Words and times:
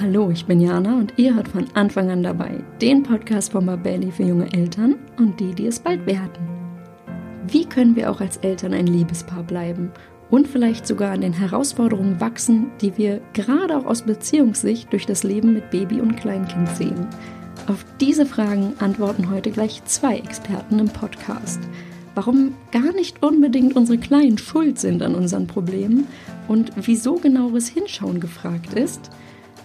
Hallo, 0.00 0.30
ich 0.30 0.46
bin 0.46 0.58
Jana 0.58 0.96
und 0.96 1.12
ihr 1.18 1.34
hört 1.34 1.48
von 1.48 1.66
Anfang 1.74 2.10
an 2.10 2.22
dabei 2.22 2.64
den 2.80 3.02
Podcast 3.02 3.52
von 3.52 3.66
Babelli 3.66 4.10
für 4.10 4.22
junge 4.22 4.50
Eltern 4.50 4.96
und 5.18 5.38
die, 5.38 5.54
die 5.54 5.66
es 5.66 5.78
bald 5.78 6.06
werden. 6.06 6.48
Wie 7.46 7.66
können 7.66 7.94
wir 7.94 8.10
auch 8.10 8.22
als 8.22 8.38
Eltern 8.38 8.72
ein 8.72 8.86
Liebespaar 8.86 9.42
bleiben 9.42 9.92
und 10.30 10.48
vielleicht 10.48 10.86
sogar 10.86 11.12
an 11.12 11.20
den 11.20 11.34
Herausforderungen 11.34 12.18
wachsen, 12.22 12.70
die 12.80 12.96
wir 12.96 13.20
gerade 13.34 13.76
auch 13.76 13.84
aus 13.84 14.02
Beziehungssicht 14.02 14.90
durch 14.90 15.04
das 15.04 15.24
Leben 15.24 15.52
mit 15.52 15.70
Baby 15.70 16.00
und 16.00 16.16
Kleinkind 16.16 16.70
sehen? 16.70 17.06
Auf 17.68 17.84
diese 18.00 18.24
Fragen 18.24 18.72
antworten 18.78 19.30
heute 19.30 19.50
gleich 19.50 19.84
zwei 19.84 20.16
Experten 20.16 20.78
im 20.78 20.88
Podcast. 20.88 21.60
Warum 22.14 22.54
gar 22.72 22.94
nicht 22.94 23.22
unbedingt 23.22 23.76
unsere 23.76 23.98
Kleinen 23.98 24.38
schuld 24.38 24.78
sind 24.78 25.02
an 25.02 25.14
unseren 25.14 25.46
Problemen 25.46 26.06
und 26.48 26.72
wieso 26.76 27.16
genaueres 27.16 27.68
Hinschauen 27.68 28.20
gefragt 28.20 28.72
ist– 28.72 29.10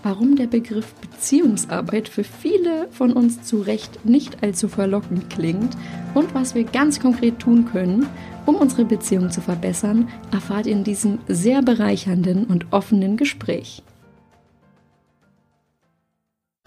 warum 0.08 0.38
der 0.38 0.48
Begriff 0.48 0.94
Beziehungsarbeit 0.94 2.08
für 2.08 2.24
viele 2.24 2.88
von 2.92 3.12
uns 3.12 3.42
zu 3.42 3.60
Recht 3.60 4.06
nicht 4.06 4.42
allzu 4.42 4.70
verlockend 4.70 5.30
klingt 5.30 5.76
und 6.14 6.34
was 6.34 6.56
wir 6.56 6.64
ganz 6.64 7.02
konkret 7.02 7.40
tun 7.40 7.66
können, 7.66 8.06
um 8.46 8.56
unsere 8.56 8.86
Beziehung 8.86 9.32
zu 9.32 9.42
verbessern, 9.42 10.08
erfahrt 10.32 10.66
ihr 10.66 10.72
in 10.72 10.86
diesem 10.86 11.20
sehr 11.28 11.62
bereichernden 11.62 12.46
und 12.46 12.68
offenen 12.72 13.18
Gespräch. 13.18 13.84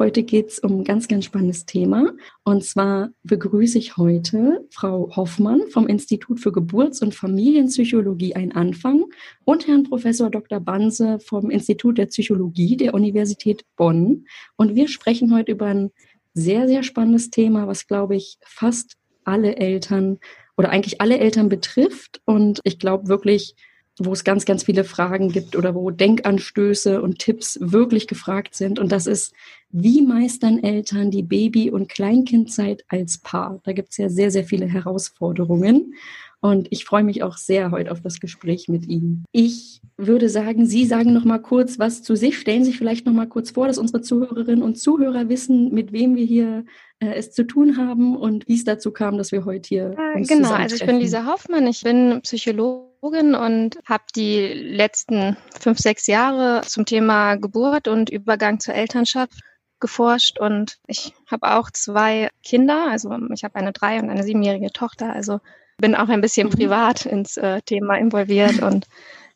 Heute 0.01 0.23
geht 0.23 0.49
es 0.49 0.59
um 0.61 0.79
ein 0.79 0.85
ganz, 0.85 1.09
ganz 1.09 1.27
spannendes 1.27 1.67
Thema. 1.67 2.15
Und 2.43 2.65
zwar 2.65 3.11
begrüße 3.23 3.77
ich 3.77 3.99
heute 3.99 4.67
Frau 4.71 5.15
Hoffmann 5.15 5.61
vom 5.69 5.87
Institut 5.87 6.41
für 6.41 6.53
Geburts- 6.53 7.03
und 7.03 7.15
Familienpsychologie 7.15 8.35
ein 8.35 8.53
Anfang 8.53 9.05
und 9.45 9.67
Herrn 9.67 9.83
Professor 9.83 10.31
Dr. 10.31 10.59
Banse 10.59 11.19
vom 11.21 11.51
Institut 11.51 11.99
der 11.99 12.07
Psychologie 12.07 12.79
der 12.79 12.95
Universität 12.95 13.67
Bonn. 13.77 14.25
Und 14.57 14.75
wir 14.75 14.89
sprechen 14.89 15.35
heute 15.35 15.53
über 15.53 15.67
ein 15.67 15.91
sehr, 16.33 16.67
sehr 16.67 16.83
spannendes 16.83 17.29
Thema, 17.29 17.67
was, 17.67 17.87
glaube 17.87 18.17
ich, 18.17 18.39
fast 18.43 18.97
alle 19.25 19.57
Eltern 19.59 20.19
oder 20.57 20.71
eigentlich 20.71 21.03
alle 21.03 21.19
Eltern 21.19 21.51
betrifft. 21.51 22.23
Und 22.25 22.61
ich 22.65 22.79
glaube 22.79 23.09
wirklich, 23.09 23.55
wo 24.01 24.13
es 24.13 24.25
ganz, 24.25 24.47
ganz 24.47 24.65
viele 24.65 24.85
Fragen 24.85 25.31
gibt 25.31 25.57
oder 25.57 25.75
wo 25.75 25.91
Denkanstöße 25.91 27.03
und 27.03 27.19
Tipps 27.19 27.59
wirklich 27.61 28.07
gefragt 28.07 28.55
sind. 28.55 28.79
Und 28.79 28.91
das 28.93 29.07
ist, 29.07 29.35
wie 29.71 30.03
meistern 30.03 30.63
Eltern 30.63 31.11
die 31.11 31.23
Baby- 31.23 31.71
und 31.71 31.89
Kleinkindzeit 31.89 32.85
als 32.89 33.19
Paar? 33.19 33.61
Da 33.65 33.73
gibt 33.73 33.91
es 33.91 33.99
ja 33.99 34.09
sehr, 34.09 34.31
sehr 34.31 34.45
viele 34.45 34.67
Herausforderungen. 34.67 35.95
Und 36.43 36.69
ich 36.71 36.87
freue 36.87 37.05
mich 37.05 37.23
auch 37.23 37.37
sehr 37.37 37.71
heute 37.71 37.93
auf 37.93 38.01
das 38.01 38.19
Gespräch 38.19 38.69
mit 38.69 38.89
Ihnen. 38.89 39.27
Ich 39.31 39.83
würde 39.99 40.31
sagen, 40.31 40.65
Sie 40.65 40.87
sagen 40.87 41.13
noch 41.13 41.27
mal 41.27 41.39
kurz 41.39 41.79
was 41.79 42.03
zu 42.03 42.17
sich. 42.17 42.39
Stellen 42.39 42.65
Sie 42.65 42.71
sich 42.71 42.79
vielleicht 42.79 43.05
noch 43.05 43.13
mal 43.13 43.27
kurz 43.27 43.51
vor, 43.51 43.67
dass 43.67 43.77
unsere 43.77 44.01
Zuhörerinnen 44.01 44.63
und 44.63 44.79
Zuhörer 44.79 45.29
wissen, 45.29 45.75
mit 45.75 45.93
wem 45.93 46.17
wir 46.17 46.25
hier 46.25 46.65
äh, 47.01 47.13
es 47.13 47.33
zu 47.33 47.47
tun 47.47 47.77
haben 47.77 48.17
und 48.17 48.49
wie 48.49 48.55
es 48.55 48.65
dazu 48.65 48.91
kam, 48.91 49.19
dass 49.19 49.33
wir 49.33 49.45
heute 49.45 49.69
hier 49.69 49.97
äh, 49.99 50.19
uns 50.19 50.29
Genau, 50.29 50.53
also 50.53 50.77
ich 50.77 50.87
bin 50.87 50.99
Lisa 50.99 51.27
Hoffmann, 51.27 51.67
ich 51.67 51.83
bin 51.83 52.21
Psychologin 52.23 52.90
und 53.01 53.79
habe 53.87 54.05
die 54.15 54.47
letzten 54.47 55.37
fünf, 55.59 55.79
sechs 55.79 56.07
Jahre 56.07 56.63
zum 56.67 56.85
Thema 56.85 57.37
Geburt 57.37 57.89
und 57.89 58.11
Übergang 58.11 58.61
zur 58.61 58.75
Elternschaft 58.75 59.41
geforscht 59.81 60.39
und 60.39 60.79
ich 60.87 61.15
habe 61.31 61.55
auch 61.55 61.71
zwei 61.71 62.29
Kinder, 62.45 62.89
also 62.91 63.17
ich 63.33 63.45
habe 63.45 63.57
eine 63.57 63.73
drei- 63.73 63.99
und 63.99 64.11
eine 64.11 64.23
siebenjährige 64.23 64.73
Tochter, 64.73 65.13
also 65.15 65.41
bin 65.79 65.95
auch 65.95 66.09
ein 66.09 66.21
bisschen 66.21 66.49
mhm. 66.49 66.53
privat 66.53 67.07
ins 67.07 67.39
äh, 67.39 67.63
Thema 67.63 67.97
involviert 67.97 68.61
und 68.63 68.87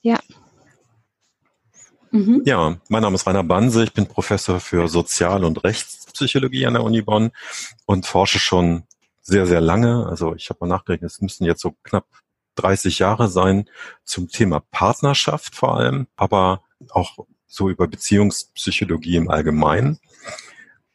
ja. 0.02 0.18
Mhm. 2.10 2.42
Ja, 2.44 2.76
mein 2.88 3.02
Name 3.02 3.14
ist 3.14 3.26
Rainer 3.26 3.42
Banse, 3.42 3.84
ich 3.84 3.94
bin 3.94 4.06
Professor 4.06 4.60
für 4.60 4.86
Sozial- 4.88 5.44
und 5.44 5.64
Rechtspsychologie 5.64 6.66
an 6.66 6.74
der 6.74 6.84
Uni 6.84 7.00
Bonn 7.00 7.30
und 7.86 8.06
forsche 8.06 8.38
schon 8.38 8.84
sehr, 9.22 9.46
sehr 9.46 9.62
lange. 9.62 10.06
Also 10.06 10.34
ich 10.34 10.50
habe 10.50 10.58
mal 10.60 10.76
nachgerechnet, 10.76 11.10
es 11.10 11.20
müssten 11.22 11.46
jetzt 11.46 11.62
so 11.62 11.74
knapp 11.82 12.06
30 12.56 12.98
Jahre 12.98 13.28
sein 13.28 13.68
zum 14.04 14.28
Thema 14.28 14.60
Partnerschaft 14.60 15.54
vor 15.54 15.76
allem, 15.76 16.06
aber 16.16 16.62
auch 16.90 17.18
so 17.46 17.70
über 17.70 17.86
Beziehungspsychologie 17.86 19.16
im 19.16 19.30
Allgemeinen. 19.30 19.98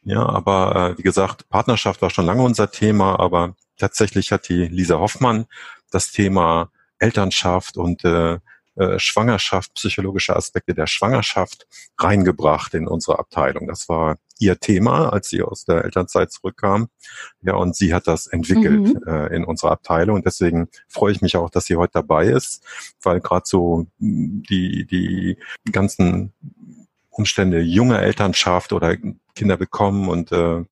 Ja, 0.02 0.26
aber 0.26 0.92
äh, 0.94 0.98
wie 0.98 1.02
gesagt, 1.02 1.48
Partnerschaft 1.48 2.02
war 2.02 2.10
schon 2.10 2.26
lange 2.26 2.42
unser 2.42 2.70
Thema, 2.70 3.18
aber 3.18 3.56
tatsächlich 3.76 4.32
hat 4.32 4.48
die 4.48 4.66
Lisa 4.66 4.98
Hoffmann 4.98 5.46
das 5.90 6.10
Thema 6.10 6.70
Elternschaft 6.98 7.76
und 7.76 8.04
äh, 8.04 8.38
äh, 8.80 8.98
Schwangerschaft, 8.98 9.74
psychologische 9.74 10.34
Aspekte 10.34 10.74
der 10.74 10.86
Schwangerschaft 10.86 11.66
reingebracht 11.98 12.72
in 12.72 12.88
unsere 12.88 13.18
Abteilung. 13.18 13.68
Das 13.68 13.90
war 13.90 14.16
ihr 14.38 14.58
Thema, 14.58 15.10
als 15.12 15.28
sie 15.28 15.42
aus 15.42 15.66
der 15.66 15.84
Elternzeit 15.84 16.32
zurückkam. 16.32 16.88
Ja, 17.42 17.56
und 17.56 17.76
sie 17.76 17.92
hat 17.92 18.06
das 18.06 18.26
entwickelt 18.26 18.94
mhm. 18.94 19.02
äh, 19.06 19.36
in 19.36 19.44
unserer 19.44 19.72
Abteilung. 19.72 20.16
Und 20.16 20.24
deswegen 20.24 20.68
freue 20.88 21.12
ich 21.12 21.20
mich 21.20 21.36
auch, 21.36 21.50
dass 21.50 21.66
sie 21.66 21.76
heute 21.76 21.92
dabei 21.92 22.28
ist, 22.28 22.64
weil 23.02 23.20
gerade 23.20 23.44
so 23.44 23.86
die, 23.98 24.86
die 24.86 25.36
ganzen 25.70 26.32
Umstände 27.10 27.60
junge 27.60 27.98
Elternschaft 27.98 28.72
oder 28.72 28.96
Kinder 29.34 29.58
bekommen 29.58 30.08
und 30.08 30.32
äh, 30.32 30.64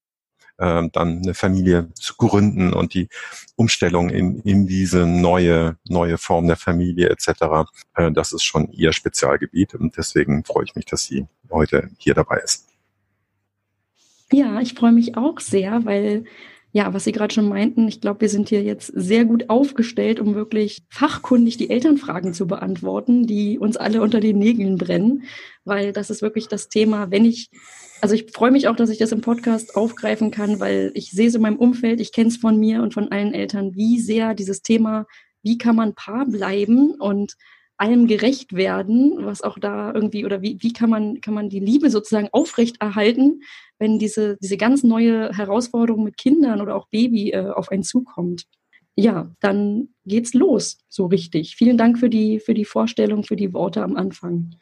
dann 0.58 1.22
eine 1.22 1.34
Familie 1.34 1.88
zu 1.94 2.14
gründen 2.16 2.72
und 2.72 2.94
die 2.94 3.08
Umstellung 3.56 4.10
in, 4.10 4.40
in 4.40 4.66
diese 4.66 5.06
neue, 5.06 5.76
neue 5.88 6.18
Form 6.18 6.46
der 6.46 6.56
Familie 6.56 7.08
etc., 7.10 7.30
äh, 7.94 8.10
das 8.12 8.32
ist 8.32 8.44
schon 8.44 8.70
ihr 8.72 8.92
Spezialgebiet 8.92 9.74
und 9.74 9.96
deswegen 9.96 10.44
freue 10.44 10.64
ich 10.64 10.74
mich, 10.74 10.84
dass 10.86 11.04
sie 11.04 11.26
heute 11.50 11.90
hier 11.98 12.14
dabei 12.14 12.38
ist. 12.38 12.66
Ja, 14.32 14.60
ich 14.60 14.74
freue 14.74 14.92
mich 14.92 15.16
auch 15.16 15.40
sehr, 15.40 15.84
weil 15.84 16.24
ja, 16.72 16.92
was 16.92 17.04
Sie 17.04 17.12
gerade 17.12 17.32
schon 17.32 17.48
meinten, 17.48 17.88
ich 17.88 18.00
glaube, 18.00 18.20
wir 18.20 18.28
sind 18.28 18.50
hier 18.50 18.62
jetzt 18.62 18.92
sehr 18.94 19.24
gut 19.24 19.48
aufgestellt, 19.48 20.20
um 20.20 20.34
wirklich 20.34 20.82
fachkundig 20.90 21.56
die 21.56 21.70
Elternfragen 21.70 22.34
zu 22.34 22.46
beantworten, 22.46 23.26
die 23.26 23.58
uns 23.58 23.78
alle 23.78 24.02
unter 24.02 24.20
den 24.20 24.38
Nägeln 24.38 24.76
brennen, 24.76 25.24
weil 25.64 25.92
das 25.92 26.10
ist 26.10 26.20
wirklich 26.20 26.46
das 26.46 26.68
Thema, 26.68 27.10
wenn 27.10 27.24
ich 27.24 27.50
also 28.00 28.14
ich 28.14 28.30
freue 28.32 28.50
mich 28.50 28.68
auch, 28.68 28.76
dass 28.76 28.90
ich 28.90 28.98
das 28.98 29.12
im 29.12 29.20
Podcast 29.20 29.76
aufgreifen 29.76 30.30
kann, 30.30 30.60
weil 30.60 30.92
ich 30.94 31.10
sehe 31.10 31.28
es 31.28 31.34
in 31.34 31.42
meinem 31.42 31.58
Umfeld, 31.58 32.00
ich 32.00 32.12
kenne 32.12 32.28
es 32.28 32.36
von 32.36 32.58
mir 32.58 32.82
und 32.82 32.94
von 32.94 33.10
allen 33.10 33.34
Eltern, 33.34 33.74
wie 33.74 33.98
sehr 33.98 34.34
dieses 34.34 34.62
Thema, 34.62 35.06
wie 35.42 35.58
kann 35.58 35.76
man 35.76 35.94
Paar 35.94 36.26
bleiben 36.26 36.92
und 36.92 37.34
allem 37.76 38.08
gerecht 38.08 38.54
werden, 38.54 39.24
was 39.24 39.42
auch 39.42 39.58
da 39.58 39.92
irgendwie, 39.94 40.24
oder 40.24 40.42
wie, 40.42 40.58
wie 40.60 40.72
kann 40.72 40.90
man, 40.90 41.20
kann 41.20 41.34
man 41.34 41.48
die 41.48 41.60
Liebe 41.60 41.90
sozusagen 41.90 42.28
aufrechterhalten, 42.32 43.42
wenn 43.78 43.98
diese, 43.98 44.36
diese 44.42 44.56
ganz 44.56 44.82
neue 44.82 45.32
Herausforderung 45.32 46.02
mit 46.02 46.16
Kindern 46.16 46.60
oder 46.60 46.74
auch 46.74 46.88
Baby 46.88 47.30
äh, 47.30 47.50
auf 47.50 47.70
einen 47.70 47.84
zukommt. 47.84 48.44
Ja, 48.96 49.30
dann 49.38 49.90
geht's 50.04 50.34
los, 50.34 50.78
so 50.88 51.06
richtig. 51.06 51.54
Vielen 51.54 51.78
Dank 51.78 52.00
für 52.00 52.10
die, 52.10 52.40
für 52.40 52.54
die 52.54 52.64
Vorstellung, 52.64 53.22
für 53.22 53.36
die 53.36 53.52
Worte 53.54 53.84
am 53.84 53.94
Anfang. 53.94 54.56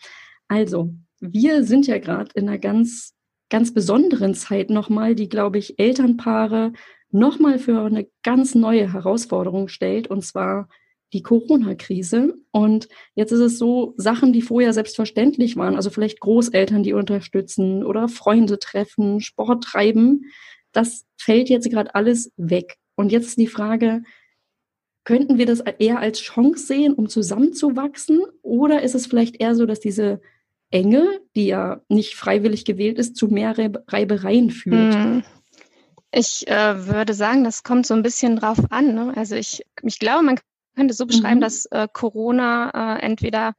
Also, 0.47 0.93
wir 1.21 1.65
sind 1.65 1.87
ja 1.87 1.99
gerade 1.99 2.31
in 2.35 2.47
einer 2.47 2.59
ganz 2.59 3.16
ganz 3.51 3.73
besonderen 3.73 4.35
Zeit 4.35 4.71
nochmal, 4.71 5.15
die, 5.15 5.29
glaube 5.29 5.59
ich, 5.59 5.79
Elternpaare 5.79 6.73
nochmal 7.11 7.59
für 7.59 7.81
eine 7.83 8.09
ganz 8.23 8.55
neue 8.55 8.93
Herausforderung 8.93 9.69
stellt, 9.69 10.09
und 10.09 10.25
zwar 10.25 10.69
die 11.13 11.23
Corona-Krise. 11.23 12.35
Und 12.51 12.89
jetzt 13.15 13.33
ist 13.33 13.41
es 13.41 13.59
so, 13.59 13.95
Sachen, 13.97 14.33
die 14.33 14.43
vorher 14.43 14.73
selbstverständlich 14.73 15.57
waren, 15.57 15.77
also 15.77 15.91
vielleicht 15.91 16.21
Großeltern, 16.21 16.83
die 16.83 16.93
unterstützen 16.93 17.85
oder 17.85 18.09
Freunde 18.09 18.59
treffen, 18.59 19.21
Sport 19.21 19.65
treiben, 19.65 20.25
das 20.73 21.07
fällt 21.17 21.49
jetzt 21.49 21.71
gerade 21.71 21.95
alles 21.95 22.33
weg. 22.37 22.77
Und 22.97 23.13
jetzt 23.13 23.29
ist 23.29 23.39
die 23.39 23.47
Frage, 23.47 24.03
könnten 25.05 25.39
wir 25.39 25.47
das 25.47 25.61
eher 25.61 26.01
als 26.01 26.21
Chance 26.21 26.67
sehen, 26.67 26.93
um 26.93 27.09
zusammenzuwachsen? 27.09 28.23
Oder 28.43 28.83
ist 28.83 28.95
es 28.95 29.07
vielleicht 29.07 29.41
eher 29.41 29.55
so, 29.55 29.65
dass 29.65 29.79
diese 29.79 30.21
Enge, 30.71 31.21
die 31.35 31.47
ja 31.47 31.81
nicht 31.89 32.17
freiwillig 32.17 32.65
gewählt 32.65 32.99
ist, 32.99 33.17
zu 33.17 33.29
mehr 33.29 33.57
Reibereien 33.89 34.51
führt? 34.51 34.95
Hm. 34.95 35.25
Ich 36.11 36.49
äh, 36.49 36.87
würde 36.87 37.15
sagen, 37.15 37.45
das 37.45 37.63
kommt 37.63 37.87
so 37.87 37.95
ein 37.95 38.03
bisschen 38.03 38.37
drauf 38.37 38.59
an. 38.71 38.95
Ne? 38.95 39.13
Also 39.17 39.37
ich, 39.37 39.63
ich 39.83 39.99
glaube, 39.99 40.25
man 40.25 40.39
könnte 40.75 40.95
so 40.95 41.07
beschreiben, 41.07 41.39
mhm. 41.39 41.43
dass 41.43 41.67
äh, 41.67 41.89
Corona 41.93 42.97
äh, 42.97 43.03
entweder 43.03 43.55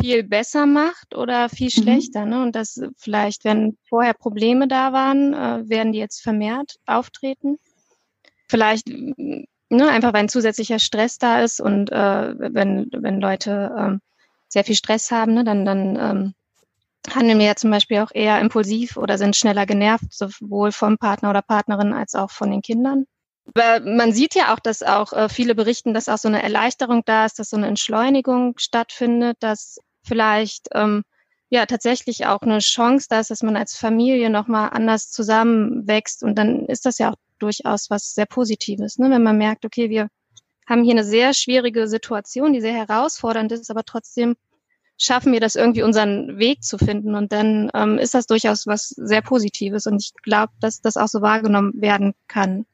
viel 0.00 0.22
besser 0.22 0.66
macht 0.66 1.16
oder 1.16 1.48
viel 1.48 1.70
mhm. 1.74 1.82
schlechter. 1.82 2.24
Mhm. 2.24 2.30
Ne? 2.30 2.42
Und 2.42 2.56
dass 2.56 2.80
vielleicht, 2.96 3.44
wenn 3.44 3.78
vorher 3.88 4.14
Probleme 4.14 4.68
da 4.68 4.92
waren, 4.92 5.32
äh, 5.32 5.68
werden 5.68 5.92
die 5.92 5.98
jetzt 5.98 6.20
vermehrt 6.20 6.76
auftreten. 6.86 7.58
Vielleicht 8.48 8.88
ne, 9.72 9.88
einfach, 9.88 10.12
weil 10.12 10.24
ein 10.24 10.28
zusätzlicher 10.28 10.78
Stress 10.78 11.18
da 11.18 11.40
ist 11.40 11.60
und 11.60 11.90
äh, 11.90 12.34
wenn, 12.54 12.90
wenn 12.92 13.20
Leute 13.20 13.74
ähm, 13.78 14.00
sehr 14.52 14.64
viel 14.64 14.76
Stress 14.76 15.10
haben, 15.10 15.32
ne, 15.32 15.44
dann, 15.44 15.64
dann 15.64 15.96
ähm, 15.96 16.34
handeln 17.10 17.38
wir 17.38 17.46
ja 17.46 17.56
zum 17.56 17.70
Beispiel 17.70 18.00
auch 18.00 18.10
eher 18.12 18.38
impulsiv 18.40 18.98
oder 18.98 19.16
sind 19.16 19.34
schneller 19.34 19.64
genervt, 19.64 20.12
sowohl 20.12 20.72
vom 20.72 20.98
Partner 20.98 21.30
oder 21.30 21.40
Partnerin 21.40 21.94
als 21.94 22.14
auch 22.14 22.30
von 22.30 22.50
den 22.50 22.60
Kindern. 22.60 23.06
Aber 23.54 23.80
man 23.80 24.12
sieht 24.12 24.34
ja 24.34 24.54
auch, 24.54 24.60
dass 24.60 24.82
auch 24.82 25.12
äh, 25.14 25.28
viele 25.28 25.54
berichten, 25.54 25.94
dass 25.94 26.08
auch 26.08 26.18
so 26.18 26.28
eine 26.28 26.42
Erleichterung 26.42 27.02
da 27.06 27.24
ist, 27.24 27.38
dass 27.38 27.50
so 27.50 27.56
eine 27.56 27.66
Entschleunigung 27.66 28.54
stattfindet, 28.58 29.38
dass 29.40 29.78
vielleicht 30.04 30.68
ähm, 30.74 31.02
ja 31.48 31.64
tatsächlich 31.66 32.26
auch 32.26 32.42
eine 32.42 32.58
Chance 32.58 33.06
da 33.08 33.20
ist, 33.20 33.30
dass 33.30 33.42
man 33.42 33.56
als 33.56 33.74
Familie 33.74 34.30
nochmal 34.30 34.70
anders 34.72 35.10
zusammenwächst. 35.10 36.22
Und 36.22 36.36
dann 36.36 36.66
ist 36.66 36.84
das 36.84 36.98
ja 36.98 37.10
auch 37.10 37.16
durchaus 37.38 37.90
was 37.90 38.14
sehr 38.14 38.26
Positives, 38.26 38.98
ne? 38.98 39.10
wenn 39.10 39.22
man 39.22 39.38
merkt, 39.38 39.64
okay, 39.64 39.90
wir 39.90 40.08
haben 40.66 40.84
hier 40.84 40.92
eine 40.92 41.04
sehr 41.04 41.34
schwierige 41.34 41.88
Situation, 41.88 42.52
die 42.52 42.60
sehr 42.60 42.74
herausfordernd 42.74 43.52
ist, 43.52 43.70
aber 43.70 43.84
trotzdem 43.84 44.36
schaffen 44.98 45.32
wir 45.32 45.40
das 45.40 45.56
irgendwie 45.56 45.82
unseren 45.82 46.38
Weg 46.38 46.62
zu 46.62 46.78
finden. 46.78 47.14
Und 47.14 47.32
dann 47.32 47.70
ähm, 47.74 47.98
ist 47.98 48.14
das 48.14 48.26
durchaus 48.26 48.66
was 48.66 48.88
sehr 48.88 49.22
Positives. 49.22 49.86
Und 49.86 50.00
ich 50.00 50.12
glaube, 50.22 50.52
dass 50.60 50.80
das 50.80 50.96
auch 50.96 51.08
so 51.08 51.22
wahrgenommen 51.22 51.72
werden 51.80 52.14
kann. 52.28 52.66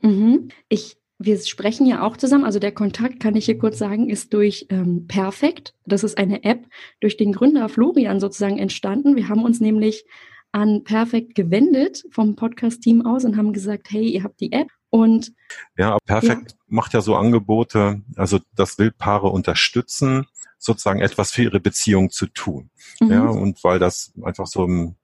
Mhm. 0.00 0.48
Ich 0.68 0.96
wir 1.22 1.38
sprechen 1.38 1.86
ja 1.86 2.02
auch 2.02 2.16
zusammen. 2.16 2.46
Also 2.46 2.58
der 2.58 2.72
Kontakt, 2.72 3.20
kann 3.20 3.36
ich 3.36 3.44
hier 3.44 3.58
kurz 3.58 3.78
sagen, 3.78 4.08
ist 4.08 4.32
durch 4.32 4.66
ähm, 4.70 5.06
Perfekt. 5.06 5.74
Das 5.84 6.02
ist 6.02 6.16
eine 6.16 6.44
App 6.44 6.66
durch 7.00 7.18
den 7.18 7.32
Gründer 7.32 7.68
Florian 7.68 8.20
sozusagen 8.20 8.58
entstanden. 8.58 9.16
Wir 9.16 9.28
haben 9.28 9.44
uns 9.44 9.60
nämlich 9.60 10.06
an 10.50 10.82
Perfekt 10.82 11.34
gewendet 11.34 12.04
vom 12.10 12.36
Podcast-Team 12.36 13.04
aus 13.04 13.26
und 13.26 13.36
haben 13.36 13.52
gesagt, 13.52 13.88
hey, 13.90 14.08
ihr 14.08 14.24
habt 14.24 14.40
die 14.40 14.52
App 14.52 14.68
und 14.90 15.32
ja, 15.76 15.98
Perfekt 16.04 16.52
ja. 16.52 16.56
macht 16.66 16.92
ja 16.92 17.00
so 17.00 17.16
Angebote, 17.16 18.02
also 18.16 18.40
das 18.54 18.78
will 18.78 18.90
Paare 18.90 19.28
unterstützen, 19.28 20.26
sozusagen 20.58 21.00
etwas 21.00 21.32
für 21.32 21.44
ihre 21.44 21.60
Beziehung 21.60 22.10
zu 22.10 22.26
tun. 22.26 22.70
Mhm. 23.00 23.10
Ja, 23.10 23.26
und 23.26 23.62
weil 23.64 23.78
das 23.78 24.12
einfach 24.22 24.46
so 24.46 24.64
im 24.64 24.96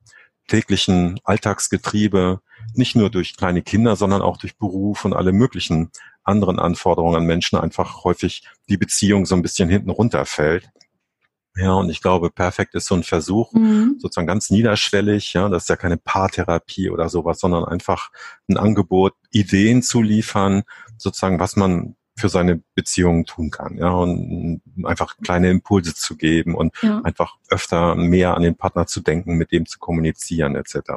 täglichen 0.49 1.19
Alltagsgetriebe 1.25 2.41
nicht 2.75 2.97
nur 2.97 3.11
durch 3.11 3.37
kleine 3.37 3.63
Kinder, 3.63 3.97
sondern 3.97 4.23
auch 4.23 4.37
durch 4.37 4.57
Beruf 4.59 5.05
und 5.05 5.15
alle 5.15 5.33
möglichen 5.33 5.91
anderen 6.23 6.59
Anforderungen 6.59 7.17
an 7.17 7.25
Menschen 7.25 7.59
einfach 7.59 8.05
häufig 8.05 8.43
die 8.69 8.77
Beziehung 8.77 9.27
so 9.27 9.35
ein 9.35 9.43
bisschen 9.43 9.69
hinten 9.69 9.91
runterfällt. 9.91 10.69
Ja, 11.57 11.73
und 11.73 11.89
ich 11.89 12.03
glaube, 12.03 12.31
perfekt 12.31 12.75
ist 12.75 12.87
so 12.87 12.95
ein 12.95 13.03
Versuch, 13.03 13.53
mhm. 13.55 13.97
sozusagen 13.99 14.27
ganz 14.27 14.51
niederschwellig, 14.51 15.33
ja, 15.33 15.49
das 15.49 15.65
ist 15.65 15.69
ja 15.71 15.77
keine 15.77 15.97
Paartherapie 15.97 16.91
oder 16.91 17.09
sowas, 17.09 17.41
sondern 17.41 17.65
einfach 17.65 18.11
ein 18.49 18.59
Angebot, 18.59 19.15
Ideen 19.31 19.83
zu 19.83 20.03
liefern, 20.03 20.65
sozusagen, 20.99 21.41
was 21.41 21.57
man 21.57 21.97
für 22.19 22.29
seine 22.29 22.63
Beziehungen 22.75 23.25
tun 23.25 23.51
kann, 23.51 23.77
ja, 23.77 23.91
und 23.91 24.63
einfach 24.85 25.17
kleine 25.23 25.51
Impulse 25.51 25.95
zu 25.95 26.17
geben 26.17 26.55
und 26.55 26.75
ja. 26.83 27.01
einfach 27.03 27.37
öfter 27.49 27.95
mehr 27.95 28.35
an 28.35 28.43
den 28.43 28.57
Partner 28.57 28.87
zu 28.87 29.01
denken, 29.01 29.37
mit 29.37 29.53
dem 29.53 29.67
zu 29.67 29.79
kommunizieren, 29.79 30.57
etc. 30.57 30.93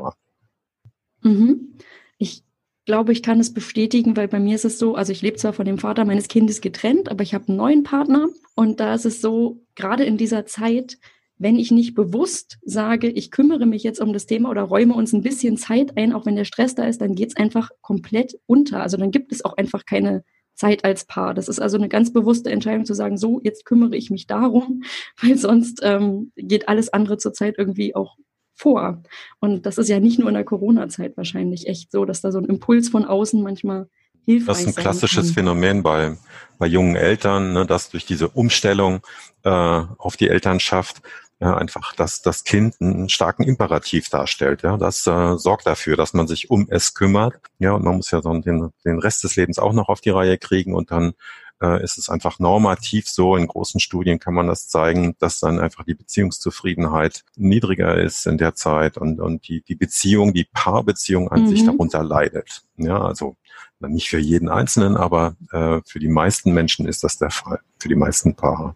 Mhm. 1.21 1.77
Ich 2.17 2.43
glaube, 2.89 3.11
ich 3.11 3.21
kann 3.21 3.39
es 3.39 3.53
bestätigen, 3.53 4.17
weil 4.17 4.27
bei 4.27 4.39
mir 4.39 4.55
ist 4.55 4.65
es 4.65 4.79
so, 4.79 4.95
also 4.95 5.11
ich 5.11 5.21
lebe 5.21 5.37
zwar 5.37 5.53
von 5.53 5.63
dem 5.63 5.77
Vater 5.77 6.05
meines 6.05 6.27
Kindes 6.27 6.59
getrennt, 6.59 7.11
aber 7.11 7.21
ich 7.21 7.35
habe 7.35 7.47
einen 7.47 7.57
neuen 7.57 7.83
Partner 7.83 8.29
und 8.55 8.79
da 8.79 8.95
ist 8.95 9.05
es 9.05 9.21
so, 9.21 9.61
gerade 9.75 10.05
in 10.05 10.17
dieser 10.17 10.47
Zeit, 10.47 10.97
wenn 11.37 11.59
ich 11.59 11.69
nicht 11.69 11.93
bewusst 11.93 12.57
sage, 12.63 13.07
ich 13.07 13.29
kümmere 13.29 13.67
mich 13.67 13.83
jetzt 13.83 14.01
um 14.01 14.11
das 14.11 14.25
Thema 14.25 14.49
oder 14.49 14.63
räume 14.63 14.95
uns 14.95 15.13
ein 15.13 15.21
bisschen 15.21 15.55
Zeit 15.55 15.97
ein, 15.97 16.13
auch 16.13 16.25
wenn 16.25 16.35
der 16.35 16.45
Stress 16.45 16.73
da 16.73 16.85
ist, 16.85 16.99
dann 16.99 17.13
geht 17.13 17.29
es 17.29 17.37
einfach 17.37 17.69
komplett 17.81 18.39
unter. 18.47 18.81
Also 18.81 18.97
dann 18.97 19.11
gibt 19.11 19.31
es 19.31 19.45
auch 19.45 19.55
einfach 19.55 19.85
keine 19.85 20.23
Zeit 20.55 20.83
als 20.83 21.05
Paar. 21.05 21.35
Das 21.35 21.47
ist 21.47 21.59
also 21.59 21.77
eine 21.77 21.89
ganz 21.89 22.11
bewusste 22.11 22.49
Entscheidung 22.49 22.85
zu 22.85 22.95
sagen, 22.95 23.17
so, 23.17 23.39
jetzt 23.43 23.65
kümmere 23.65 23.95
ich 23.97 24.09
mich 24.09 24.25
darum, 24.25 24.81
weil 25.21 25.37
sonst 25.37 25.81
ähm, 25.83 26.31
geht 26.35 26.67
alles 26.67 26.91
andere 26.91 27.19
zurzeit 27.19 27.53
irgendwie 27.59 27.93
auch 27.93 28.17
vor. 28.59 29.01
Und 29.39 29.65
das 29.65 29.77
ist 29.77 29.89
ja 29.89 29.99
nicht 29.99 30.19
nur 30.19 30.27
in 30.27 30.35
der 30.35 30.43
Corona-Zeit 30.43 31.15
wahrscheinlich 31.17 31.67
echt 31.67 31.91
so, 31.91 32.05
dass 32.05 32.21
da 32.21 32.31
so 32.31 32.39
ein 32.39 32.45
Impuls 32.45 32.89
von 32.89 33.05
außen 33.05 33.41
manchmal 33.41 33.87
hilfreich 34.25 34.47
Das 34.47 34.59
ist 34.65 34.77
ein 34.77 34.81
klassisches 34.81 35.31
Phänomen 35.31 35.81
bei, 35.81 36.17
bei 36.57 36.67
jungen 36.67 36.95
Eltern, 36.95 37.53
ne, 37.53 37.65
dass 37.65 37.89
durch 37.89 38.05
diese 38.05 38.27
Umstellung 38.27 38.99
äh, 39.43 39.49
auf 39.49 40.17
die 40.17 40.27
Elternschaft 40.27 41.01
ja, 41.41 41.55
einfach, 41.55 41.95
dass 41.95 42.21
das 42.21 42.43
Kind 42.43 42.75
einen 42.81 43.07
starken 43.07 43.43
Imperativ 43.43 44.09
darstellt. 44.09 44.61
Ja, 44.63 44.75
das 44.75 45.07
äh, 45.07 45.37
sorgt 45.37 45.65
dafür, 45.65 45.95
dass 45.95 46.13
man 46.13 46.27
sich 46.27 46.49
um 46.49 46.67
es 46.69 46.93
kümmert. 46.93 47.35
Ja, 47.59 47.71
und 47.71 47.85
man 47.85 47.95
muss 47.95 48.11
ja 48.11 48.19
dann 48.19 48.41
den, 48.41 48.71
den 48.83 48.99
Rest 48.99 49.23
des 49.23 49.37
Lebens 49.37 49.57
auch 49.57 49.71
noch 49.71 49.87
auf 49.87 50.01
die 50.01 50.09
Reihe 50.09 50.37
kriegen 50.37 50.73
und 50.73 50.91
dann 50.91 51.13
äh, 51.61 51.83
ist 51.83 51.97
es 51.97 52.09
einfach 52.09 52.39
normativ 52.39 53.07
so. 53.07 53.35
In 53.35 53.47
großen 53.47 53.79
Studien 53.79 54.19
kann 54.19 54.33
man 54.33 54.47
das 54.47 54.67
zeigen, 54.67 55.15
dass 55.19 55.39
dann 55.39 55.59
einfach 55.59 55.83
die 55.83 55.93
Beziehungszufriedenheit 55.93 57.23
niedriger 57.35 57.95
ist 57.95 58.25
in 58.27 58.37
der 58.37 58.55
Zeit 58.55 58.97
und, 58.97 59.19
und 59.19 59.47
die, 59.47 59.61
die 59.61 59.75
Beziehung, 59.75 60.33
die 60.33 60.47
Paarbeziehung 60.51 61.29
an 61.29 61.43
mhm. 61.43 61.47
sich 61.47 61.65
darunter 61.65 62.03
leidet. 62.03 62.63
Ja, 62.77 63.01
also 63.01 63.35
nicht 63.79 64.09
für 64.09 64.19
jeden 64.19 64.49
Einzelnen, 64.49 64.97
aber 64.97 65.35
äh, 65.51 65.79
für 65.85 65.99
die 65.99 66.09
meisten 66.09 66.53
Menschen 66.53 66.87
ist 66.87 67.03
das 67.03 67.17
der 67.17 67.29
Fall, 67.29 67.59
für 67.79 67.87
die 67.87 67.95
meisten 67.95 68.35
Paare. 68.35 68.75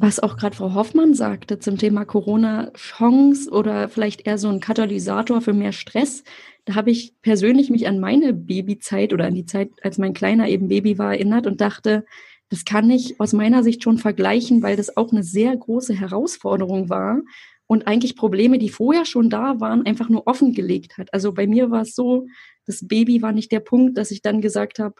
Was 0.00 0.20
auch 0.20 0.36
gerade 0.36 0.56
Frau 0.56 0.74
Hoffmann 0.74 1.14
sagte 1.14 1.58
zum 1.58 1.76
Thema 1.76 2.04
Corona-Chance 2.04 3.50
oder 3.50 3.88
vielleicht 3.88 4.26
eher 4.26 4.38
so 4.38 4.48
ein 4.48 4.60
Katalysator 4.60 5.40
für 5.40 5.52
mehr 5.52 5.72
Stress, 5.72 6.22
da 6.68 6.74
habe 6.74 6.90
ich 6.90 7.14
persönlich 7.22 7.70
mich 7.70 7.88
an 7.88 7.98
meine 7.98 8.34
Babyzeit 8.34 9.14
oder 9.14 9.24
an 9.24 9.34
die 9.34 9.46
Zeit, 9.46 9.70
als 9.82 9.96
mein 9.96 10.12
Kleiner 10.12 10.48
eben 10.48 10.68
Baby 10.68 10.98
war, 10.98 11.14
erinnert 11.14 11.46
und 11.46 11.62
dachte, 11.62 12.04
das 12.50 12.66
kann 12.66 12.90
ich 12.90 13.18
aus 13.18 13.32
meiner 13.32 13.62
Sicht 13.62 13.82
schon 13.82 13.96
vergleichen, 13.96 14.62
weil 14.62 14.76
das 14.76 14.94
auch 14.94 15.10
eine 15.10 15.22
sehr 15.22 15.56
große 15.56 15.94
Herausforderung 15.94 16.90
war 16.90 17.22
und 17.66 17.86
eigentlich 17.86 18.16
Probleme, 18.16 18.58
die 18.58 18.68
vorher 18.68 19.06
schon 19.06 19.30
da 19.30 19.60
waren, 19.60 19.86
einfach 19.86 20.10
nur 20.10 20.26
offengelegt 20.26 20.98
hat. 20.98 21.14
Also 21.14 21.32
bei 21.32 21.46
mir 21.46 21.70
war 21.70 21.82
es 21.82 21.94
so, 21.94 22.26
das 22.66 22.86
Baby 22.86 23.22
war 23.22 23.32
nicht 23.32 23.50
der 23.50 23.60
Punkt, 23.60 23.96
dass 23.96 24.10
ich 24.10 24.20
dann 24.20 24.42
gesagt 24.42 24.78
habe, 24.78 24.96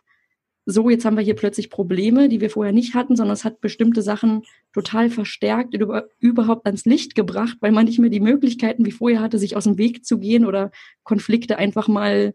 so, 0.70 0.91
jetzt 0.91 1.06
haben 1.06 1.17
wir 1.17 1.25
hier 1.25 1.35
plötzlich 1.35 1.70
Probleme, 1.70 2.29
die 2.29 2.43
wir 2.43 2.50
vorher 2.50 2.75
nicht 2.75 2.94
hatten, 2.94 3.17
sondern 3.17 3.32
es 3.32 3.44
hat 3.44 3.62
bestimmte 3.62 4.03
Sachen 4.03 4.43
total 4.75 5.09
verstärkt, 5.09 5.73
über, 5.73 6.09
überhaupt 6.19 6.67
ans 6.67 6.85
Licht 6.85 7.15
gebracht, 7.15 7.56
weil 7.61 7.73
man 7.73 7.87
nicht 7.87 7.99
mehr 7.99 8.11
die 8.11 8.20
Möglichkeiten 8.20 8.85
wie 8.85 8.93
vorher 8.93 9.20
hatte, 9.20 9.38
sich 9.38 9.56
aus 9.56 9.65
dem 9.65 9.79
Weg 9.79 10.05
zu 10.05 10.19
gehen 10.19 10.44
oder 10.44 10.70
Konflikte 11.05 11.56
einfach 11.56 11.88
mal 11.88 12.35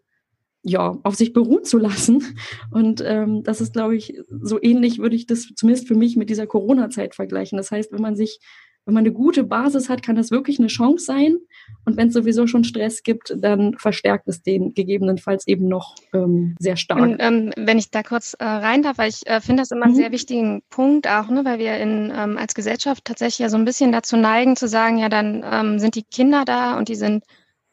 ja, 0.63 0.97
auf 1.03 1.13
sich 1.13 1.31
beruhen 1.31 1.63
zu 1.63 1.77
lassen. 1.77 2.23
Und 2.71 3.03
ähm, 3.05 3.43
das 3.43 3.61
ist, 3.61 3.73
glaube 3.73 3.95
ich, 3.95 4.19
so 4.41 4.59
ähnlich 4.59 4.97
würde 4.97 5.15
ich 5.15 5.27
das 5.27 5.53
zumindest 5.55 5.87
für 5.87 5.95
mich 5.95 6.15
mit 6.15 6.31
dieser 6.31 6.47
Corona-Zeit 6.47 7.13
vergleichen. 7.13 7.57
Das 7.57 7.69
heißt, 7.69 7.91
wenn 7.91 8.01
man 8.01 8.15
sich 8.15 8.39
wenn 8.85 8.93
man 8.93 9.03
eine 9.03 9.13
gute 9.13 9.43
Basis 9.43 9.89
hat, 9.89 10.03
kann 10.03 10.15
das 10.15 10.29
wirklich 10.29 10.59
eine 10.59 10.67
Chance 10.67 11.05
sein. 11.05 11.37
Und 11.85 11.95
wenn 11.95 12.09
es 12.09 12.13
sowieso 12.13 12.47
schon 12.47 12.63
Stress 12.63 13.03
gibt, 13.03 13.33
dann 13.37 13.77
verstärkt 13.77 14.27
es 14.27 14.41
den 14.41 14.73
gegebenenfalls 14.73 15.47
eben 15.47 15.67
noch 15.67 15.95
ähm, 16.13 16.55
sehr 16.59 16.75
stark. 16.75 16.99
Und, 16.99 17.17
ähm, 17.19 17.53
wenn 17.55 17.77
ich 17.77 17.91
da 17.91 18.03
kurz 18.03 18.35
äh, 18.39 18.43
rein 18.43 18.83
darf, 18.83 18.97
weil 18.97 19.09
ich 19.09 19.25
äh, 19.25 19.39
finde 19.39 19.61
das 19.61 19.71
immer 19.71 19.85
einen 19.85 19.93
mhm. 19.93 19.97
sehr 19.97 20.11
wichtigen 20.11 20.63
Punkt 20.69 21.07
auch, 21.07 21.29
ne, 21.29 21.45
weil 21.45 21.59
wir 21.59 21.77
in, 21.77 22.11
ähm, 22.15 22.37
als 22.37 22.55
Gesellschaft 22.55 23.05
tatsächlich 23.05 23.39
ja 23.39 23.49
so 23.49 23.57
ein 23.57 23.65
bisschen 23.65 23.91
dazu 23.91 24.17
neigen 24.17 24.55
zu 24.55 24.67
sagen, 24.67 24.97
ja, 24.97 25.07
dann 25.07 25.45
ähm, 25.49 25.79
sind 25.79 25.95
die 25.95 26.03
Kinder 26.03 26.43
da 26.45 26.77
und 26.77 26.89
die 26.89 26.95
sind 26.95 27.23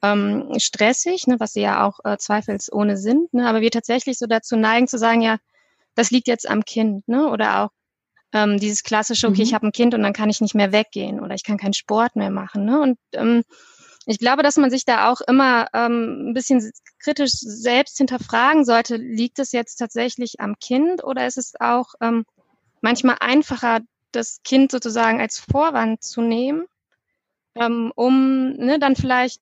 ähm, 0.03 0.53
stressig, 0.59 1.27
ne, 1.27 1.41
was 1.41 1.53
sie 1.53 1.63
ja 1.63 1.87
auch 1.87 1.99
äh, 2.05 2.17
zweifelsohne 2.19 2.97
sind. 2.97 3.35
Ne, 3.35 3.49
aber 3.49 3.61
wir 3.61 3.71
tatsächlich 3.71 4.19
so 4.19 4.27
dazu 4.27 4.57
neigen 4.57 4.87
zu 4.87 4.99
sagen, 4.99 5.23
ja, 5.23 5.39
das 5.95 6.11
liegt 6.11 6.29
jetzt 6.29 6.49
am 6.49 6.65
Kind, 6.65 7.09
ne? 7.09 7.29
Oder 7.29 7.65
auch 7.65 7.71
ähm, 8.33 8.59
dieses 8.59 8.83
klassische, 8.83 9.27
okay, 9.27 9.39
mhm. 9.39 9.43
ich 9.43 9.55
habe 9.55 9.67
ein 9.67 9.73
Kind 9.73 9.95
und 9.95 10.03
dann 10.03 10.13
kann 10.13 10.31
ich 10.31 10.41
nicht 10.41 10.55
mehr 10.55 10.73
weggehen 10.73 11.21
oder 11.21 11.35
ich 11.35 11.45
kann 11.45 11.59
keinen 11.59 11.75
Sport 11.75 12.17
mehr 12.17 12.31
machen. 12.31 12.65
Ne? 12.65 12.81
Und 12.81 12.99
ähm, 13.13 13.43
ich 14.07 14.19
glaube, 14.19 14.43
dass 14.43 14.57
man 14.57 14.71
sich 14.71 14.85
da 14.85 15.11
auch 15.11 15.21
immer 15.21 15.67
ähm, 15.75 16.31
ein 16.31 16.35
bisschen 16.35 16.73
kritisch 16.99 17.33
selbst 17.33 17.99
hinterfragen 17.99 18.65
sollte, 18.65 18.97
liegt 18.97 19.39
es 19.39 19.53
jetzt 19.53 19.77
tatsächlich 19.77 20.41
am 20.41 20.59
Kind 20.59 21.05
oder 21.05 21.27
ist 21.27 21.39
es 21.39 21.55
auch 21.61 21.95
ähm, 22.01 22.25
manchmal 22.81 23.17
einfacher, 23.21 23.81
das 24.13 24.41
Kind 24.43 24.73
sozusagen 24.73 25.21
als 25.21 25.39
Vorwand 25.39 26.03
zu 26.03 26.21
nehmen, 26.21 26.65
ähm, 27.55 27.93
um 27.95 28.53
ne, 28.55 28.79
dann 28.79 28.97
vielleicht 28.97 29.41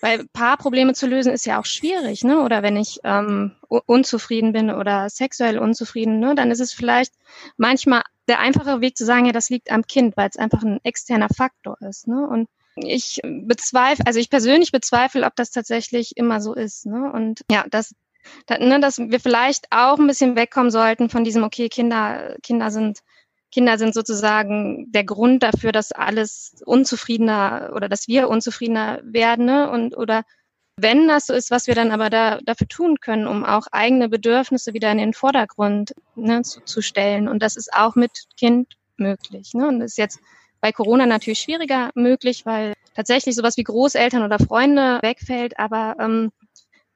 weil 0.00 0.26
Paarprobleme 0.32 0.94
zu 0.94 1.06
lösen 1.06 1.32
ist 1.32 1.44
ja 1.44 1.58
auch 1.58 1.64
schwierig, 1.64 2.22
ne? 2.22 2.42
Oder 2.44 2.62
wenn 2.62 2.76
ich 2.76 3.00
ähm, 3.02 3.56
unzufrieden 3.68 4.52
bin 4.52 4.70
oder 4.70 5.10
sexuell 5.10 5.58
unzufrieden, 5.58 6.20
ne, 6.20 6.34
dann 6.34 6.50
ist 6.50 6.60
es 6.60 6.72
vielleicht 6.72 7.14
manchmal 7.56 8.02
der 8.28 8.40
einfache 8.40 8.80
Weg 8.80 8.96
zu 8.96 9.04
sagen, 9.04 9.26
ja, 9.26 9.32
das 9.32 9.50
liegt 9.50 9.70
am 9.70 9.86
Kind, 9.86 10.16
weil 10.16 10.28
es 10.28 10.36
einfach 10.36 10.62
ein 10.62 10.80
externer 10.82 11.28
Faktor 11.34 11.76
ist. 11.80 12.06
Ne? 12.06 12.26
Und 12.28 12.48
ich 12.76 13.20
bezweifle, 13.24 14.06
also 14.06 14.20
ich 14.20 14.30
persönlich 14.30 14.70
bezweifle, 14.70 15.26
ob 15.26 15.34
das 15.36 15.50
tatsächlich 15.50 16.16
immer 16.16 16.40
so 16.40 16.54
ist. 16.54 16.86
Ne? 16.86 17.10
Und 17.12 17.42
ja, 17.50 17.64
das, 17.70 17.94
da, 18.46 18.58
ne, 18.58 18.80
dass 18.80 18.98
wir 18.98 19.20
vielleicht 19.20 19.66
auch 19.70 19.98
ein 19.98 20.06
bisschen 20.06 20.36
wegkommen 20.36 20.70
sollten 20.70 21.08
von 21.08 21.24
diesem, 21.24 21.42
okay, 21.42 21.68
Kinder, 21.68 22.36
Kinder 22.42 22.70
sind 22.70 23.00
Kinder 23.50 23.78
sind 23.78 23.94
sozusagen 23.94 24.92
der 24.92 25.04
Grund 25.04 25.42
dafür, 25.42 25.72
dass 25.72 25.92
alles 25.92 26.60
unzufriedener 26.66 27.72
oder 27.74 27.88
dass 27.88 28.06
wir 28.06 28.28
unzufriedener 28.28 29.00
werden 29.04 29.46
ne? 29.46 29.70
und 29.70 29.96
oder 29.96 30.24
wenn 30.80 31.08
das 31.08 31.26
so 31.26 31.34
ist, 31.34 31.50
was 31.50 31.66
wir 31.66 31.74
dann 31.74 31.90
aber 31.90 32.08
da, 32.08 32.38
dafür 32.44 32.68
tun 32.68 33.00
können, 33.00 33.26
um 33.26 33.44
auch 33.44 33.66
eigene 33.72 34.08
Bedürfnisse 34.08 34.74
wieder 34.74 34.90
in 34.92 34.98
den 34.98 35.12
Vordergrund 35.12 35.94
ne, 36.14 36.42
zu, 36.42 36.60
zu 36.62 36.82
stellen. 36.82 37.28
Und 37.28 37.42
das 37.42 37.56
ist 37.56 37.72
auch 37.72 37.96
mit 37.96 38.12
Kind 38.36 38.76
möglich. 38.96 39.54
Ne? 39.54 39.68
Und 39.68 39.80
das 39.80 39.92
ist 39.92 39.98
jetzt 39.98 40.20
bei 40.60 40.72
Corona 40.72 41.06
natürlich 41.06 41.40
schwieriger 41.40 41.90
möglich, 41.94 42.46
weil 42.46 42.74
tatsächlich 42.94 43.34
sowas 43.34 43.56
wie 43.56 43.64
Großeltern 43.64 44.22
oder 44.22 44.38
Freunde 44.38 45.00
wegfällt. 45.02 45.58
Aber 45.58 45.96
ähm, 46.00 46.30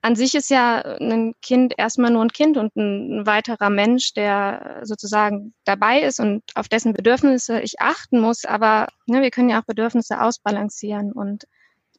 an 0.00 0.16
sich 0.16 0.34
ist 0.34 0.50
ja 0.50 0.78
ein 0.78 1.34
Kind 1.42 1.74
erstmal 1.76 2.10
nur 2.10 2.24
ein 2.24 2.32
Kind 2.32 2.56
und 2.56 2.74
ein, 2.76 3.26
weiterer 3.26 3.70
Mensch, 3.70 4.14
der 4.14 4.80
sozusagen 4.82 5.54
dabei 5.64 6.02
ist 6.02 6.20
und 6.20 6.42
auf 6.54 6.68
dessen 6.68 6.92
Bedürfnisse 6.92 7.60
ich 7.60 7.80
achten 7.80 8.20
muss. 8.20 8.44
Aber 8.44 8.88
ne, 9.06 9.22
wir 9.22 9.30
können 9.30 9.48
ja 9.48 9.60
auch 9.60 9.66
Bedürfnisse 9.66 10.20
ausbalancieren 10.20 11.12
und 11.12 11.44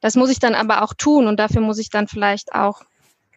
das 0.03 0.17
muss 0.17 0.29
ich 0.29 0.39
dann 0.39 0.53
aber 0.53 0.81
auch 0.81 0.93
tun 0.93 1.27
und 1.27 1.39
dafür 1.39 1.61
muss 1.61 1.77
ich 1.79 1.89
dann 1.89 2.09
vielleicht 2.09 2.53
auch 2.53 2.81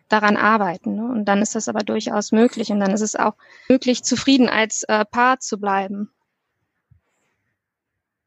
daran 0.08 0.36
arbeiten. 0.36 0.96
Ne? 0.96 1.04
Und 1.04 1.24
dann 1.26 1.40
ist 1.40 1.54
das 1.54 1.68
aber 1.68 1.84
durchaus 1.84 2.32
möglich 2.32 2.72
und 2.72 2.80
dann 2.80 2.90
ist 2.90 3.02
es 3.02 3.14
auch 3.14 3.34
möglich, 3.68 4.02
zufrieden 4.02 4.48
als 4.48 4.82
äh, 4.88 5.04
Paar 5.04 5.38
zu 5.38 5.60
bleiben. 5.60 6.10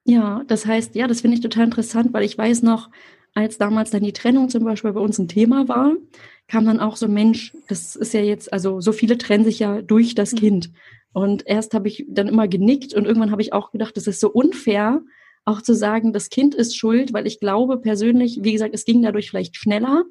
Ja, 0.06 0.44
das 0.48 0.66
heißt, 0.66 0.96
ja, 0.96 1.08
das 1.08 1.20
finde 1.20 1.36
ich 1.36 1.42
total 1.42 1.66
interessant, 1.66 2.14
weil 2.14 2.24
ich 2.24 2.38
weiß 2.38 2.62
noch, 2.62 2.90
als 3.34 3.58
damals 3.58 3.90
dann 3.90 4.04
die 4.04 4.14
Trennung 4.14 4.48
zum 4.48 4.64
Beispiel 4.64 4.94
bei 4.94 5.02
uns 5.02 5.20
ein 5.20 5.28
Thema 5.28 5.68
war, 5.68 5.92
kam 6.48 6.66
dann 6.66 6.80
auch 6.80 6.96
so, 6.96 7.10
Mensch, 7.10 7.54
das 7.68 7.98
ist 7.98 8.14
ja 8.14 8.22
jetzt, 8.22 8.54
also 8.54 8.80
so 8.80 8.94
viele 8.94 9.18
trennen 9.18 9.44
sich 9.44 9.60
ja 9.60 9.82
durch 9.82 10.16
das 10.16 10.32
mhm. 10.32 10.38
Kind. 10.38 10.72
Und 11.12 11.46
erst 11.46 11.74
habe 11.74 11.90
ich 11.90 12.06
dann 12.08 12.30
immer 12.30 12.48
genickt 12.48 12.94
und 12.94 13.04
irgendwann 13.04 13.32
habe 13.32 13.42
ich 13.42 13.52
auch 13.52 13.72
gedacht, 13.72 13.98
das 13.98 14.08
ist 14.08 14.22
so 14.22 14.30
unfair, 14.32 15.02
auch 15.50 15.62
zu 15.62 15.74
sagen, 15.74 16.14
das 16.14 16.30
Kind 16.30 16.54
ist 16.54 16.78
schuld, 16.78 17.12
weil 17.12 17.26
ich 17.26 17.40
glaube 17.40 17.80
persönlich, 17.80 18.40
wie 18.44 18.54
gesagt, 18.54 18.74
es 18.74 18.86
ging 18.86 19.02
dadurch 19.02 19.30
vielleicht 19.30 19.56
schneller, 19.56 20.04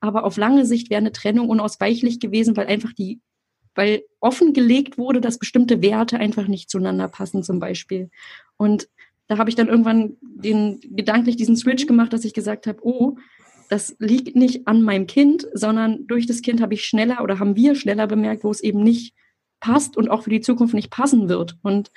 aber 0.00 0.24
auf 0.24 0.36
lange 0.36 0.64
Sicht 0.64 0.90
wäre 0.90 0.98
eine 0.98 1.12
Trennung 1.12 1.48
unausweichlich 1.48 2.18
gewesen, 2.18 2.56
weil 2.56 2.66
einfach 2.66 2.92
die, 2.92 3.20
weil 3.74 4.02
offengelegt 4.20 4.96
wurde, 4.96 5.20
dass 5.20 5.38
bestimmte 5.38 5.82
Werte 5.82 6.18
einfach 6.18 6.48
nicht 6.48 6.70
zueinander 6.70 7.08
passen, 7.08 7.42
zum 7.42 7.60
Beispiel. 7.60 8.10
Und 8.56 8.88
da 9.28 9.38
habe 9.38 9.50
ich 9.50 9.56
dann 9.56 9.68
irgendwann 9.68 10.16
den 10.22 10.80
gedanklich 10.82 11.36
diesen 11.36 11.56
Switch 11.56 11.86
gemacht, 11.86 12.12
dass 12.12 12.24
ich 12.24 12.32
gesagt 12.32 12.66
habe, 12.66 12.78
oh, 12.82 13.16
das 13.68 13.96
liegt 13.98 14.36
nicht 14.36 14.66
an 14.66 14.82
meinem 14.82 15.06
Kind, 15.06 15.46
sondern 15.52 16.06
durch 16.06 16.26
das 16.26 16.40
Kind 16.40 16.62
habe 16.62 16.74
ich 16.74 16.84
schneller 16.84 17.22
oder 17.22 17.38
haben 17.38 17.56
wir 17.56 17.74
schneller 17.74 18.06
bemerkt, 18.06 18.44
wo 18.44 18.50
es 18.50 18.62
eben 18.62 18.82
nicht 18.82 19.14
passt 19.60 19.96
und 19.96 20.08
auch 20.08 20.22
für 20.22 20.30
die 20.30 20.40
Zukunft 20.40 20.74
nicht 20.74 20.90
passen 20.90 21.28
wird. 21.28 21.56
Und 21.62 21.90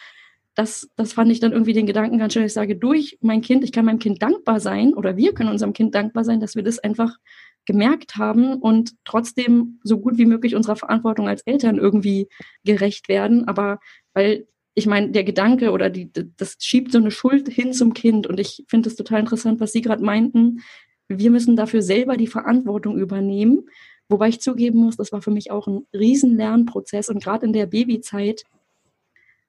das, 0.56 0.90
das 0.96 1.14
fand 1.14 1.32
ich 1.32 1.40
dann 1.40 1.54
irgendwie 1.54 1.74
den 1.74 1.86
Gedanken 1.86 2.18
ganz 2.18 2.34
schön. 2.34 2.46
Ich 2.46 2.54
sage, 2.54 2.76
durch 2.76 3.18
mein 3.22 3.42
Kind, 3.42 3.64
ich 3.64 3.72
kann 3.72 3.86
meinem 3.86 4.00
Kind 4.00 4.22
dankbar 4.22 4.60
sein 4.60 4.94
oder 4.94 5.16
wir 5.16 5.34
können 5.34 5.50
unserem 5.50 5.74
Kind 5.74 5.96
dankbar 5.96 6.24
sein, 6.24 6.40
dass 6.40 6.56
wir 6.56 6.64
das 6.64 6.80
einfach 6.80 7.18
gemerkt 7.66 8.16
haben 8.16 8.56
und 8.56 8.94
trotzdem 9.06 9.80
so 9.84 10.00
gut 10.00 10.18
wie 10.18 10.26
möglich 10.26 10.56
unserer 10.56 10.76
Verantwortung 10.76 11.28
als 11.28 11.44
Eltern 11.44 11.78
irgendwie 11.78 12.28
gerecht 12.64 13.10
werden. 13.10 13.48
Aber 13.48 13.80
weil 14.14 14.48
ich 14.74 14.88
meine, 14.88 15.12
der 15.12 15.24
Gedanke 15.24 15.72
oder 15.72 15.90
die, 15.90 16.12
das 16.38 16.56
schiebt 16.60 16.92
so 16.92 16.98
eine 16.98 17.12
Schuld 17.12 17.50
hin 17.50 17.74
zum 17.74 17.94
Kind. 17.94 18.28
Und 18.28 18.40
ich 18.40 18.66
finde 18.68 18.90
es 18.90 18.96
total 18.96 19.20
interessant, 19.20 19.60
was 19.60 19.72
Sie 19.72 19.82
gerade 19.82 20.04
meinten. 20.04 20.62
Wir 21.08 21.32
müssen 21.32 21.56
dafür 21.56 21.82
selber 21.82 22.18
die 22.18 22.28
Verantwortung 22.28 22.98
übernehmen. 22.98 23.70
Wobei 24.08 24.30
ich 24.30 24.42
zugeben 24.42 24.80
muss, 24.80 24.98
das 24.98 25.12
war 25.12 25.22
für 25.22 25.32
mich 25.32 25.52
auch 25.52 25.68
ein 25.68 25.86
riesen 25.94 26.38
Lernprozess. 26.38 27.10
Und 27.10 27.22
gerade 27.22 27.46
in 27.46 27.54
der 27.54 27.66
Babyzeit 27.66 28.44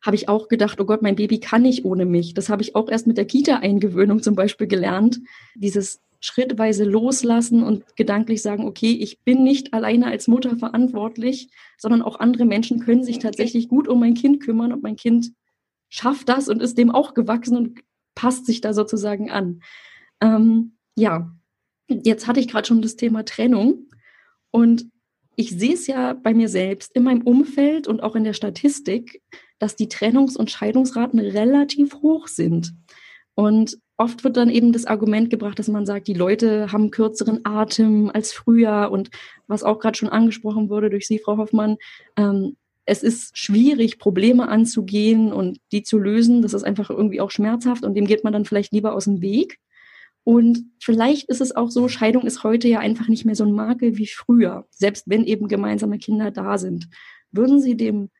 habe 0.02 0.16
ich 0.16 0.28
auch 0.28 0.49
gedacht, 0.49 0.80
oh 0.80 0.85
Gott, 0.85 1.02
mein 1.02 1.16
Baby 1.16 1.40
kann 1.40 1.62
nicht 1.62 1.85
ohne 1.85 2.07
mich. 2.07 2.35
Das 2.35 2.49
habe 2.49 2.62
ich 2.62 2.75
auch 2.75 2.88
erst 2.88 3.07
mit 3.07 3.19
der 3.19 3.26
Kita-Eingewöhnung 3.26 4.23
zum 4.23 4.35
Beispiel 4.35 4.66
gelernt. 4.66 5.21
Dieses 5.54 6.00
schrittweise 6.21 6.85
loslassen 6.85 7.62
und 7.62 7.97
gedanklich 7.97 8.42
sagen, 8.42 8.66
okay, 8.66 8.92
ich 8.92 9.21
bin 9.21 9.42
nicht 9.42 9.73
alleine 9.73 10.07
als 10.07 10.28
Mutter 10.28 10.57
verantwortlich, 10.57 11.49
sondern 11.78 12.02
auch 12.02 12.21
andere 12.21 12.45
Menschen 12.45 12.80
können 12.80 13.04
sich 13.04 13.19
tatsächlich 13.19 13.69
gut 13.69 13.88
um 13.88 14.00
mein 14.00 14.14
Kind 14.14 14.42
kümmern 14.42 14.73
und 14.73 14.83
mein 14.83 14.97
Kind 14.97 15.33
schafft 15.88 16.28
das 16.28 16.49
und 16.49 16.62
ist 16.62 16.76
dem 16.76 16.90
auch 16.90 17.14
gewachsen 17.14 17.57
und 17.57 17.80
passt 18.14 18.45
sich 18.45 18.61
da 18.61 18.75
sozusagen 18.75 19.30
an. 19.30 19.62
Ähm, 20.21 20.76
ja, 20.95 21.35
jetzt 21.88 22.26
hatte 22.26 22.40
ich 22.40 22.49
gerade 22.49 22.69
schon 22.69 22.83
das 22.83 22.97
Thema 22.97 23.25
Trennung 23.25 23.88
und 24.50 24.87
ich 25.37 25.50
sehe 25.50 25.73
es 25.73 25.87
ja 25.87 26.12
bei 26.12 26.35
mir 26.35 26.50
selbst 26.50 26.95
in 26.95 27.04
meinem 27.04 27.23
Umfeld 27.23 27.88
und 27.88 28.02
auch 28.02 28.14
in 28.14 28.25
der 28.25 28.35
Statistik, 28.35 29.23
dass 29.60 29.76
die 29.76 29.88
Trennungs- 29.88 30.36
und 30.36 30.50
Scheidungsraten 30.50 31.20
relativ 31.20 31.94
hoch 32.02 32.26
sind. 32.26 32.74
Und 33.34 33.78
oft 33.96 34.24
wird 34.24 34.36
dann 34.36 34.50
eben 34.50 34.72
das 34.72 34.86
Argument 34.86 35.30
gebracht, 35.30 35.58
dass 35.58 35.68
man 35.68 35.86
sagt, 35.86 36.08
die 36.08 36.14
Leute 36.14 36.72
haben 36.72 36.90
kürzeren 36.90 37.40
Atem 37.44 38.10
als 38.12 38.32
früher 38.32 38.90
und 38.90 39.10
was 39.46 39.62
auch 39.62 39.78
gerade 39.78 39.96
schon 39.96 40.08
angesprochen 40.08 40.68
wurde 40.68 40.90
durch 40.90 41.06
Sie, 41.06 41.18
Frau 41.18 41.36
Hoffmann, 41.36 41.76
ähm, 42.16 42.56
es 42.86 43.02
ist 43.02 43.38
schwierig, 43.38 43.98
Probleme 43.98 44.48
anzugehen 44.48 45.32
und 45.32 45.58
die 45.70 45.84
zu 45.84 45.98
lösen. 45.98 46.42
Das 46.42 46.54
ist 46.54 46.64
einfach 46.64 46.90
irgendwie 46.90 47.20
auch 47.20 47.30
schmerzhaft 47.30 47.84
und 47.84 47.94
dem 47.94 48.06
geht 48.06 48.24
man 48.24 48.32
dann 48.32 48.44
vielleicht 48.44 48.72
lieber 48.72 48.94
aus 48.94 49.04
dem 49.04 49.20
Weg. 49.20 49.58
Und 50.24 50.64
vielleicht 50.80 51.28
ist 51.28 51.40
es 51.40 51.54
auch 51.54 51.70
so, 51.70 51.88
Scheidung 51.88 52.22
ist 52.26 52.42
heute 52.42 52.68
ja 52.68 52.80
einfach 52.80 53.08
nicht 53.08 53.24
mehr 53.24 53.34
so 53.34 53.44
ein 53.44 53.52
Makel 53.52 53.96
wie 53.96 54.06
früher, 54.06 54.66
selbst 54.70 55.04
wenn 55.06 55.24
eben 55.24 55.46
gemeinsame 55.48 55.98
Kinder 55.98 56.30
da 56.30 56.58
sind. 56.58 56.88
Würden 57.30 57.60
Sie 57.60 57.76
dem 57.76 58.10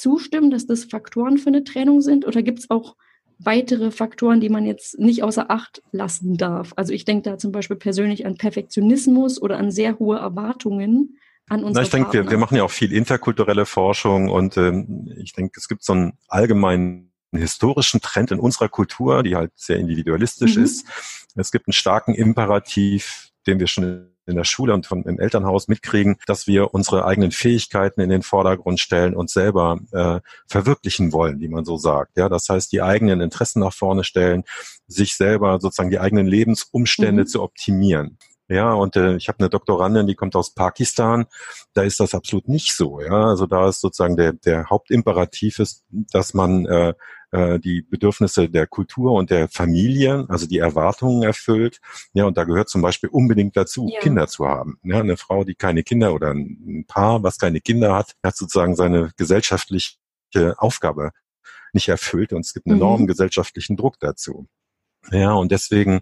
zustimmen, 0.00 0.50
dass 0.50 0.66
das 0.66 0.84
Faktoren 0.84 1.38
für 1.38 1.48
eine 1.48 1.64
Trennung 1.64 2.00
sind 2.00 2.26
oder 2.26 2.42
gibt 2.42 2.60
es 2.60 2.70
auch 2.70 2.96
weitere 3.38 3.90
Faktoren, 3.90 4.40
die 4.40 4.50
man 4.50 4.66
jetzt 4.66 4.98
nicht 4.98 5.22
außer 5.22 5.50
Acht 5.50 5.82
lassen 5.92 6.36
darf. 6.36 6.72
Also 6.76 6.92
ich 6.92 7.04
denke 7.04 7.30
da 7.30 7.38
zum 7.38 7.52
Beispiel 7.52 7.76
persönlich 7.76 8.26
an 8.26 8.36
Perfektionismus 8.36 9.40
oder 9.40 9.56
an 9.58 9.70
sehr 9.70 9.98
hohe 9.98 10.18
Erwartungen 10.18 11.18
an 11.48 11.64
uns. 11.64 11.78
Ich 11.78 11.90
denke, 11.90 12.12
wir, 12.12 12.30
wir 12.30 12.38
machen 12.38 12.56
ja 12.56 12.64
auch 12.64 12.70
viel 12.70 12.92
interkulturelle 12.92 13.66
Forschung 13.66 14.28
und 14.28 14.56
ähm, 14.56 15.10
ich 15.16 15.32
denke, 15.32 15.52
es 15.56 15.68
gibt 15.68 15.82
so 15.82 15.94
einen 15.94 16.12
allgemeinen 16.28 17.12
historischen 17.32 18.00
Trend 18.00 18.30
in 18.30 18.40
unserer 18.40 18.68
Kultur, 18.68 19.22
die 19.22 19.36
halt 19.36 19.52
sehr 19.54 19.78
individualistisch 19.78 20.56
mhm. 20.56 20.64
ist. 20.64 20.86
Es 21.34 21.50
gibt 21.50 21.68
einen 21.68 21.72
starken 21.72 22.14
Imperativ, 22.14 23.30
den 23.46 23.58
wir 23.58 23.68
schon 23.68 24.10
in 24.30 24.36
der 24.36 24.44
Schule 24.44 24.74
und 24.74 24.86
vom, 24.86 25.02
im 25.04 25.18
Elternhaus 25.18 25.68
mitkriegen, 25.68 26.16
dass 26.26 26.46
wir 26.46 26.72
unsere 26.72 27.04
eigenen 27.04 27.30
Fähigkeiten 27.30 28.00
in 28.00 28.10
den 28.10 28.22
Vordergrund 28.22 28.80
stellen 28.80 29.14
und 29.14 29.30
selber 29.30 29.78
äh, 29.92 30.20
verwirklichen 30.46 31.12
wollen, 31.12 31.40
wie 31.40 31.48
man 31.48 31.64
so 31.64 31.76
sagt. 31.76 32.16
Ja, 32.16 32.28
das 32.28 32.48
heißt, 32.48 32.72
die 32.72 32.82
eigenen 32.82 33.20
Interessen 33.20 33.60
nach 33.60 33.74
vorne 33.74 34.04
stellen, 34.04 34.44
sich 34.86 35.16
selber 35.16 35.58
sozusagen 35.60 35.90
die 35.90 36.00
eigenen 36.00 36.26
Lebensumstände 36.26 37.22
mhm. 37.22 37.26
zu 37.26 37.42
optimieren. 37.42 38.18
Ja, 38.50 38.72
und 38.72 38.96
äh, 38.96 39.14
ich 39.14 39.28
habe 39.28 39.38
eine 39.38 39.48
Doktorandin, 39.48 40.08
die 40.08 40.16
kommt 40.16 40.34
aus 40.34 40.54
Pakistan. 40.54 41.26
Da 41.72 41.82
ist 41.82 42.00
das 42.00 42.14
absolut 42.14 42.48
nicht 42.48 42.74
so. 42.74 43.00
Ja, 43.00 43.28
also 43.28 43.46
da 43.46 43.68
ist 43.68 43.80
sozusagen 43.80 44.16
der 44.16 44.32
der 44.32 44.68
Hauptimperativ 44.68 45.60
ist, 45.60 45.84
dass 45.90 46.34
man 46.34 46.66
äh, 46.66 46.94
äh, 47.32 47.58
die 47.58 47.82
Bedürfnisse 47.82 48.48
der 48.48 48.66
Kultur 48.66 49.12
und 49.12 49.30
der 49.30 49.48
Familie, 49.48 50.26
also 50.28 50.46
die 50.46 50.58
Erwartungen 50.58 51.22
erfüllt. 51.22 51.80
Ja, 52.12 52.24
und 52.24 52.36
da 52.36 52.44
gehört 52.44 52.68
zum 52.68 52.82
Beispiel 52.82 53.08
unbedingt 53.08 53.56
dazu, 53.56 53.88
ja. 53.92 54.00
Kinder 54.00 54.26
zu 54.26 54.46
haben. 54.46 54.78
Ja, 54.82 55.00
eine 55.00 55.16
Frau, 55.16 55.44
die 55.44 55.54
keine 55.54 55.82
Kinder 55.82 56.12
oder 56.14 56.30
ein 56.30 56.84
Paar, 56.86 57.22
was 57.22 57.38
keine 57.38 57.60
Kinder 57.60 57.94
hat, 57.94 58.14
hat 58.22 58.36
sozusagen 58.36 58.76
seine 58.76 59.10
gesellschaftliche 59.16 59.96
Aufgabe 60.56 61.10
nicht 61.72 61.88
erfüllt 61.88 62.32
und 62.32 62.44
es 62.44 62.52
gibt 62.52 62.66
einen 62.66 62.76
mhm. 62.76 62.82
enormen 62.82 63.06
gesellschaftlichen 63.06 63.76
Druck 63.76 63.98
dazu. 64.00 64.48
Ja, 65.10 65.32
und 65.32 65.50
deswegen 65.50 66.00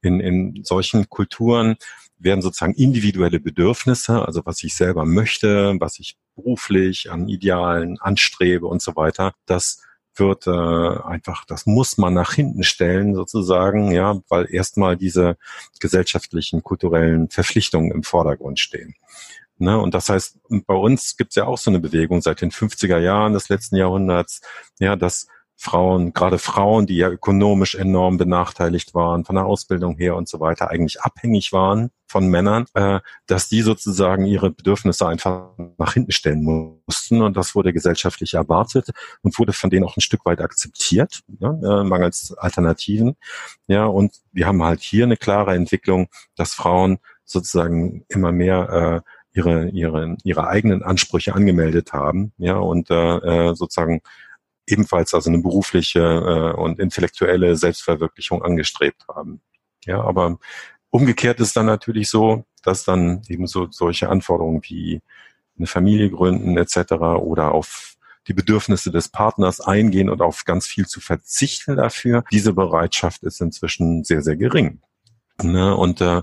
in, 0.00 0.20
in 0.20 0.64
solchen 0.64 1.08
Kulturen 1.08 1.76
werden 2.18 2.42
sozusagen 2.42 2.74
individuelle 2.74 3.40
Bedürfnisse, 3.40 4.24
also 4.24 4.42
was 4.44 4.62
ich 4.64 4.74
selber 4.74 5.04
möchte, 5.04 5.76
was 5.78 5.98
ich 5.98 6.16
beruflich 6.34 7.10
an 7.10 7.28
Idealen 7.28 7.98
anstrebe 8.00 8.66
und 8.66 8.82
so 8.82 8.96
weiter, 8.96 9.34
das 9.46 9.82
wird 10.18 10.46
äh, 10.46 10.50
einfach, 10.50 11.44
das 11.44 11.66
muss 11.66 11.98
man 11.98 12.14
nach 12.14 12.32
hinten 12.32 12.62
stellen 12.62 13.14
sozusagen, 13.14 13.90
ja, 13.92 14.20
weil 14.28 14.52
erstmal 14.52 14.96
diese 14.96 15.36
gesellschaftlichen, 15.80 16.62
kulturellen 16.62 17.30
Verpflichtungen 17.30 17.90
im 17.90 18.02
Vordergrund 18.02 18.58
stehen. 18.58 18.94
Ne? 19.58 19.78
Und 19.78 19.94
das 19.94 20.08
heißt, 20.08 20.38
bei 20.66 20.74
uns 20.74 21.16
gibt 21.16 21.32
es 21.32 21.36
ja 21.36 21.46
auch 21.46 21.58
so 21.58 21.70
eine 21.70 21.80
Bewegung 21.80 22.22
seit 22.22 22.40
den 22.40 22.50
50er 22.50 22.98
Jahren 22.98 23.32
des 23.32 23.48
letzten 23.48 23.76
Jahrhunderts, 23.76 24.40
ja, 24.78 24.94
dass 24.94 25.26
Frauen, 25.60 26.12
gerade 26.12 26.38
Frauen, 26.38 26.86
die 26.86 26.96
ja 26.96 27.10
ökonomisch 27.10 27.74
enorm 27.74 28.16
benachteiligt 28.16 28.94
waren, 28.94 29.24
von 29.24 29.34
der 29.34 29.44
Ausbildung 29.44 29.96
her 29.98 30.14
und 30.14 30.28
so 30.28 30.38
weiter, 30.38 30.70
eigentlich 30.70 31.00
abhängig 31.00 31.52
waren 31.52 31.90
von 32.06 32.28
Männern, 32.28 32.66
äh, 32.74 33.00
dass 33.26 33.48
die 33.48 33.62
sozusagen 33.62 34.24
ihre 34.24 34.52
Bedürfnisse 34.52 35.08
einfach 35.08 35.50
nach 35.76 35.94
hinten 35.94 36.12
stellen 36.12 36.44
mussten. 36.86 37.22
Und 37.22 37.36
das 37.36 37.56
wurde 37.56 37.72
gesellschaftlich 37.72 38.34
erwartet 38.34 38.90
und 39.22 39.36
wurde 39.36 39.52
von 39.52 39.68
denen 39.68 39.84
auch 39.84 39.96
ein 39.96 40.00
Stück 40.00 40.24
weit 40.26 40.40
akzeptiert, 40.40 41.22
ja, 41.40 41.50
äh, 41.50 41.82
mangels 41.82 42.32
Alternativen. 42.38 43.16
Ja, 43.66 43.86
und 43.86 44.12
wir 44.30 44.46
haben 44.46 44.62
halt 44.62 44.80
hier 44.80 45.04
eine 45.04 45.16
klare 45.16 45.56
Entwicklung, 45.56 46.06
dass 46.36 46.54
Frauen 46.54 46.98
sozusagen 47.24 48.04
immer 48.08 48.30
mehr 48.30 49.02
äh, 49.04 49.36
ihre, 49.36 49.68
ihre, 49.70 50.16
ihre 50.22 50.46
eigenen 50.46 50.84
Ansprüche 50.84 51.34
angemeldet 51.34 51.92
haben, 51.92 52.32
ja, 52.38 52.58
und 52.58 52.90
äh, 52.90 53.48
äh 53.48 53.54
sozusagen 53.56 54.02
ebenfalls 54.70 55.14
also 55.14 55.30
eine 55.30 55.38
berufliche 55.38 56.00
äh, 56.00 56.60
und 56.60 56.78
intellektuelle 56.78 57.56
Selbstverwirklichung 57.56 58.42
angestrebt 58.42 59.04
haben. 59.08 59.40
Ja, 59.84 60.02
aber 60.02 60.38
umgekehrt 60.90 61.40
ist 61.40 61.56
dann 61.56 61.66
natürlich 61.66 62.08
so, 62.08 62.44
dass 62.62 62.84
dann 62.84 63.22
eben 63.28 63.46
so 63.46 63.68
solche 63.70 64.08
Anforderungen 64.08 64.62
wie 64.64 65.00
eine 65.56 65.66
Familie 65.66 66.10
gründen 66.10 66.56
etc. 66.56 66.92
oder 66.92 67.52
auf 67.52 67.96
die 68.26 68.34
Bedürfnisse 68.34 68.90
des 68.90 69.08
Partners 69.08 69.60
eingehen 69.60 70.10
und 70.10 70.20
auf 70.20 70.44
ganz 70.44 70.66
viel 70.66 70.86
zu 70.86 71.00
verzichten 71.00 71.76
dafür. 71.76 72.24
Diese 72.30 72.52
Bereitschaft 72.52 73.22
ist 73.22 73.40
inzwischen 73.40 74.04
sehr, 74.04 74.22
sehr 74.22 74.36
gering. 74.36 74.80
Ne? 75.42 75.74
Und 75.74 76.00
äh, 76.00 76.22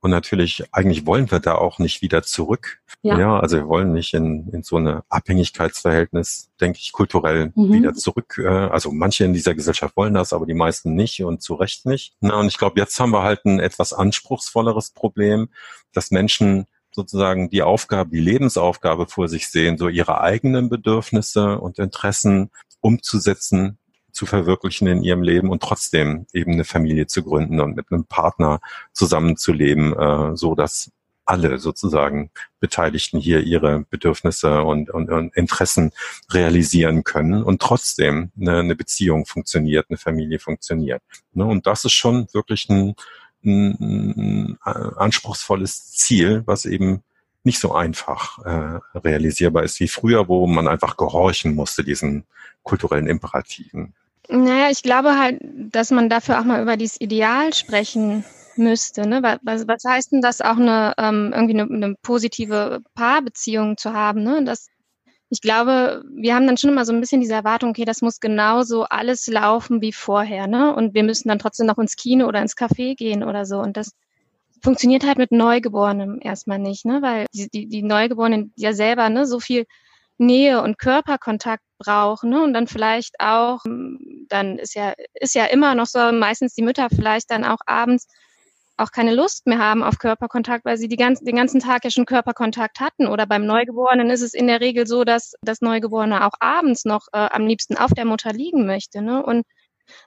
Und 0.00 0.12
natürlich, 0.12 0.64
eigentlich 0.70 1.06
wollen 1.06 1.30
wir 1.30 1.40
da 1.40 1.56
auch 1.56 1.80
nicht 1.80 2.02
wieder 2.02 2.22
zurück. 2.22 2.80
Ja, 3.02 3.18
ja 3.18 3.40
also 3.40 3.56
wir 3.56 3.66
wollen 3.66 3.92
nicht 3.92 4.14
in, 4.14 4.48
in 4.52 4.62
so 4.62 4.76
eine 4.76 5.02
Abhängigkeitsverhältnis, 5.08 6.50
denke 6.60 6.78
ich, 6.80 6.92
kulturell 6.92 7.52
mhm. 7.56 7.72
wieder 7.72 7.94
zurück. 7.94 8.38
Äh, 8.38 8.46
also 8.46 8.92
manche 8.92 9.24
in 9.24 9.32
dieser 9.32 9.54
Gesellschaft 9.54 9.96
wollen 9.96 10.14
das, 10.14 10.32
aber 10.32 10.46
die 10.46 10.54
meisten 10.54 10.94
nicht 10.94 11.22
und 11.24 11.42
zu 11.42 11.54
Recht 11.54 11.84
nicht. 11.84 12.14
Na, 12.20 12.38
und 12.38 12.46
ich 12.46 12.58
glaube, 12.58 12.78
jetzt 12.78 12.98
haben 13.00 13.10
wir 13.10 13.24
halt 13.24 13.44
ein 13.44 13.58
etwas 13.58 13.92
anspruchsvolleres 13.92 14.90
Problem, 14.90 15.48
dass 15.92 16.12
Menschen 16.12 16.66
sozusagen 16.92 17.50
die 17.50 17.62
Aufgabe, 17.62 18.10
die 18.10 18.20
Lebensaufgabe 18.20 19.06
vor 19.06 19.28
sich 19.28 19.48
sehen, 19.48 19.78
so 19.78 19.88
ihre 19.88 20.20
eigenen 20.20 20.68
Bedürfnisse 20.68 21.58
und 21.58 21.78
Interessen 21.78 22.50
umzusetzen, 22.80 23.78
zu 24.18 24.26
verwirklichen 24.26 24.88
in 24.88 25.04
ihrem 25.04 25.22
Leben 25.22 25.48
und 25.48 25.62
trotzdem 25.62 26.26
eben 26.32 26.54
eine 26.54 26.64
Familie 26.64 27.06
zu 27.06 27.22
gründen 27.22 27.60
und 27.60 27.76
mit 27.76 27.86
einem 27.92 28.04
Partner 28.04 28.60
zusammenzuleben, 28.92 29.96
äh, 29.96 30.36
so 30.36 30.56
dass 30.56 30.90
alle 31.24 31.58
sozusagen 31.58 32.30
Beteiligten 32.58 33.20
hier 33.20 33.40
ihre 33.42 33.84
Bedürfnisse 33.90 34.62
und, 34.62 34.90
und, 34.90 35.08
und 35.10 35.36
Interessen 35.36 35.92
realisieren 36.32 37.04
können 37.04 37.44
und 37.44 37.62
trotzdem 37.62 38.32
eine, 38.40 38.58
eine 38.58 38.74
Beziehung 38.74 39.24
funktioniert, 39.24 39.86
eine 39.88 39.98
Familie 39.98 40.40
funktioniert. 40.40 41.02
Ne? 41.32 41.44
Und 41.44 41.68
das 41.68 41.84
ist 41.84 41.92
schon 41.92 42.26
wirklich 42.32 42.68
ein, 42.68 42.96
ein, 43.44 44.58
anspruchsvolles 44.64 45.92
Ziel, 45.92 46.42
was 46.46 46.64
eben 46.64 47.04
nicht 47.44 47.60
so 47.60 47.72
einfach 47.72 48.44
äh, 48.44 48.80
realisierbar 48.98 49.62
ist 49.62 49.78
wie 49.78 49.88
früher, 49.88 50.26
wo 50.26 50.44
man 50.48 50.66
einfach 50.66 50.96
gehorchen 50.96 51.54
musste, 51.54 51.84
diesen 51.84 52.24
kulturellen 52.64 53.06
Imperativen. 53.06 53.94
Naja, 54.28 54.70
ich 54.70 54.82
glaube 54.82 55.18
halt, 55.18 55.40
dass 55.42 55.90
man 55.90 56.10
dafür 56.10 56.38
auch 56.38 56.44
mal 56.44 56.62
über 56.62 56.76
dieses 56.76 57.00
Ideal 57.00 57.54
sprechen 57.54 58.24
müsste. 58.56 59.06
Ne? 59.06 59.22
Was, 59.42 59.66
was 59.66 59.84
heißt 59.84 60.12
denn 60.12 60.20
das 60.20 60.40
auch 60.40 60.58
eine 60.58 60.94
ähm, 60.98 61.32
irgendwie 61.34 61.60
eine, 61.60 61.72
eine 61.72 61.94
positive 62.02 62.80
Paarbeziehung 62.94 63.78
zu 63.78 63.94
haben? 63.94 64.22
Ne? 64.22 64.44
Das, 64.44 64.68
ich 65.30 65.40
glaube, 65.40 66.02
wir 66.10 66.34
haben 66.34 66.46
dann 66.46 66.58
schon 66.58 66.70
immer 66.70 66.84
so 66.84 66.92
ein 66.92 67.00
bisschen 67.00 67.20
diese 67.20 67.34
Erwartung, 67.34 67.70
okay, 67.70 67.84
das 67.84 68.02
muss 68.02 68.20
genauso 68.20 68.84
alles 68.84 69.26
laufen 69.28 69.80
wie 69.80 69.92
vorher, 69.92 70.46
ne? 70.46 70.74
Und 70.74 70.94
wir 70.94 71.04
müssen 71.04 71.28
dann 71.28 71.38
trotzdem 71.38 71.66
noch 71.66 71.78
ins 71.78 71.96
Kino 71.96 72.26
oder 72.26 72.40
ins 72.40 72.56
Café 72.56 72.96
gehen 72.96 73.22
oder 73.22 73.44
so. 73.44 73.58
Und 73.58 73.76
das 73.76 73.92
funktioniert 74.62 75.06
halt 75.06 75.18
mit 75.18 75.32
Neugeborenen 75.32 76.20
erstmal 76.20 76.58
nicht, 76.58 76.84
ne? 76.84 77.02
Weil 77.02 77.26
die, 77.34 77.48
die, 77.48 77.66
die 77.68 77.82
Neugeborenen 77.82 78.52
ja 78.56 78.72
selber 78.72 79.08
ne, 79.08 79.26
so 79.26 79.40
viel 79.40 79.66
Nähe 80.18 80.62
und 80.62 80.78
Körperkontakt 80.78 81.62
brauchen 81.78 82.30
ne? 82.30 82.42
und 82.42 82.52
dann 82.52 82.66
vielleicht 82.66 83.20
auch, 83.20 83.64
hm, 83.64 84.26
dann 84.28 84.58
ist 84.58 84.74
ja, 84.74 84.92
ist 85.14 85.34
ja 85.34 85.46
immer 85.46 85.74
noch 85.74 85.86
so, 85.86 86.12
meistens 86.12 86.54
die 86.54 86.62
Mütter 86.62 86.88
vielleicht 86.90 87.30
dann 87.30 87.44
auch 87.44 87.60
abends 87.66 88.06
auch 88.78 88.92
keine 88.92 89.14
Lust 89.14 89.46
mehr 89.46 89.58
haben 89.58 89.82
auf 89.82 89.98
Körperkontakt, 89.98 90.64
weil 90.64 90.78
sie 90.78 90.88
die 90.88 90.96
ganzen, 90.96 91.24
den 91.24 91.36
ganzen 91.36 91.60
Tag 91.60 91.84
ja 91.84 91.90
schon 91.90 92.06
Körperkontakt 92.06 92.80
hatten. 92.80 93.08
Oder 93.08 93.26
beim 93.26 93.44
Neugeborenen 93.44 94.08
ist 94.10 94.22
es 94.22 94.34
in 94.34 94.46
der 94.46 94.60
Regel 94.60 94.86
so, 94.86 95.04
dass 95.04 95.34
das 95.42 95.60
Neugeborene 95.60 96.24
auch 96.24 96.34
abends 96.38 96.84
noch 96.84 97.08
äh, 97.12 97.28
am 97.30 97.46
liebsten 97.46 97.76
auf 97.76 97.90
der 97.92 98.04
Mutter 98.04 98.32
liegen 98.32 98.66
möchte. 98.66 99.02
Ne? 99.02 99.22
Und 99.22 99.44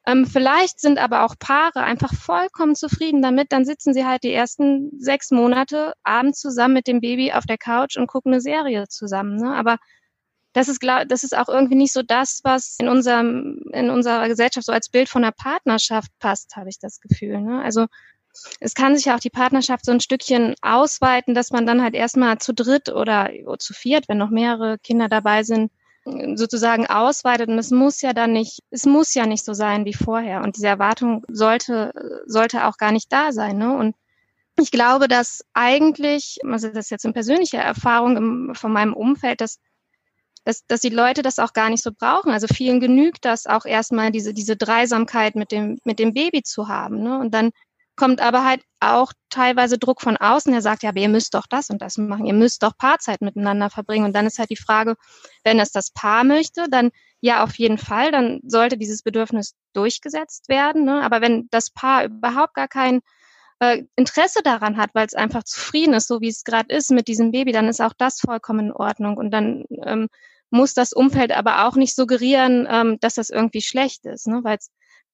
ähm, 0.05 0.25
vielleicht 0.25 0.79
sind 0.79 0.99
aber 0.99 1.25
auch 1.25 1.35
Paare 1.37 1.81
einfach 1.81 2.13
vollkommen 2.13 2.75
zufrieden 2.75 3.21
damit. 3.21 3.51
Dann 3.51 3.65
sitzen 3.65 3.93
sie 3.93 4.05
halt 4.05 4.23
die 4.23 4.33
ersten 4.33 4.91
sechs 4.97 5.31
Monate 5.31 5.93
abends 6.03 6.39
zusammen 6.39 6.75
mit 6.75 6.87
dem 6.87 7.01
Baby 7.01 7.33
auf 7.33 7.45
der 7.45 7.57
Couch 7.57 7.97
und 7.97 8.07
gucken 8.07 8.31
eine 8.31 8.41
Serie 8.41 8.87
zusammen. 8.87 9.35
Ne? 9.35 9.53
Aber 9.53 9.77
das 10.53 10.67
ist, 10.67 10.83
das 10.83 11.23
ist 11.23 11.37
auch 11.37 11.47
irgendwie 11.47 11.75
nicht 11.75 11.93
so 11.93 12.01
das, 12.01 12.41
was 12.43 12.75
in 12.79 12.87
unserem, 12.89 13.61
in 13.71 13.89
unserer 13.89 14.27
Gesellschaft 14.27 14.65
so 14.65 14.73
als 14.73 14.89
Bild 14.89 15.09
von 15.09 15.23
einer 15.23 15.31
Partnerschaft 15.31 16.11
passt, 16.19 16.55
habe 16.55 16.69
ich 16.69 16.79
das 16.79 16.99
Gefühl. 16.99 17.39
Ne? 17.41 17.61
Also 17.63 17.87
es 18.59 18.73
kann 18.73 18.95
sich 18.95 19.05
ja 19.05 19.15
auch 19.15 19.19
die 19.19 19.29
Partnerschaft 19.29 19.85
so 19.85 19.91
ein 19.91 19.99
Stückchen 19.99 20.55
ausweiten, 20.61 21.33
dass 21.35 21.51
man 21.51 21.65
dann 21.65 21.81
halt 21.81 21.95
erstmal 21.95 22.37
zu 22.39 22.53
dritt 22.53 22.89
oder 22.89 23.29
zu 23.59 23.73
viert, 23.73 24.07
wenn 24.09 24.17
noch 24.17 24.29
mehrere 24.29 24.77
Kinder 24.79 25.09
dabei 25.09 25.43
sind, 25.43 25.71
sozusagen 26.35 26.87
ausweitet. 26.87 27.49
Und 27.49 27.59
es 27.59 27.71
muss 27.71 28.01
ja 28.01 28.13
dann 28.13 28.33
nicht, 28.33 28.59
es 28.71 28.85
muss 28.85 29.13
ja 29.13 29.25
nicht 29.25 29.45
so 29.45 29.53
sein 29.53 29.85
wie 29.85 29.93
vorher. 29.93 30.41
Und 30.41 30.55
diese 30.55 30.67
Erwartung 30.67 31.23
sollte, 31.29 31.93
sollte 32.25 32.65
auch 32.65 32.77
gar 32.77 32.91
nicht 32.91 33.11
da 33.11 33.31
sein. 33.31 33.57
Ne? 33.57 33.75
Und 33.75 33.95
ich 34.59 34.71
glaube, 34.71 35.07
dass 35.07 35.43
eigentlich, 35.53 36.39
also 36.43 36.67
das 36.69 36.85
ist 36.85 36.91
jetzt 36.91 37.05
eine 37.05 37.13
persönliche 37.13 37.57
Erfahrung 37.57 38.17
im, 38.17 38.51
von 38.55 38.71
meinem 38.71 38.93
Umfeld, 38.93 39.41
dass 39.41 39.59
dass, 40.43 40.65
dass 40.65 40.81
die 40.81 40.89
Leute 40.89 41.21
das 41.21 41.39
auch 41.39 41.53
gar 41.53 41.69
nicht 41.69 41.83
so 41.83 41.91
brauchen. 41.91 42.31
Also 42.31 42.47
vielen 42.47 42.79
genügt 42.79 43.25
das 43.25 43.45
auch 43.45 43.65
erstmal 43.65 44.11
diese, 44.11 44.33
diese 44.33 44.55
Dreisamkeit 44.55 45.35
mit 45.35 45.51
dem, 45.51 45.79
mit 45.83 45.99
dem 45.99 46.13
Baby 46.13 46.43
zu 46.43 46.67
haben. 46.67 47.01
Ne? 47.01 47.19
Und 47.19 47.33
dann 47.33 47.51
kommt 47.95 48.21
aber 48.21 48.43
halt 48.45 48.63
auch 48.79 49.13
teilweise 49.29 49.77
Druck 49.77 50.01
von 50.01 50.17
außen, 50.17 50.51
der 50.51 50.61
sagt, 50.61 50.81
ja, 50.83 50.89
aber 50.89 50.99
ihr 50.99 51.09
müsst 51.09 51.33
doch 51.35 51.45
das 51.47 51.69
und 51.69 51.81
das 51.81 51.97
machen, 51.97 52.25
ihr 52.25 52.33
müsst 52.33 52.63
doch 52.63 52.75
Paarzeit 52.77 53.21
miteinander 53.21 53.69
verbringen. 53.69 54.05
Und 54.05 54.13
dann 54.13 54.25
ist 54.25 54.39
halt 54.39 54.49
die 54.49 54.55
Frage, 54.55 54.95
wenn 55.43 55.59
es 55.59 55.71
das 55.71 55.91
Paar 55.91 56.23
möchte, 56.23 56.67
dann 56.69 56.89
ja, 57.19 57.43
auf 57.43 57.55
jeden 57.59 57.77
Fall, 57.77 58.11
dann 58.11 58.39
sollte 58.43 58.77
dieses 58.77 59.03
Bedürfnis 59.03 59.53
durchgesetzt 59.73 60.49
werden. 60.49 60.85
Ne? 60.85 61.03
Aber 61.03 61.21
wenn 61.21 61.47
das 61.51 61.69
Paar 61.69 62.05
überhaupt 62.05 62.55
gar 62.55 62.67
kein 62.67 63.01
äh, 63.61 63.83
Interesse 63.95 64.41
daran 64.43 64.77
hat, 64.77 64.89
weil 64.93 65.05
es 65.05 65.13
einfach 65.13 65.43
zufrieden 65.43 65.93
ist, 65.93 66.07
so 66.07 66.19
wie 66.19 66.29
es 66.29 66.43
gerade 66.43 66.73
ist 66.75 66.89
mit 66.89 67.07
diesem 67.07 67.31
Baby, 67.31 67.51
dann 67.51 67.67
ist 67.67 67.79
auch 67.79 67.93
das 67.95 68.19
vollkommen 68.19 68.67
in 68.67 68.71
Ordnung. 68.73 69.17
Und 69.17 69.29
dann 69.31 69.65
ähm, 69.85 70.07
muss 70.49 70.73
das 70.73 70.93
Umfeld 70.93 71.31
aber 71.31 71.67
auch 71.67 71.75
nicht 71.75 71.95
suggerieren, 71.95 72.67
ähm, 72.69 72.97
dass 73.01 73.15
das 73.15 73.29
irgendwie 73.29 73.61
schlecht 73.61 74.05
ist, 74.07 74.27
ne? 74.27 74.39
weil 74.43 74.57
es 74.57 74.71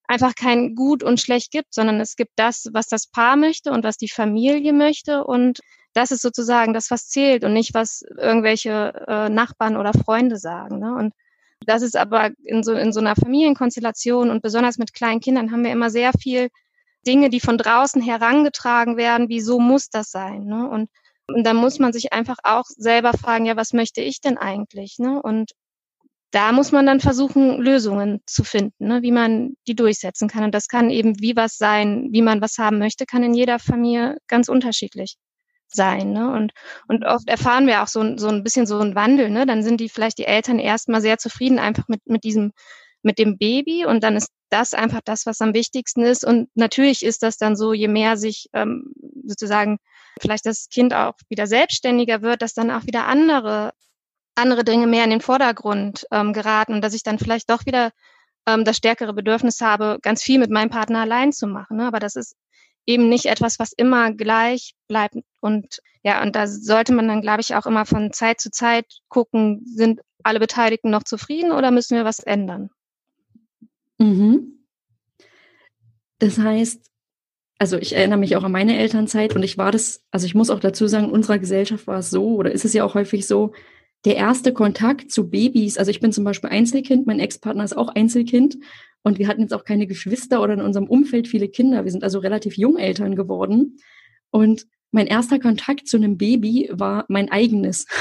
einfach 0.08 0.34
kein 0.34 0.76
Gut 0.76 1.04
und 1.04 1.20
Schlecht 1.20 1.52
gibt, 1.52 1.74
sondern 1.74 2.00
es 2.00 2.16
gibt 2.16 2.32
das, 2.38 2.70
was 2.72 2.88
das 2.88 3.08
Paar 3.08 3.36
möchte 3.36 3.72
und 3.72 3.84
was 3.84 3.98
die 3.98 4.08
Familie 4.08 4.72
möchte. 4.72 5.26
Und 5.26 5.60
das 5.94 6.12
ist 6.12 6.22
sozusagen 6.22 6.74
das, 6.74 6.90
was 6.90 7.10
zählt 7.10 7.44
und 7.44 7.52
nicht, 7.52 7.74
was 7.74 8.04
irgendwelche 8.18 8.94
äh, 9.08 9.28
Nachbarn 9.28 9.76
oder 9.76 9.92
Freunde 9.92 10.38
sagen. 10.38 10.80
Ne? 10.80 10.96
Und 10.96 11.14
das 11.66 11.82
ist 11.82 11.98
aber 11.98 12.32
in 12.46 12.64
so, 12.64 12.72
in 12.72 12.94
so 12.94 13.02
einer 13.02 13.18
Familienkonstellation 13.18 14.30
und 14.30 14.42
besonders 14.42 14.78
mit 14.78 14.94
kleinen 14.94 15.20
Kindern 15.20 15.52
haben 15.52 15.66
wir 15.66 15.72
immer 15.72 15.90
sehr 15.90 16.14
viel 16.14 16.48
Dinge, 17.08 17.30
die 17.30 17.40
von 17.40 17.58
draußen 17.58 18.02
herangetragen 18.02 18.98
werden, 18.98 19.30
wie 19.30 19.42
so 19.42 19.60
muss 19.60 19.90
das 19.90 20.12
sein. 20.12 20.46
Ne? 20.46 20.70
Und, 20.70 20.90
und 21.28 21.44
dann 21.46 21.56
muss 21.56 21.80
man 21.80 21.94
sich 21.94 22.14
einfach 22.14 22.38
auch 22.44 22.66
selber 22.68 23.14
fragen, 23.14 23.46
ja, 23.46 23.56
was 23.56 23.74
möchte 23.74 24.02
ich 24.02 24.22
denn 24.22 24.38
eigentlich? 24.38 25.00
Ne? 25.00 25.22
Und 25.22 25.52
da 26.32 26.52
muss 26.52 26.72
man 26.72 26.86
dann 26.86 27.00
versuchen, 27.00 27.62
Lösungen 27.62 28.22
zu 28.26 28.44
finden, 28.44 28.88
ne? 28.88 29.02
wie 29.02 29.14
man 29.14 29.56
die 29.68 29.76
durchsetzen 29.76 30.28
kann. 30.28 30.44
Und 30.44 30.54
das 30.54 30.68
kann 30.68 30.90
eben 30.90 31.20
wie 31.22 31.36
was 31.36 31.58
sein, 31.58 32.10
wie 32.12 32.22
man 32.22 32.42
was 32.42 32.58
haben 32.58 32.80
möchte, 32.80 33.06
kann 33.06 33.24
in 33.24 33.34
jeder 33.34 33.60
Familie 33.60 34.18
ganz 34.28 34.50
unterschiedlich 34.50 35.16
sein. 35.70 36.12
Ne? 36.12 36.32
Und, 36.32 36.52
und 36.88 37.06
oft 37.06 37.28
erfahren 37.30 37.68
wir 37.68 37.82
auch 37.82 37.88
so, 37.88 38.18
so 38.18 38.28
ein 38.28 38.44
bisschen 38.44 38.66
so 38.66 38.80
einen 38.80 38.96
Wandel. 38.96 39.30
Ne? 39.30 39.46
Dann 39.46 39.64
sind 39.64 39.80
die 39.80 39.90
vielleicht 39.90 40.18
die 40.18 40.26
Eltern 40.26 40.60
erstmal 40.60 41.02
sehr 41.02 41.18
zufrieden 41.18 41.60
einfach 41.60 41.88
mit, 41.88 42.06
mit 42.08 42.24
diesem 42.24 42.52
mit 43.08 43.18
dem 43.18 43.38
Baby 43.38 43.86
und 43.86 44.04
dann 44.04 44.16
ist 44.16 44.30
das 44.50 44.76
einfach 44.76 45.02
das, 45.04 45.26
was 45.26 45.42
am 45.42 45.56
wichtigsten 45.56 46.04
ist. 46.04 46.24
Und 46.24 46.50
natürlich 46.54 47.04
ist 47.04 47.24
das 47.24 47.38
dann 47.38 47.56
so, 47.56 47.74
je 47.74 47.88
mehr 47.88 48.18
sich 48.18 48.50
ähm, 48.54 48.94
sozusagen 49.26 49.80
vielleicht 50.22 50.46
das 50.46 50.70
Kind 50.70 50.94
auch 50.94 51.14
wieder 51.30 51.48
selbstständiger 51.48 52.22
wird, 52.22 52.42
dass 52.44 52.54
dann 52.54 52.70
auch 52.70 52.86
wieder 52.86 53.08
andere 53.08 53.74
andere 54.36 54.64
Dinge 54.64 54.86
mehr 54.86 55.04
in 55.04 55.10
den 55.10 55.22
Vordergrund 55.22 56.06
ähm, 56.12 56.32
geraten 56.32 56.74
und 56.74 56.84
dass 56.84 56.94
ich 56.94 57.02
dann 57.02 57.18
vielleicht 57.18 57.50
doch 57.50 57.66
wieder 57.66 57.92
ähm, 58.46 58.66
das 58.66 58.78
stärkere 58.78 59.14
Bedürfnis 59.14 59.62
habe, 59.62 59.98
ganz 60.04 60.22
viel 60.22 60.38
mit 60.38 60.52
meinem 60.52 60.70
Partner 60.70 61.02
allein 61.02 61.34
zu 61.34 61.48
machen. 61.48 61.78
Ne? 61.78 61.88
Aber 61.88 62.00
das 62.00 62.16
ist 62.16 62.36
eben 62.86 63.10
nicht 63.10 63.26
etwas, 63.26 63.58
was 63.58 63.74
immer 63.74 64.12
gleich 64.14 64.74
bleibt. 64.88 65.16
Und 65.42 65.80
ja, 66.04 66.22
und 66.22 66.36
da 66.36 66.48
sollte 66.48 66.94
man 66.94 67.08
dann, 67.08 67.22
glaube 67.22 67.42
ich, 67.42 67.56
auch 67.56 67.66
immer 67.66 67.86
von 67.86 68.14
Zeit 68.14 68.40
zu 68.40 68.52
Zeit 68.52 68.86
gucken, 69.10 69.64
sind 69.66 70.02
alle 70.24 70.40
Beteiligten 70.40 70.90
noch 70.90 71.04
zufrieden 71.04 71.52
oder 71.52 71.72
müssen 71.72 71.98
wir 71.98 72.06
was 72.06 72.20
ändern? 72.20 72.70
Mhm. 73.98 74.64
Das 76.20 76.38
heißt, 76.38 76.92
also 77.60 77.78
ich 77.78 77.96
erinnere 77.96 78.20
mich 78.20 78.36
auch 78.36 78.44
an 78.44 78.52
meine 78.52 78.78
Elternzeit 78.78 79.36
und 79.36 79.44
ich 79.44 79.58
war 79.58 79.72
das, 79.72 80.04
also 80.12 80.26
ich 80.26 80.36
muss 80.36 80.50
auch 80.50 80.60
dazu 80.60 80.88
sagen, 80.88 81.06
in 81.06 81.12
unserer 81.12 81.40
Gesellschaft 81.40 81.88
war 81.88 82.00
es 82.00 82.10
so 82.10 82.36
oder 82.36 82.52
ist 82.52 82.66
es 82.66 82.74
ja 82.74 82.84
auch 82.84 82.96
häufig 82.96 83.26
so, 83.28 83.54
der 84.06 84.16
erste 84.16 84.54
Kontakt 84.54 85.12
zu 85.12 85.30
Babys, 85.30 85.78
also 85.78 85.90
ich 85.90 86.00
bin 86.00 86.12
zum 86.12 86.24
Beispiel 86.24 86.50
Einzelkind, 86.50 87.08
mein 87.08 87.20
Ex-Partner 87.20 87.64
ist 87.64 87.76
auch 87.76 87.90
Einzelkind 87.90 88.58
und 89.02 89.18
wir 89.18 89.28
hatten 89.28 89.42
jetzt 89.42 89.54
auch 89.54 89.64
keine 89.64 89.88
Geschwister 89.88 90.42
oder 90.42 90.54
in 90.54 90.62
unserem 90.62 90.88
Umfeld 90.88 91.28
viele 91.28 91.50
Kinder. 91.50 91.84
Wir 91.84 91.92
sind 91.92 92.04
also 92.04 92.20
relativ 92.20 92.58
jung 92.58 92.78
Eltern 92.78 93.16
geworden 93.16 93.78
und 94.30 94.68
mein 94.92 95.08
erster 95.08 95.40
Kontakt 95.40 95.88
zu 95.88 95.98
einem 95.98 96.18
Baby 96.18 96.70
war 96.72 97.06
mein 97.10 97.32
eigenes. 97.32 97.86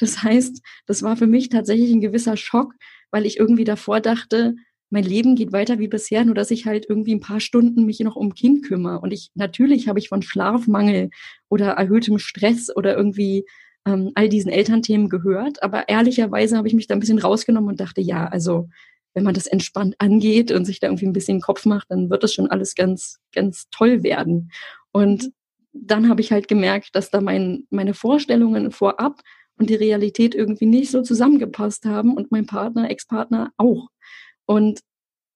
Das 0.00 0.22
heißt, 0.22 0.62
das 0.86 1.02
war 1.02 1.16
für 1.16 1.26
mich 1.26 1.48
tatsächlich 1.48 1.90
ein 1.90 2.02
gewisser 2.02 2.36
Schock, 2.36 2.74
weil 3.10 3.24
ich 3.24 3.38
irgendwie 3.38 3.64
davor 3.64 4.00
dachte, 4.00 4.54
mein 4.90 5.04
Leben 5.04 5.34
geht 5.36 5.52
weiter 5.52 5.78
wie 5.78 5.88
bisher, 5.88 6.24
nur 6.24 6.34
dass 6.34 6.50
ich 6.50 6.66
halt 6.66 6.86
irgendwie 6.88 7.14
ein 7.14 7.20
paar 7.20 7.40
Stunden 7.40 7.84
mich 7.84 8.00
noch 8.00 8.16
um 8.16 8.34
Kind 8.34 8.64
kümmere. 8.64 9.00
Und 9.00 9.12
ich, 9.12 9.30
natürlich 9.34 9.88
habe 9.88 9.98
ich 9.98 10.08
von 10.08 10.22
Schlafmangel 10.22 11.10
oder 11.48 11.72
erhöhtem 11.72 12.18
Stress 12.18 12.74
oder 12.74 12.96
irgendwie 12.96 13.44
ähm, 13.86 14.12
all 14.14 14.28
diesen 14.28 14.50
Elternthemen 14.50 15.08
gehört. 15.08 15.62
Aber 15.62 15.88
ehrlicherweise 15.88 16.56
habe 16.56 16.68
ich 16.68 16.74
mich 16.74 16.86
da 16.86 16.94
ein 16.94 17.00
bisschen 17.00 17.18
rausgenommen 17.18 17.70
und 17.70 17.80
dachte, 17.80 18.00
ja, 18.00 18.26
also 18.26 18.68
wenn 19.14 19.24
man 19.24 19.34
das 19.34 19.46
entspannt 19.46 19.96
angeht 19.98 20.52
und 20.52 20.64
sich 20.64 20.80
da 20.80 20.86
irgendwie 20.86 21.06
ein 21.06 21.12
bisschen 21.12 21.40
Kopf 21.40 21.66
macht, 21.66 21.90
dann 21.90 22.08
wird 22.08 22.22
das 22.22 22.32
schon 22.32 22.50
alles 22.50 22.74
ganz, 22.74 23.18
ganz 23.34 23.68
toll 23.70 24.02
werden. 24.02 24.50
Und 24.92 25.32
dann 25.72 26.08
habe 26.08 26.20
ich 26.20 26.32
halt 26.32 26.48
gemerkt, 26.48 26.90
dass 26.92 27.10
da 27.10 27.20
mein, 27.20 27.66
meine 27.70 27.94
Vorstellungen 27.94 28.70
vorab 28.70 29.20
und 29.58 29.70
die 29.70 29.74
Realität 29.74 30.34
irgendwie 30.34 30.66
nicht 30.66 30.90
so 30.90 31.02
zusammengepasst 31.02 31.84
haben 31.84 32.14
und 32.14 32.30
mein 32.30 32.46
Partner, 32.46 32.90
Ex-Partner 32.90 33.52
auch. 33.56 33.88
Und 34.48 34.80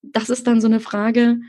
das 0.01 0.31
ist 0.31 0.47
dann 0.47 0.63
so 0.63 0.67
eine 0.67 0.81
Frage, 0.81 1.41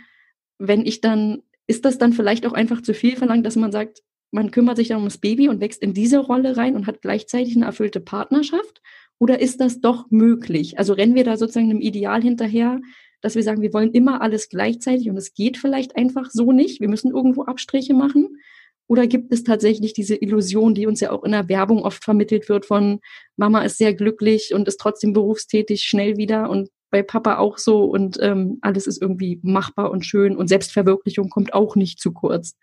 wenn 0.60 0.86
ich 0.86 1.00
dann, 1.00 1.44
ist 1.66 1.86
das 1.86 1.98
dann 1.98 2.12
vielleicht 2.12 2.46
auch 2.46 2.52
einfach 2.52 2.82
zu 2.82 2.94
viel 2.94 3.16
verlangt, 3.16 3.46
dass 3.46 3.56
man 3.56 3.72
sagt, 3.72 4.04
man 4.32 4.52
kümmert 4.52 4.78
sich 4.78 4.90
dann 4.90 4.98
ums 4.98 5.18
Baby 5.18 5.48
und 5.48 5.62
wächst 5.62 5.82
in 5.82 5.94
diese 5.94 6.20
Rolle 6.20 6.58
rein 6.58 6.76
und 6.76 6.88
hat 6.88 7.02
gleichzeitig 7.02 7.56
eine 7.56 7.66
erfüllte 7.66 8.02
Partnerschaft? 8.02 8.82
Oder 9.18 9.40
ist 9.40 9.62
das 9.62 9.80
doch 9.80 10.08
möglich? 10.10 10.78
Also 10.78 10.92
rennen 10.92 11.16
wir 11.16 11.24
da 11.24 11.38
sozusagen 11.38 11.70
einem 11.70 11.80
Ideal 11.80 12.22
hinterher, 12.22 12.82
dass 13.22 13.36
wir 13.36 13.44
sagen, 13.44 13.62
wir 13.62 13.74
wollen 13.74 13.94
immer 13.94 14.22
alles 14.22 14.50
gleichzeitig 14.50 15.10
und 15.10 15.16
es 15.16 15.34
geht 15.34 15.58
vielleicht 15.58 15.96
einfach 15.96 16.30
so 16.32 16.52
nicht. 16.52 16.82
Wir 16.82 16.90
müssen 16.90 17.12
irgendwo 17.12 17.44
Abstriche 17.44 17.94
machen. 17.94 18.40
Oder 18.88 19.08
gibt 19.08 19.32
es 19.32 19.46
tatsächlich 19.46 19.94
diese 19.94 20.16
Illusion, 20.16 20.76
die 20.76 20.86
uns 20.86 21.00
ja 21.00 21.12
auch 21.12 21.24
in 21.24 21.32
der 21.32 21.48
Werbung 21.48 21.84
oft 21.84 22.04
vermittelt 22.04 22.50
wird 22.50 22.66
von 22.66 23.00
Mama 23.38 23.62
ist 23.62 23.78
sehr 23.78 23.94
glücklich 23.94 24.54
und 24.54 24.68
ist 24.68 24.82
trotzdem 24.82 25.14
berufstätig 25.14 25.84
schnell 25.84 26.18
wieder 26.18 26.50
und 26.50 26.70
bei 26.94 27.02
Papa 27.02 27.40
auch 27.40 27.58
so 27.58 27.86
und 27.86 28.20
ähm, 28.22 28.60
alles 28.62 28.86
ist 28.86 29.02
irgendwie 29.02 29.40
machbar 29.42 29.90
und 29.90 30.06
schön 30.06 30.38
und 30.38 30.48
Selbstverwirklichung 30.48 31.30
kommt 31.30 31.54
auch 31.54 31.76
nicht 31.76 32.00
zu 32.00 32.14
kurz 32.14 32.56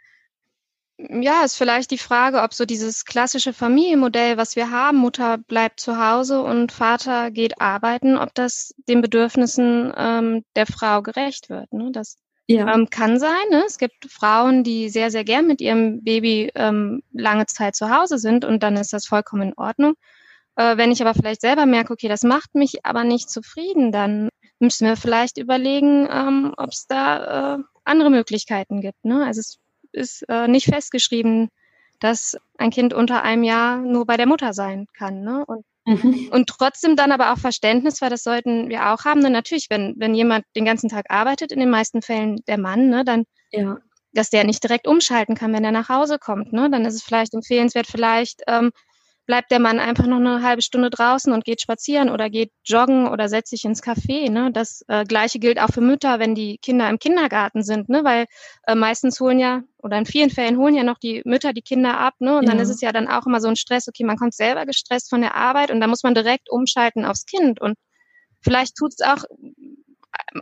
ja, 1.08 1.44
ist 1.44 1.56
vielleicht 1.56 1.90
die 1.90 1.98
Frage, 1.98 2.42
ob 2.42 2.52
so 2.52 2.64
dieses 2.64 3.04
klassische 3.04 3.52
Familienmodell, 3.52 4.36
was 4.36 4.56
wir 4.56 4.70
haben, 4.70 4.98
Mutter 4.98 5.38
bleibt 5.38 5.80
zu 5.80 5.98
Hause 5.98 6.42
und 6.42 6.72
Vater 6.72 7.30
geht 7.30 7.60
arbeiten, 7.60 8.16
ob 8.16 8.34
das 8.34 8.74
den 8.88 9.00
Bedürfnissen 9.00 9.92
ähm, 9.96 10.44
der 10.56 10.66
Frau 10.66 11.02
gerecht 11.02 11.48
wird. 11.48 11.72
Ne? 11.72 11.90
Das 11.92 12.18
ja. 12.48 12.72
ähm, 12.72 12.90
kann 12.90 13.18
sein. 13.18 13.48
Ne? 13.50 13.64
Es 13.66 13.78
gibt 13.78 14.10
Frauen, 14.10 14.62
die 14.62 14.88
sehr, 14.88 15.10
sehr 15.10 15.24
gern 15.24 15.46
mit 15.46 15.60
ihrem 15.60 16.02
Baby 16.02 16.50
ähm, 16.54 17.02
lange 17.12 17.46
Zeit 17.46 17.76
zu 17.76 17.90
Hause 17.90 18.18
sind 18.18 18.44
und 18.44 18.62
dann 18.62 18.76
ist 18.76 18.92
das 18.92 19.06
vollkommen 19.06 19.42
in 19.42 19.54
Ordnung. 19.56 19.94
Äh, 20.56 20.76
wenn 20.76 20.92
ich 20.92 21.00
aber 21.00 21.14
vielleicht 21.14 21.40
selber 21.40 21.66
merke, 21.66 21.92
okay, 21.92 22.08
das 22.08 22.22
macht 22.22 22.54
mich 22.54 22.84
aber 22.84 23.04
nicht 23.04 23.30
zufrieden, 23.30 23.92
dann 23.92 24.28
müssen 24.58 24.86
wir 24.86 24.96
vielleicht 24.96 25.38
überlegen, 25.38 26.08
ähm, 26.10 26.54
ob 26.56 26.70
es 26.70 26.86
da 26.86 27.56
äh, 27.56 27.58
andere 27.84 28.10
Möglichkeiten 28.10 28.80
gibt. 28.80 29.04
Ne? 29.04 29.24
Also 29.24 29.40
es 29.40 29.58
ist 29.92 30.28
äh, 30.28 30.48
nicht 30.48 30.66
festgeschrieben, 30.66 31.48
dass 31.98 32.36
ein 32.58 32.70
Kind 32.70 32.94
unter 32.94 33.22
einem 33.22 33.42
Jahr 33.42 33.78
nur 33.78 34.06
bei 34.06 34.16
der 34.16 34.26
Mutter 34.26 34.52
sein 34.52 34.86
kann. 34.96 35.22
Ne? 35.22 35.44
Und, 35.46 35.64
mhm. 35.86 36.28
und 36.32 36.48
trotzdem 36.48 36.96
dann 36.96 37.12
aber 37.12 37.32
auch 37.32 37.38
Verständnis, 37.38 38.00
weil 38.00 38.10
das 38.10 38.22
sollten 38.22 38.68
wir 38.68 38.92
auch 38.92 39.04
haben. 39.04 39.22
Denn 39.22 39.32
natürlich, 39.32 39.66
wenn, 39.70 39.94
wenn 39.98 40.14
jemand 40.14 40.44
den 40.56 40.64
ganzen 40.64 40.88
Tag 40.88 41.06
arbeitet, 41.08 41.52
in 41.52 41.60
den 41.60 41.70
meisten 41.70 42.02
Fällen 42.02 42.40
der 42.46 42.58
Mann, 42.58 42.88
ne, 42.88 43.04
dann 43.04 43.24
ja. 43.52 43.78
dass 44.12 44.30
der 44.30 44.44
nicht 44.44 44.62
direkt 44.62 44.86
umschalten 44.86 45.34
kann, 45.34 45.52
wenn 45.52 45.64
er 45.64 45.72
nach 45.72 45.88
Hause 45.88 46.18
kommt. 46.18 46.52
Ne? 46.52 46.70
Dann 46.70 46.84
ist 46.84 46.94
es 46.94 47.02
vielleicht 47.02 47.34
empfehlenswert, 47.34 47.86
vielleicht 47.86 48.42
ähm, 48.46 48.72
bleibt 49.30 49.52
der 49.52 49.60
Mann 49.60 49.78
einfach 49.78 50.08
noch 50.08 50.16
eine 50.16 50.42
halbe 50.42 50.60
Stunde 50.60 50.90
draußen 50.90 51.32
und 51.32 51.44
geht 51.44 51.60
spazieren 51.60 52.10
oder 52.10 52.28
geht 52.28 52.50
joggen 52.64 53.06
oder 53.06 53.28
setzt 53.28 53.50
sich 53.50 53.64
ins 53.64 53.80
Café. 53.80 54.28
Ne? 54.28 54.50
Das 54.50 54.84
äh, 54.88 55.04
gleiche 55.04 55.38
gilt 55.38 55.60
auch 55.60 55.68
für 55.68 55.80
Mütter, 55.80 56.18
wenn 56.18 56.34
die 56.34 56.58
Kinder 56.58 56.90
im 56.90 56.98
Kindergarten 56.98 57.62
sind, 57.62 57.88
ne? 57.88 58.02
weil 58.02 58.26
äh, 58.66 58.74
meistens 58.74 59.20
holen 59.20 59.38
ja 59.38 59.62
oder 59.78 59.98
in 59.98 60.04
vielen 60.04 60.30
Fällen 60.30 60.58
holen 60.58 60.74
ja 60.74 60.82
noch 60.82 60.98
die 60.98 61.22
Mütter 61.24 61.52
die 61.52 61.62
Kinder 61.62 62.00
ab. 62.00 62.14
Ne? 62.18 62.38
Und 62.38 62.42
ja. 62.42 62.50
dann 62.50 62.58
ist 62.58 62.70
es 62.70 62.80
ja 62.80 62.90
dann 62.90 63.06
auch 63.06 63.24
immer 63.24 63.40
so 63.40 63.46
ein 63.46 63.54
Stress, 63.54 63.86
okay, 63.86 64.02
man 64.02 64.16
kommt 64.16 64.34
selber 64.34 64.66
gestresst 64.66 65.10
von 65.10 65.20
der 65.20 65.36
Arbeit 65.36 65.70
und 65.70 65.80
da 65.80 65.86
muss 65.86 66.02
man 66.02 66.14
direkt 66.14 66.50
umschalten 66.50 67.04
aufs 67.04 67.24
Kind. 67.24 67.60
Und 67.60 67.76
vielleicht 68.42 68.74
tut 68.74 68.94
es 68.98 69.06
auch 69.06 69.22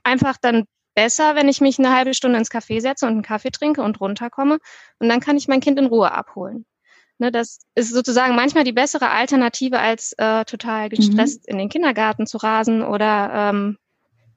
einfach 0.02 0.38
dann 0.40 0.64
besser, 0.94 1.34
wenn 1.34 1.50
ich 1.50 1.60
mich 1.60 1.78
eine 1.78 1.94
halbe 1.94 2.14
Stunde 2.14 2.38
ins 2.38 2.50
Café 2.50 2.80
setze 2.80 3.04
und 3.04 3.12
einen 3.12 3.22
Kaffee 3.22 3.50
trinke 3.50 3.82
und 3.82 4.00
runterkomme. 4.00 4.60
Und 4.98 5.10
dann 5.10 5.20
kann 5.20 5.36
ich 5.36 5.46
mein 5.46 5.60
Kind 5.60 5.78
in 5.78 5.88
Ruhe 5.88 6.10
abholen. 6.10 6.64
Ne, 7.20 7.32
das 7.32 7.58
ist 7.74 7.92
sozusagen 7.92 8.36
manchmal 8.36 8.62
die 8.62 8.72
bessere 8.72 9.10
Alternative, 9.10 9.80
als 9.80 10.12
äh, 10.18 10.44
total 10.44 10.86
mhm. 10.86 10.90
gestresst 10.90 11.46
mhm. 11.46 11.52
in 11.52 11.58
den 11.58 11.68
Kindergarten 11.68 12.26
zu 12.26 12.38
rasen 12.38 12.82
oder 12.82 13.30
ähm, 13.34 13.76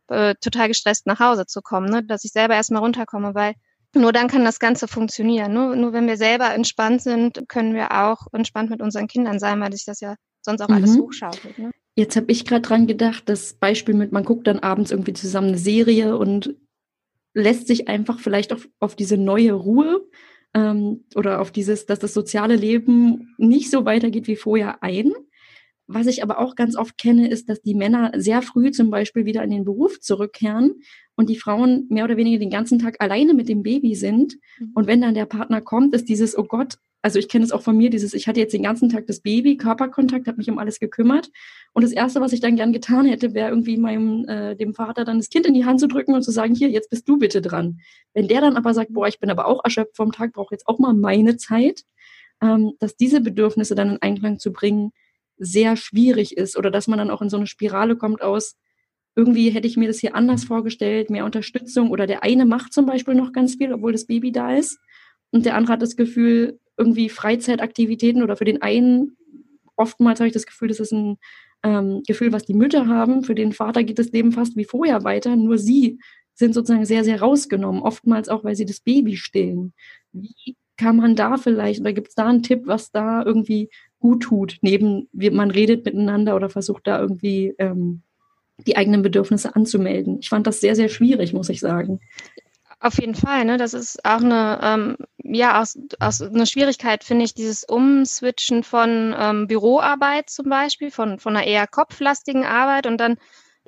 äh, 0.07 0.35
total 0.41 0.67
gestresst 0.67 1.05
nach 1.05 1.19
Hause 1.19 1.45
zu 1.45 1.61
kommen, 1.61 1.89
ne? 1.89 2.03
dass 2.03 2.23
ich 2.23 2.31
selber 2.31 2.55
erstmal 2.55 2.81
runterkomme, 2.81 3.35
weil 3.35 3.53
nur 3.93 4.11
dann 4.11 4.27
kann 4.27 4.45
das 4.45 4.59
Ganze 4.59 4.87
funktionieren. 4.87 5.53
Nur, 5.53 5.75
nur 5.75 5.93
wenn 5.93 6.07
wir 6.07 6.17
selber 6.17 6.53
entspannt 6.53 7.01
sind, 7.01 7.47
können 7.49 7.75
wir 7.75 7.91
auch 7.91 8.27
entspannt 8.31 8.69
mit 8.69 8.81
unseren 8.81 9.07
Kindern 9.07 9.37
sein, 9.37 9.59
weil 9.59 9.71
sich 9.73 9.85
das 9.85 9.99
ja 9.99 10.15
sonst 10.41 10.61
auch 10.61 10.69
mhm. 10.69 10.75
alles 10.75 10.97
hochschaukelt. 10.97 11.59
Ne? 11.59 11.71
Jetzt 11.95 12.15
habe 12.15 12.31
ich 12.31 12.45
gerade 12.45 12.61
dran 12.61 12.87
gedacht, 12.87 13.23
das 13.27 13.53
Beispiel 13.53 13.93
mit, 13.93 14.11
man 14.11 14.23
guckt 14.23 14.47
dann 14.47 14.59
abends 14.59 14.91
irgendwie 14.91 15.13
zusammen 15.13 15.49
eine 15.49 15.57
Serie 15.57 16.17
und 16.17 16.55
lässt 17.33 17.67
sich 17.67 17.87
einfach 17.87 18.19
vielleicht 18.19 18.53
auf, 18.53 18.67
auf 18.79 18.95
diese 18.95 19.17
neue 19.17 19.53
Ruhe 19.53 20.01
ähm, 20.53 21.05
oder 21.15 21.41
auf 21.41 21.51
dieses, 21.51 21.85
dass 21.85 21.99
das 21.99 22.13
soziale 22.13 22.55
Leben 22.55 23.33
nicht 23.37 23.71
so 23.71 23.85
weitergeht 23.85 24.27
wie 24.27 24.35
vorher 24.35 24.83
ein. 24.83 25.11
Was 25.87 26.07
ich 26.07 26.23
aber 26.23 26.39
auch 26.39 26.55
ganz 26.55 26.77
oft 26.77 26.97
kenne, 26.97 27.29
ist, 27.29 27.49
dass 27.49 27.61
die 27.61 27.73
Männer 27.73 28.11
sehr 28.15 28.41
früh 28.41 28.71
zum 28.71 28.89
Beispiel 28.89 29.25
wieder 29.25 29.43
in 29.43 29.49
den 29.49 29.65
Beruf 29.65 29.99
zurückkehren 29.99 30.75
und 31.15 31.29
die 31.29 31.37
Frauen 31.37 31.85
mehr 31.89 32.05
oder 32.05 32.15
weniger 32.15 32.39
den 32.39 32.49
ganzen 32.49 32.79
Tag 32.79 32.95
alleine 32.99 33.33
mit 33.33 33.49
dem 33.49 33.61
Baby 33.61 33.95
sind. 33.95 34.37
Mhm. 34.59 34.71
Und 34.73 34.87
wenn 34.87 35.01
dann 35.01 35.15
der 35.15 35.25
Partner 35.25 35.59
kommt, 35.59 35.93
ist 35.93 36.07
dieses, 36.07 36.37
oh 36.37 36.45
Gott, 36.45 36.77
also 37.01 37.17
ich 37.17 37.29
kenne 37.29 37.43
es 37.43 37.51
auch 37.51 37.61
von 37.61 37.75
mir, 37.75 37.89
dieses, 37.89 38.13
ich 38.13 38.27
hatte 38.27 38.39
jetzt 38.39 38.53
den 38.53 38.63
ganzen 38.63 38.89
Tag 38.89 39.07
das 39.07 39.21
Baby, 39.21 39.57
Körperkontakt, 39.57 40.27
habe 40.27 40.37
mich 40.37 40.49
um 40.49 40.59
alles 40.59 40.79
gekümmert. 40.79 41.31
Und 41.73 41.83
das 41.83 41.91
Erste, 41.91 42.21
was 42.21 42.31
ich 42.31 42.41
dann 42.41 42.55
gern 42.55 42.73
getan 42.73 43.05
hätte, 43.05 43.33
wäre 43.33 43.49
irgendwie 43.49 43.77
meinem, 43.77 44.25
äh, 44.27 44.55
dem 44.55 44.75
Vater 44.75 45.03
dann 45.03 45.17
das 45.17 45.29
Kind 45.29 45.45
in 45.45 45.53
die 45.53 45.65
Hand 45.65 45.79
zu 45.79 45.87
drücken 45.87 46.13
und 46.13 46.21
zu 46.21 46.31
sagen, 46.31 46.53
hier, 46.53 46.69
jetzt 46.69 46.89
bist 46.89 47.09
du 47.09 47.17
bitte 47.17 47.41
dran. 47.41 47.79
Wenn 48.13 48.27
der 48.27 48.41
dann 48.41 48.55
aber 48.55 48.73
sagt, 48.73 48.93
boah, 48.93 49.07
ich 49.07 49.19
bin 49.19 49.31
aber 49.31 49.47
auch 49.47 49.63
erschöpft 49.63 49.95
vom 49.95 50.11
Tag, 50.11 50.33
brauche 50.33 50.53
jetzt 50.53 50.67
auch 50.67 50.77
mal 50.77 50.93
meine 50.93 51.37
Zeit, 51.37 51.81
ähm, 52.41 52.73
dass 52.79 52.95
diese 52.95 53.21
Bedürfnisse 53.21 53.73
dann 53.73 53.91
in 53.91 54.01
Einklang 54.01 54.37
zu 54.37 54.51
bringen, 54.51 54.91
sehr 55.37 55.75
schwierig 55.77 56.37
ist 56.37 56.55
oder 56.55 56.69
dass 56.69 56.87
man 56.87 56.99
dann 56.99 57.09
auch 57.09 57.21
in 57.23 57.29
so 57.29 57.37
eine 57.37 57.47
Spirale 57.47 57.95
kommt 57.95 58.21
aus, 58.21 58.55
irgendwie 59.15 59.49
hätte 59.49 59.67
ich 59.67 59.75
mir 59.75 59.87
das 59.87 59.99
hier 59.99 60.15
anders 60.15 60.43
vorgestellt, 60.43 61.09
mehr 61.09 61.25
Unterstützung 61.25 61.89
oder 61.89 62.05
der 62.05 62.23
eine 62.23 62.45
macht 62.45 62.73
zum 62.73 62.85
Beispiel 62.85 63.15
noch 63.15 63.33
ganz 63.33 63.55
viel, 63.55 63.73
obwohl 63.73 63.91
das 63.91 64.05
Baby 64.05 64.31
da 64.31 64.55
ist 64.55 64.79
und 65.31 65.45
der 65.45 65.55
andere 65.55 65.73
hat 65.73 65.81
das 65.81 65.95
Gefühl, 65.95 66.59
irgendwie 66.77 67.09
Freizeitaktivitäten 67.09 68.23
oder 68.23 68.35
für 68.35 68.45
den 68.45 68.61
einen, 68.61 69.17
oftmals 69.75 70.19
habe 70.19 70.27
ich 70.27 70.33
das 70.33 70.45
Gefühl, 70.45 70.67
das 70.67 70.79
ist 70.79 70.93
ein 70.93 71.17
ähm, 71.63 72.03
Gefühl, 72.07 72.31
was 72.31 72.43
die 72.43 72.53
Mütter 72.53 72.87
haben. 72.87 73.23
Für 73.23 73.35
den 73.35 73.51
Vater 73.51 73.83
geht 73.83 73.99
das 73.99 74.11
Leben 74.11 74.31
fast 74.31 74.55
wie 74.55 74.65
vorher 74.65 75.03
weiter, 75.03 75.35
nur 75.35 75.57
sie 75.57 75.99
sind 76.33 76.53
sozusagen 76.53 76.85
sehr, 76.85 77.03
sehr 77.03 77.21
rausgenommen, 77.21 77.81
oftmals 77.81 78.29
auch, 78.29 78.43
weil 78.43 78.55
sie 78.55 78.65
das 78.65 78.79
Baby 78.79 79.15
stillen. 79.17 79.73
Wie 80.11 80.55
kann 80.77 80.97
man 80.97 81.15
da 81.15 81.37
vielleicht, 81.37 81.81
oder 81.81 81.93
gibt 81.93 82.09
es 82.09 82.15
da 82.15 82.27
einen 82.27 82.41
Tipp, 82.41 82.63
was 82.65 82.91
da 82.91 83.23
irgendwie 83.23 83.69
gut 83.99 84.23
tut, 84.23 84.57
neben 84.61 85.07
man 85.13 85.51
redet 85.51 85.85
miteinander 85.85 86.35
oder 86.35 86.49
versucht 86.49 86.87
da 86.87 86.99
irgendwie 86.99 87.53
ähm, 87.59 88.01
die 88.65 88.75
eigenen 88.75 89.03
Bedürfnisse 89.03 89.55
anzumelden? 89.55 90.17
Ich 90.21 90.29
fand 90.29 90.47
das 90.47 90.59
sehr, 90.59 90.75
sehr 90.75 90.89
schwierig, 90.89 91.33
muss 91.33 91.49
ich 91.49 91.59
sagen. 91.59 91.99
Auf 92.83 92.99
jeden 92.99 93.13
Fall, 93.13 93.45
ne? 93.45 93.57
Das 93.57 93.75
ist 93.75 94.03
auch 94.03 94.21
eine, 94.21 94.59
ähm, 94.63 94.97
ja, 95.23 95.61
aus, 95.61 95.77
aus 95.99 96.19
eine 96.19 96.47
Schwierigkeit, 96.47 97.03
finde 97.03 97.25
ich, 97.25 97.35
dieses 97.35 97.63
Umswitchen 97.63 98.63
von 98.63 99.15
ähm, 99.15 99.45
Büroarbeit 99.45 100.31
zum 100.31 100.49
Beispiel, 100.49 100.89
von, 100.89 101.19
von 101.19 101.37
einer 101.37 101.45
eher 101.45 101.67
kopflastigen 101.67 102.43
Arbeit 102.43 102.87
und 102.87 102.97
dann 102.97 103.17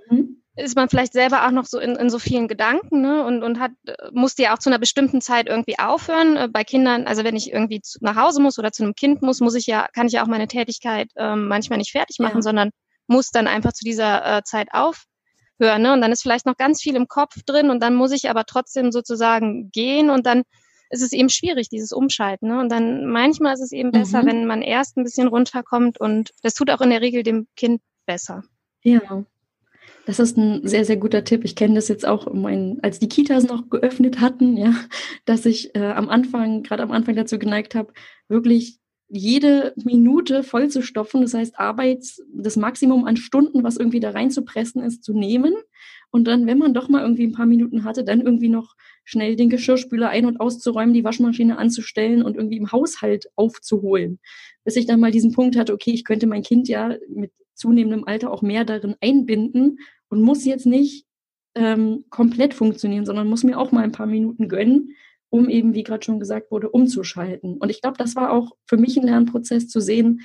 mhm. 0.10 0.42
ist 0.56 0.76
man 0.76 0.90
vielleicht 0.90 1.14
selber 1.14 1.46
auch 1.46 1.52
noch 1.52 1.66
so 1.66 1.78
in, 1.78 1.96
in 1.96 2.10
so 2.10 2.18
vielen 2.18 2.48
Gedanken, 2.48 3.02
ne? 3.02 3.24
Und, 3.24 3.44
und 3.44 3.60
hat, 3.60 3.74
muss 4.14 4.36
ja 4.40 4.56
auch 4.56 4.58
zu 4.58 4.72
einer 4.72 4.80
bestimmten 4.80 5.22
Zeit 5.22 5.48
irgendwie 5.48 5.78
aufhören. 5.78 6.36
Äh, 6.36 6.48
bei 6.52 6.64
Kindern, 6.64 7.06
also 7.06 7.24
wenn 7.24 7.36
ich 7.36 7.54
irgendwie 7.54 7.82
zu, 7.82 8.00
nach 8.02 8.16
Hause 8.16 8.42
muss 8.42 8.58
oder 8.58 8.72
zu 8.72 8.82
einem 8.82 8.96
Kind 8.96 9.22
muss, 9.22 9.42
muss 9.42 9.54
ich 9.54 9.68
ja, 9.68 9.88
kann 9.94 10.08
ich 10.08 10.14
ja 10.14 10.24
auch 10.24 10.28
meine 10.28 10.48
Tätigkeit 10.48 11.12
ähm, 11.18 11.48
manchmal 11.48 11.78
nicht 11.78 11.92
fertig 11.92 12.18
machen, 12.18 12.38
ja. 12.38 12.42
sondern 12.42 12.72
muss 13.06 13.30
dann 13.30 13.46
einfach 13.46 13.74
zu 13.74 13.86
dieser 13.86 14.38
äh, 14.38 14.44
Zeit 14.44 14.70
auf 14.72 15.06
hören. 15.64 15.82
Ne? 15.82 15.94
Und 15.94 16.02
dann 16.02 16.12
ist 16.12 16.22
vielleicht 16.22 16.46
noch 16.46 16.58
ganz 16.58 16.82
viel 16.82 16.96
im 16.96 17.08
Kopf 17.08 17.42
drin 17.46 17.70
und 17.70 17.82
dann 17.82 17.96
muss 17.96 18.12
ich 18.12 18.30
aber 18.30 18.46
trotzdem 18.46 18.92
sozusagen 18.92 19.72
gehen 19.72 20.10
und 20.10 20.26
dann 20.26 20.44
ist 20.90 21.02
es 21.02 21.12
eben 21.12 21.30
schwierig, 21.30 21.70
dieses 21.70 21.92
Umschalten. 21.92 22.50
Ne? 22.50 22.60
Und 22.60 22.72
dann 22.72 23.08
manchmal 23.08 23.54
ist 23.54 23.62
es 23.62 23.72
eben 23.72 23.92
besser, 23.92 24.22
mhm. 24.24 24.28
wenn 24.28 24.46
man 24.46 24.62
erst 24.62 24.98
ein 24.98 25.04
bisschen 25.04 25.28
runterkommt 25.28 26.00
und 26.00 26.32
das 26.44 26.54
tut 26.54 26.70
auch 26.70 26.82
in 26.82 26.92
der 26.92 27.02
Regel 27.02 27.24
dem 27.24 27.48
Kind 27.56 27.82
besser. 28.06 28.44
Ja. 28.84 29.26
Das 30.06 30.20
ist 30.20 30.38
ein 30.38 30.68
sehr, 30.68 30.84
sehr 30.84 30.98
guter 30.98 31.24
Tipp. 31.24 31.46
Ich 31.46 31.56
kenne 31.56 31.76
das 31.76 31.88
jetzt 31.88 32.06
auch, 32.06 32.32
mein, 32.34 32.80
als 32.82 33.00
die 33.00 33.08
Kitas 33.08 33.46
noch 33.46 33.70
geöffnet 33.70 34.20
hatten, 34.20 34.58
ja, 34.58 34.74
dass 35.26 35.46
ich 35.46 35.76
äh, 35.76 35.92
am 35.92 36.10
Anfang, 36.10 36.64
gerade 36.64 36.84
am 36.84 36.92
Anfang 36.92 37.16
dazu 37.16 37.40
geneigt 37.40 37.74
habe, 37.74 37.94
wirklich 38.28 38.80
jede 39.10 39.74
Minute 39.84 40.44
voll 40.44 40.70
zu 40.70 40.82
stopfen, 40.82 41.22
das 41.22 41.34
heißt 41.34 41.60
Arbeits, 41.60 42.24
das 42.34 42.56
Maximum 42.56 43.06
an 43.06 43.18
Stunden, 43.18 43.64
was 43.64 43.78
irgendwie 43.78 44.00
da 44.00 44.12
reinzupressen 44.12 44.82
ist, 44.82 45.04
zu 45.04 45.14
nehmen 45.14 45.54
und 46.14 46.26
dann, 46.26 46.46
wenn 46.46 46.60
man 46.60 46.76
doch 46.76 46.90
mal 46.90 47.02
irgendwie 47.02 47.26
ein 47.26 47.32
paar 47.32 47.48
Minuten 47.48 47.84
hatte, 47.84 48.04
dann 48.04 48.22
irgendwie 48.22 48.48
noch 48.48 48.76
schnell 49.04 49.36
den 49.36 49.50
Geschirrspüler 49.50 50.10
ein- 50.10 50.28
und 50.28 50.40
auszuräumen, 50.40 50.94
die 50.94 51.04
Waschmaschine 51.04 51.58
anzustellen 51.58 52.22
und 52.22 52.38
irgendwie 52.38 52.58
im 52.58 52.72
Haushalt 52.72 53.26
aufzuholen. 53.36 54.20
Bis 54.64 54.76
ich 54.76 54.86
dann 54.86 55.00
mal 55.00 55.10
diesen 55.10 55.32
Punkt 55.32 55.58
hatte, 55.58 55.74
okay, 55.74 55.90
ich 55.92 56.06
könnte 56.06 56.28
mein 56.28 56.44
Kind 56.44 56.68
ja 56.68 56.96
mit 57.10 57.32
zunehmendem 57.56 58.04
Alter 58.06 58.32
auch 58.32 58.44
mehr 58.44 58.64
darin 58.64 58.96
einbinden 59.02 59.80
und 60.10 60.22
muss 60.22 60.46
jetzt 60.46 60.68
nicht 60.68 61.08
ähm, 61.56 62.06
komplett 62.12 62.54
funktionieren, 62.54 63.08
sondern 63.08 63.28
muss 63.28 63.44
mir 63.44 63.58
auch 63.58 63.72
mal 63.72 63.84
ein 63.84 63.92
paar 63.92 64.06
Minuten 64.06 64.50
gönnen, 64.50 64.96
um 65.34 65.50
eben, 65.50 65.74
wie 65.74 65.82
gerade 65.82 66.06
schon 66.06 66.20
gesagt 66.20 66.52
wurde, 66.52 66.70
umzuschalten. 66.70 67.58
Und 67.58 67.70
ich 67.72 67.82
glaube, 67.82 67.98
das 67.98 68.16
war 68.16 68.32
auch 68.32 68.52
für 68.68 68.78
mich 68.78 68.98
ein 68.98 69.08
Lernprozess 69.08 69.68
zu 69.68 69.80
sehen, 69.80 70.22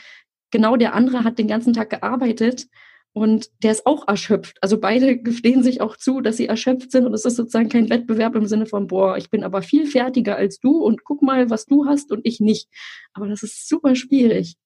genau 0.51 0.77
der 0.77 0.94
andere 0.94 1.25
hat 1.25 1.38
den 1.38 1.49
ganzen 1.49 1.73
Tag 1.73 1.88
gearbeitet 1.88 2.66
und 3.14 3.49
der 3.62 3.73
ist 3.73 3.87
auch 3.87 4.07
erschöpft. 4.07 4.59
Also 4.61 4.79
beide 4.79 5.16
gestehen 5.23 5.62
sich 5.62 5.81
auch 5.81 5.97
zu, 5.97 6.21
dass 6.21 6.37
sie 6.37 6.47
erschöpft 6.47 6.92
sind 6.92 7.07
und 7.07 7.14
es 7.14 7.25
ist 7.25 7.37
sozusagen 7.37 7.71
kein 7.71 7.88
Wettbewerb 7.88 8.37
im 8.37 8.44
Sinne 8.44 8.66
von, 8.66 8.87
boah, 8.87 9.16
ich 9.16 9.31
bin 9.31 9.44
aber 9.44 9.62
viel 9.62 9.87
fertiger 9.87 10.37
als 10.37 10.61
du 10.61 10.77
und 10.77 11.05
guck 11.05 11.23
mal, 11.23 11.49
was 11.49 11.64
du 11.64 11.87
hast 11.87 12.12
und 12.12 12.21
ich 12.27 12.38
nicht. 12.38 12.68
Aber 13.14 13.29
das 13.29 13.42
ist 13.42 13.66
super 13.66 13.94
schwierig. 13.94 14.57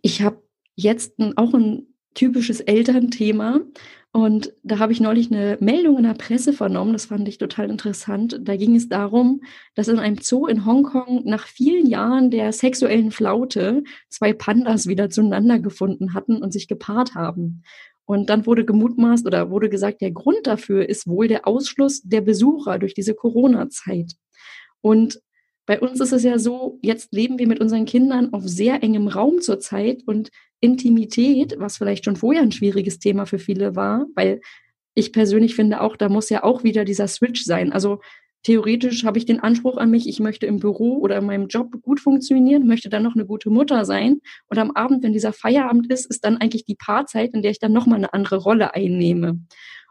Ich 0.00 0.22
habe 0.22 0.44
jetzt 0.76 1.14
auch 1.34 1.54
ein 1.54 1.92
typisches 2.16 2.60
Elternthema. 2.60 3.60
Und 4.10 4.54
da 4.62 4.78
habe 4.78 4.92
ich 4.92 5.00
neulich 5.00 5.30
eine 5.30 5.58
Meldung 5.60 5.98
in 5.98 6.04
der 6.04 6.14
Presse 6.14 6.54
vernommen, 6.54 6.94
das 6.94 7.06
fand 7.06 7.28
ich 7.28 7.36
total 7.36 7.68
interessant. 7.68 8.40
Da 8.40 8.56
ging 8.56 8.74
es 8.74 8.88
darum, 8.88 9.42
dass 9.74 9.88
in 9.88 9.98
einem 9.98 10.16
Zoo 10.22 10.46
in 10.46 10.64
Hongkong 10.64 11.22
nach 11.26 11.46
vielen 11.46 11.86
Jahren 11.86 12.30
der 12.30 12.52
sexuellen 12.52 13.10
Flaute 13.10 13.84
zwei 14.08 14.32
Pandas 14.32 14.86
wieder 14.86 15.10
zueinander 15.10 15.58
gefunden 15.58 16.14
hatten 16.14 16.42
und 16.42 16.52
sich 16.52 16.66
gepaart 16.66 17.14
haben. 17.14 17.62
Und 18.06 18.30
dann 18.30 18.46
wurde 18.46 18.64
gemutmaßt 18.64 19.26
oder 19.26 19.50
wurde 19.50 19.68
gesagt, 19.68 20.00
der 20.00 20.12
Grund 20.12 20.46
dafür 20.46 20.88
ist 20.88 21.06
wohl 21.06 21.28
der 21.28 21.46
Ausschluss 21.46 22.00
der 22.02 22.22
Besucher 22.22 22.78
durch 22.78 22.94
diese 22.94 23.14
Corona-Zeit. 23.14 24.14
Und 24.80 25.20
bei 25.66 25.80
uns 25.80 26.00
ist 26.00 26.12
es 26.12 26.22
ja 26.22 26.38
so, 26.38 26.78
jetzt 26.80 27.12
leben 27.12 27.38
wir 27.38 27.48
mit 27.48 27.60
unseren 27.60 27.84
Kindern 27.84 28.32
auf 28.32 28.44
sehr 28.44 28.82
engem 28.82 29.08
Raum 29.08 29.40
zurzeit 29.40 30.02
und 30.06 30.30
Intimität, 30.60 31.56
was 31.58 31.76
vielleicht 31.76 32.04
schon 32.04 32.16
vorher 32.16 32.42
ein 32.42 32.52
schwieriges 32.52 32.98
Thema 32.98 33.26
für 33.26 33.38
viele 33.38 33.76
war, 33.76 34.06
weil 34.14 34.40
ich 34.94 35.12
persönlich 35.12 35.54
finde 35.54 35.82
auch, 35.82 35.96
da 35.96 36.08
muss 36.08 36.30
ja 36.30 36.42
auch 36.42 36.64
wieder 36.64 36.84
dieser 36.84 37.08
Switch 37.08 37.44
sein. 37.44 37.72
Also 37.72 38.00
theoretisch 38.44 39.04
habe 39.04 39.18
ich 39.18 39.26
den 39.26 39.40
Anspruch 39.40 39.76
an 39.76 39.90
mich, 39.90 40.08
ich 40.08 40.20
möchte 40.20 40.46
im 40.46 40.60
Büro 40.60 40.98
oder 40.98 41.18
in 41.18 41.26
meinem 41.26 41.48
Job 41.48 41.82
gut 41.82 42.00
funktionieren, 42.00 42.66
möchte 42.66 42.88
dann 42.88 43.02
noch 43.02 43.14
eine 43.14 43.26
gute 43.26 43.50
Mutter 43.50 43.84
sein. 43.84 44.20
Und 44.46 44.58
am 44.58 44.70
Abend, 44.70 45.02
wenn 45.02 45.12
dieser 45.12 45.32
Feierabend 45.32 45.92
ist, 45.92 46.06
ist 46.06 46.24
dann 46.24 46.38
eigentlich 46.38 46.64
die 46.64 46.76
Paarzeit, 46.76 47.34
in 47.34 47.42
der 47.42 47.50
ich 47.50 47.58
dann 47.58 47.72
nochmal 47.72 47.98
eine 47.98 48.14
andere 48.14 48.36
Rolle 48.36 48.72
einnehme. 48.72 49.40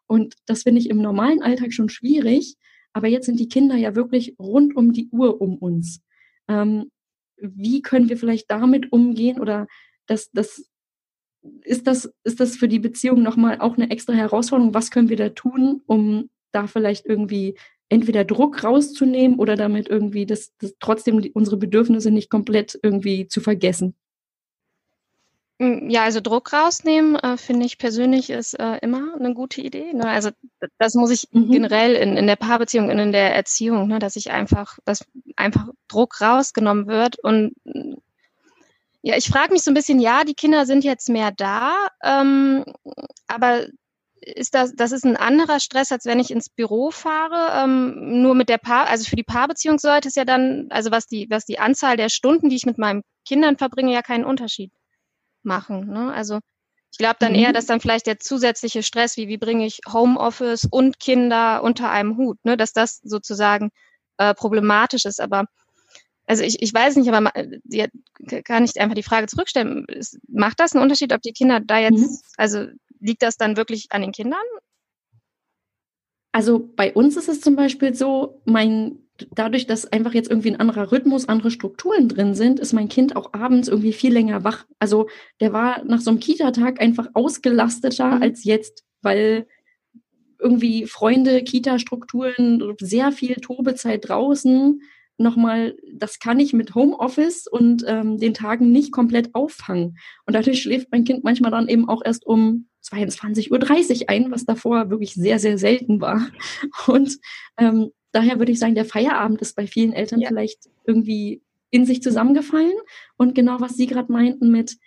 Und 0.08 0.36
das 0.46 0.64
finde 0.64 0.80
ich 0.80 0.90
im 0.90 1.02
normalen 1.02 1.44
Alltag 1.44 1.74
schon 1.74 1.90
schwierig, 1.90 2.56
aber 2.96 3.10
jetzt 3.10 3.26
sind 3.26 3.42
die 3.42 3.50
Kinder 3.50 3.76
ja 3.76 3.94
wirklich 3.94 4.36
rund 4.40 4.78
um 4.78 4.94
die 4.94 5.10
Uhr 5.12 5.42
um 5.42 5.58
uns. 5.58 6.02
Ähm, 6.48 6.90
wie 7.38 7.82
können 7.82 8.08
wir 8.08 8.16
vielleicht 8.16 8.50
damit 8.50 8.94
umgehen 8.94 9.42
oder 9.42 9.68
das, 10.08 10.32
das, 10.32 10.70
ist 11.64 11.88
das, 11.88 12.10
ist 12.24 12.40
das 12.40 12.56
für 12.56 12.70
die 12.70 12.80
Beziehung 12.80 13.22
nochmal 13.22 13.60
auch 13.60 13.76
eine 13.76 13.92
extra 13.92 14.14
Herausforderung? 14.14 14.74
Was 14.74 14.92
können 14.92 15.10
wir 15.10 15.18
da 15.18 15.28
tun, 15.28 15.82
um 15.88 16.30
da 16.54 16.68
vielleicht 16.68 17.06
irgendwie 17.06 17.58
entweder 17.90 18.24
Druck 18.24 18.64
rauszunehmen 18.64 19.40
oder 19.40 19.58
damit 19.58 19.90
irgendwie 19.90 20.26
das, 20.26 20.54
das 20.60 20.76
trotzdem 20.80 21.22
die, 21.22 21.34
unsere 21.34 21.58
Bedürfnisse 21.58 22.12
nicht 22.12 22.30
komplett 22.30 22.80
irgendwie 22.82 23.28
zu 23.28 23.42
vergessen? 23.42 23.94
Hm, 25.60 25.90
ja, 25.90 26.04
also 26.04 26.20
Druck 26.20 26.52
rausnehmen, 26.52 27.16
äh, 27.16 27.38
finde 27.38 27.66
ich 27.66 27.78
persönlich 27.78 28.30
ist 28.30 28.56
äh, 28.60 28.78
immer 28.82 29.16
eine 29.18 29.34
gute 29.34 29.62
Idee. 29.62 29.94
Ne? 29.94 30.06
Also 30.06 30.32
das 30.80 30.96
muss 30.96 31.12
ich 31.12 31.30
mhm. 31.32 31.50
generell 31.50 31.96
in, 31.96 32.18
in 32.18 32.28
der 32.28 32.36
Paarbeziehung 32.36 32.90
und 32.90 33.00
in 33.00 33.14
der 33.14 33.34
Erziehung, 33.34 33.88
ne? 33.88 34.00
dass 34.00 34.18
ich 34.18 34.32
einfach, 34.32 34.78
dass 34.84 35.06
einfach 35.38 35.68
Druck 35.88 36.20
rausgenommen 36.20 36.88
wird. 36.88 37.20
Und 37.20 37.56
ja, 39.02 39.16
ich 39.16 39.30
frage 39.30 39.54
mich 39.54 39.64
so 39.64 39.72
ein 39.72 39.76
bisschen, 39.76 40.00
ja, 40.02 40.26
die 40.26 40.34
Kinder 40.34 40.66
sind 40.66 40.84
jetzt 40.84 41.08
mehr 41.08 41.32
da, 41.32 41.74
ähm, 42.04 42.66
aber 43.28 43.68
ist 44.20 44.56
das, 44.56 44.76
das 44.76 44.92
ist 44.92 45.06
ein 45.06 45.16
anderer 45.18 45.60
Stress, 45.60 45.92
als 45.92 46.06
wenn 46.06 46.20
ich 46.20 46.32
ins 46.32 46.50
Büro 46.50 46.92
fahre. 46.92 47.64
Ähm, 47.64 48.22
nur 48.24 48.36
mit 48.36 48.50
der 48.50 48.58
Paar, 48.58 48.88
also 48.88 49.06
für 49.06 49.16
die 49.16 49.24
Paarbeziehung 49.24 49.80
sollte 49.80 50.10
es 50.10 50.16
ja 50.16 50.26
dann, 50.26 50.68
also 50.70 50.92
was 50.92 51.06
die, 51.08 51.28
was 51.30 51.46
die 51.46 51.60
Anzahl 51.60 51.96
der 51.96 52.10
Stunden, 52.10 52.50
die 52.50 52.56
ich 52.58 52.66
mit 52.66 52.78
meinen 52.78 53.04
Kindern 53.26 53.58
verbringe, 53.58 53.94
ja 53.94 54.02
keinen 54.02 54.26
Unterschied 54.26 54.72
machen. 55.46 55.88
Ne? 55.88 56.14
Also 56.14 56.40
ich 56.92 56.98
glaube 56.98 57.18
dann 57.20 57.34
mhm. 57.34 57.40
eher, 57.40 57.54
dass 57.54 57.66
dann 57.66 57.82
vielleicht 57.82 58.08
der 58.08 58.20
zusätzliche 58.20 58.84
Stress, 58.84 59.18
wie 59.18 59.28
wie 59.28 59.38
bringe 59.38 59.66
ich 59.66 59.80
Homeoffice 59.92 60.66
und 60.70 61.00
Kinder 61.00 61.62
unter 61.62 61.92
einem 61.92 62.18
Hut, 62.18 62.38
ne, 62.46 62.56
dass 62.58 62.72
das 62.72 63.02
sozusagen 63.04 63.70
äh, 64.18 64.34
problematisch 64.34 65.06
ist. 65.06 65.20
Aber 65.20 65.46
also 66.26 66.44
ich, 66.44 66.62
ich 66.62 66.74
weiß 66.74 66.96
nicht, 66.96 67.12
aber 67.12 67.32
die, 67.64 67.86
kann 68.44 68.64
ich 68.64 68.80
einfach 68.80 68.96
die 68.96 69.04
Frage 69.04 69.28
zurückstellen. 69.28 69.86
Macht 70.28 70.60
das 70.60 70.74
einen 70.74 70.84
Unterschied, 70.84 71.14
ob 71.14 71.22
die 71.22 71.34
Kinder 71.34 71.60
da 71.60 71.80
jetzt, 71.80 72.00
mhm. 72.00 72.18
also 72.38 72.66
liegt 73.00 73.22
das 73.22 73.38
dann 73.38 73.58
wirklich 73.58 73.88
an 73.90 74.02
den 74.02 74.12
Kindern? 74.12 74.40
Also 76.32 76.60
bei 76.60 76.94
uns 76.94 77.16
ist 77.18 77.30
es 77.30 77.42
zum 77.42 77.56
Beispiel 77.56 77.94
so, 77.94 78.42
mein 78.46 79.05
dadurch, 79.34 79.66
dass 79.66 79.86
einfach 79.92 80.14
jetzt 80.14 80.30
irgendwie 80.30 80.52
ein 80.52 80.60
anderer 80.60 80.92
Rhythmus, 80.92 81.30
andere 81.30 81.52
Strukturen 81.52 82.10
drin 82.10 82.36
sind, 82.36 82.60
ist 82.60 82.74
mein 82.74 82.90
Kind 82.90 83.16
auch 83.16 83.34
abends 83.34 83.68
irgendwie 83.68 83.94
viel 83.94 84.14
länger 84.14 84.44
wach. 84.44 84.66
Also 84.80 85.08
der 85.40 85.54
war 85.54 85.84
nach 85.86 86.02
so 86.02 86.10
einem 86.10 86.20
Kita-Tag 86.20 86.82
einfach 86.82 87.08
ausgelasteter 87.14 88.16
mhm. 88.16 88.22
als 88.22 88.44
jetzt, 88.44 88.84
weil 89.02 89.48
irgendwie 90.40 90.86
Freunde, 90.86 91.44
Kita-Strukturen, 91.44 92.62
sehr 92.80 93.12
viel 93.12 93.36
Tobezeit 93.36 94.10
draußen. 94.10 94.82
Nochmal, 95.18 95.78
das 95.94 96.20
kann 96.20 96.42
ich 96.42 96.52
mit 96.52 96.76
Homeoffice 96.76 97.48
und 97.48 97.86
ähm, 97.88 98.18
den 98.18 98.34
Tagen 98.34 98.72
nicht 98.72 98.92
komplett 98.92 99.34
auffangen. 99.34 99.98
Und 100.26 100.36
dadurch 100.36 100.62
schläft 100.62 100.92
mein 100.92 101.06
Kind 101.06 101.24
manchmal 101.24 101.52
dann 101.52 101.70
eben 101.70 101.88
auch 101.88 102.02
erst 102.04 102.26
um 102.26 102.68
22.30 102.84 104.02
Uhr 104.02 104.10
ein, 104.10 104.32
was 104.32 104.46
davor 104.46 104.90
wirklich 104.90 105.14
sehr, 105.14 105.40
sehr 105.40 105.58
selten 105.58 106.02
war. 106.02 106.28
Und 106.88 107.18
ähm, 107.58 107.92
daher 108.16 108.40
würde 108.40 108.52
ich 108.52 108.60
sagen, 108.60 108.76
der 108.76 108.86
Feierabend 108.86 109.42
ist 109.42 109.56
bei 109.56 109.68
vielen 109.68 109.94
Eltern 109.94 110.22
ja. 110.22 110.30
vielleicht 110.30 110.70
irgendwie 110.86 111.42
in 111.70 111.86
sich 111.86 112.02
zusammengefallen. 112.02 112.74
Und 113.18 113.36
genau 113.36 113.60
was 113.60 113.76
Sie 113.76 113.88
gerade 113.88 114.12
meinten 114.12 114.52
mit, 114.52 114.78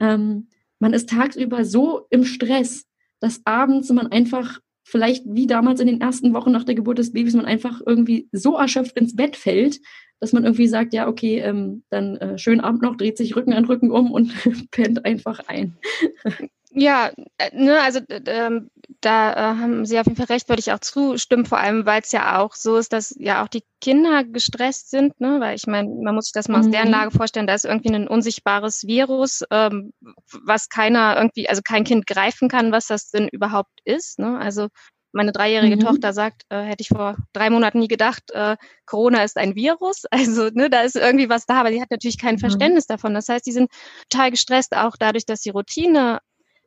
ähm, 0.00 0.48
man 0.78 0.94
ist 0.94 1.10
tagsüber 1.10 1.64
so 1.64 2.06
im 2.10 2.24
Stress, 2.24 2.86
dass 3.20 3.42
abends 3.44 3.90
man 3.90 4.06
einfach 4.06 4.60
vielleicht 4.84 5.24
wie 5.26 5.46
damals 5.46 5.80
in 5.80 5.86
den 5.86 6.00
ersten 6.00 6.32
Wochen 6.32 6.50
nach 6.50 6.64
der 6.64 6.74
Geburt 6.74 6.98
des 6.98 7.12
Babys 7.12 7.34
man 7.34 7.44
einfach 7.44 7.82
irgendwie 7.84 8.28
so 8.32 8.56
erschöpft 8.56 8.96
ins 8.96 9.14
Bett 9.14 9.36
fällt, 9.36 9.80
dass 10.20 10.32
man 10.32 10.44
irgendwie 10.44 10.66
sagt, 10.66 10.94
ja, 10.94 11.08
okay, 11.08 11.40
ähm, 11.40 11.82
dann 11.90 12.16
äh, 12.16 12.38
schönen 12.38 12.60
Abend 12.60 12.80
noch, 12.80 12.96
dreht 12.96 13.18
sich 13.18 13.36
Rücken 13.36 13.52
an 13.52 13.66
Rücken 13.66 13.90
um 13.90 14.10
und 14.10 14.32
pennt 14.70 15.04
einfach 15.04 15.40
ein. 15.46 15.76
Ja, 16.70 17.10
äh, 17.36 17.54
ne, 17.54 17.80
also 17.82 18.00
ähm, 18.08 18.70
da 19.00 19.32
äh, 19.32 19.58
haben 19.58 19.84
Sie 19.84 19.98
auf 19.98 20.06
jeden 20.06 20.16
Fall 20.16 20.34
recht, 20.34 20.48
würde 20.48 20.60
ich 20.60 20.72
auch 20.72 20.78
zustimmen, 20.78 21.44
vor 21.44 21.58
allem 21.58 21.84
weil 21.84 22.00
es 22.00 22.12
ja 22.12 22.40
auch 22.40 22.54
so 22.54 22.76
ist, 22.76 22.92
dass 22.92 23.14
ja 23.18 23.44
auch 23.44 23.48
die 23.48 23.62
Kinder 23.80 24.24
gestresst 24.24 24.90
sind, 24.90 25.20
ne? 25.20 25.40
weil 25.40 25.56
ich 25.56 25.66
meine, 25.66 25.88
man 26.02 26.14
muss 26.14 26.26
sich 26.26 26.32
das 26.32 26.48
mal 26.48 26.58
mhm. 26.58 26.64
aus 26.64 26.70
deren 26.70 26.88
mhm. 26.88 26.94
Lage 26.94 27.10
vorstellen, 27.10 27.46
da 27.46 27.54
ist 27.54 27.66
irgendwie 27.66 27.94
ein 27.94 28.08
unsichtbares 28.08 28.86
Virus, 28.86 29.44
ähm, 29.50 29.92
was 30.44 30.68
keiner 30.68 31.16
irgendwie, 31.16 31.48
also 31.48 31.60
kein 31.62 31.84
Kind 31.84 32.06
greifen 32.06 32.48
kann, 32.48 32.72
was 32.72 32.86
das 32.86 33.10
denn 33.10 33.28
überhaupt 33.28 33.80
ist. 33.84 34.18
Ne? 34.18 34.38
Also 34.38 34.68
meine 35.12 35.32
dreijährige 35.32 35.76
mhm. 35.76 35.80
Tochter 35.80 36.12
sagt, 36.12 36.44
äh, 36.48 36.62
hätte 36.62 36.82
ich 36.82 36.88
vor 36.88 37.16
drei 37.32 37.50
Monaten 37.50 37.80
nie 37.80 37.88
gedacht, 37.88 38.30
äh, 38.32 38.56
Corona 38.86 39.22
ist 39.22 39.36
ein 39.36 39.54
Virus. 39.54 40.04
Also 40.10 40.48
ne, 40.52 40.70
da 40.70 40.80
ist 40.82 40.96
irgendwie 40.96 41.28
was 41.28 41.46
da, 41.46 41.60
aber 41.60 41.72
sie 41.72 41.80
hat 41.80 41.90
natürlich 41.90 42.18
kein 42.18 42.38
Verständnis 42.38 42.88
mhm. 42.88 42.94
davon. 42.94 43.14
Das 43.14 43.28
heißt, 43.28 43.46
die 43.46 43.52
sind 43.52 43.70
total 44.08 44.30
gestresst, 44.30 44.74
auch 44.76 44.96
dadurch, 44.98 45.26
dass 45.26 45.40
die 45.40 45.50
Routine 45.50 46.20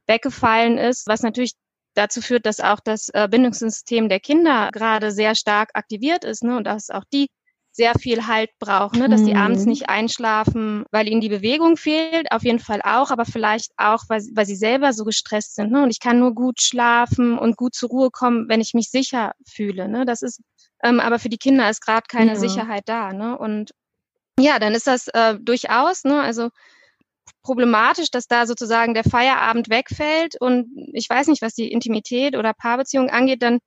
weggefallen 0.07 0.77
ist, 0.77 1.07
was 1.07 1.21
natürlich 1.21 1.53
dazu 1.93 2.21
führt, 2.21 2.45
dass 2.45 2.59
auch 2.59 2.79
das 2.79 3.09
äh, 3.09 3.27
Bindungssystem 3.29 4.09
der 4.09 4.19
Kinder 4.19 4.69
gerade 4.71 5.11
sehr 5.11 5.35
stark 5.35 5.71
aktiviert 5.73 6.23
ist 6.23 6.43
ne, 6.43 6.57
und 6.57 6.65
dass 6.65 6.89
auch 6.89 7.03
die 7.11 7.27
sehr 7.73 7.93
viel 7.97 8.27
Halt 8.27 8.49
brauchen, 8.59 8.99
ne, 8.99 9.07
dass 9.07 9.23
die 9.23 9.35
abends 9.35 9.63
mhm. 9.63 9.69
nicht 9.69 9.89
einschlafen, 9.89 10.83
weil 10.91 11.07
ihnen 11.07 11.21
die 11.21 11.29
Bewegung 11.29 11.77
fehlt, 11.77 12.31
auf 12.31 12.43
jeden 12.43 12.59
Fall 12.59 12.81
auch, 12.83 13.11
aber 13.11 13.23
vielleicht 13.25 13.71
auch, 13.77 14.03
weil, 14.09 14.21
weil 14.33 14.45
sie 14.45 14.55
selber 14.55 14.91
so 14.91 15.05
gestresst 15.05 15.55
sind. 15.55 15.71
Ne, 15.71 15.83
und 15.83 15.89
ich 15.89 16.01
kann 16.01 16.19
nur 16.19 16.35
gut 16.35 16.61
schlafen 16.61 17.37
und 17.37 17.55
gut 17.55 17.73
zur 17.73 17.89
Ruhe 17.89 18.09
kommen, 18.11 18.49
wenn 18.49 18.61
ich 18.61 18.73
mich 18.73 18.89
sicher 18.89 19.31
fühle. 19.47 19.87
Ne, 19.87 20.05
das 20.05 20.21
ist, 20.21 20.41
ähm, 20.83 20.99
aber 20.99 21.17
für 21.17 21.29
die 21.29 21.37
Kinder 21.37 21.69
ist 21.69 21.81
gerade 21.81 22.05
keine 22.09 22.33
ja. 22.33 22.35
Sicherheit 22.35 22.83
da. 22.87 23.13
Ne, 23.13 23.37
und 23.37 23.71
ja, 24.37 24.59
dann 24.59 24.73
ist 24.73 24.87
das 24.87 25.07
äh, 25.09 25.37
durchaus, 25.39 26.03
ne, 26.03 26.21
also 26.21 26.49
problematisch, 27.43 28.11
dass 28.11 28.27
da 28.27 28.45
sozusagen 28.45 28.93
der 28.93 29.03
Feierabend 29.03 29.69
wegfällt. 29.69 30.39
Und 30.39 30.69
ich 30.93 31.09
weiß 31.09 31.27
nicht, 31.27 31.41
was 31.41 31.53
die 31.53 31.71
Intimität 31.71 32.35
oder 32.35 32.53
Paarbeziehung 32.53 33.09
angeht, 33.09 33.41
dann 33.41 33.59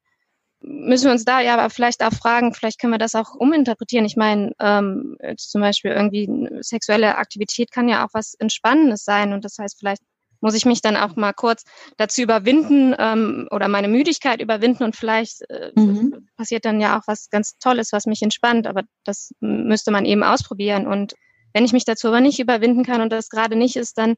müssen 0.60 1.06
wir 1.06 1.12
uns 1.12 1.24
da 1.24 1.40
ja 1.40 1.54
aber 1.54 1.68
vielleicht 1.68 2.02
auch 2.02 2.12
fragen, 2.12 2.54
vielleicht 2.54 2.80
können 2.80 2.92
wir 2.92 2.98
das 2.98 3.14
auch 3.14 3.34
uminterpretieren. 3.34 4.06
Ich 4.06 4.16
meine, 4.16 4.52
ähm, 4.60 5.16
zum 5.36 5.60
Beispiel 5.60 5.90
irgendwie 5.90 6.28
sexuelle 6.60 7.16
Aktivität 7.16 7.70
kann 7.70 7.88
ja 7.88 8.04
auch 8.04 8.10
was 8.12 8.34
Entspannendes 8.34 9.04
sein. 9.04 9.32
Und 9.32 9.44
das 9.44 9.58
heißt, 9.58 9.78
vielleicht 9.78 10.02
muss 10.40 10.54
ich 10.54 10.66
mich 10.66 10.82
dann 10.82 10.96
auch 10.96 11.16
mal 11.16 11.32
kurz 11.32 11.64
dazu 11.96 12.22
überwinden 12.22 12.94
ähm, 12.98 13.48
oder 13.50 13.68
meine 13.68 13.88
Müdigkeit 13.88 14.40
überwinden. 14.40 14.84
Und 14.84 14.96
vielleicht 14.96 15.42
äh, 15.50 15.72
mhm. 15.74 16.28
passiert 16.36 16.64
dann 16.64 16.80
ja 16.80 16.98
auch 16.98 17.02
was 17.06 17.30
ganz 17.30 17.58
Tolles, 17.58 17.92
was 17.92 18.06
mich 18.06 18.22
entspannt, 18.22 18.66
aber 18.66 18.82
das 19.04 19.32
müsste 19.40 19.90
man 19.90 20.04
eben 20.04 20.22
ausprobieren. 20.22 20.86
Und 20.86 21.14
wenn 21.54 21.64
ich 21.64 21.72
mich 21.72 21.84
dazu 21.84 22.08
aber 22.08 22.20
nicht 22.20 22.40
überwinden 22.40 22.84
kann 22.84 23.00
und 23.00 23.10
das 23.10 23.30
gerade 23.30 23.56
nicht 23.56 23.76
ist, 23.76 23.96
dann, 23.96 24.16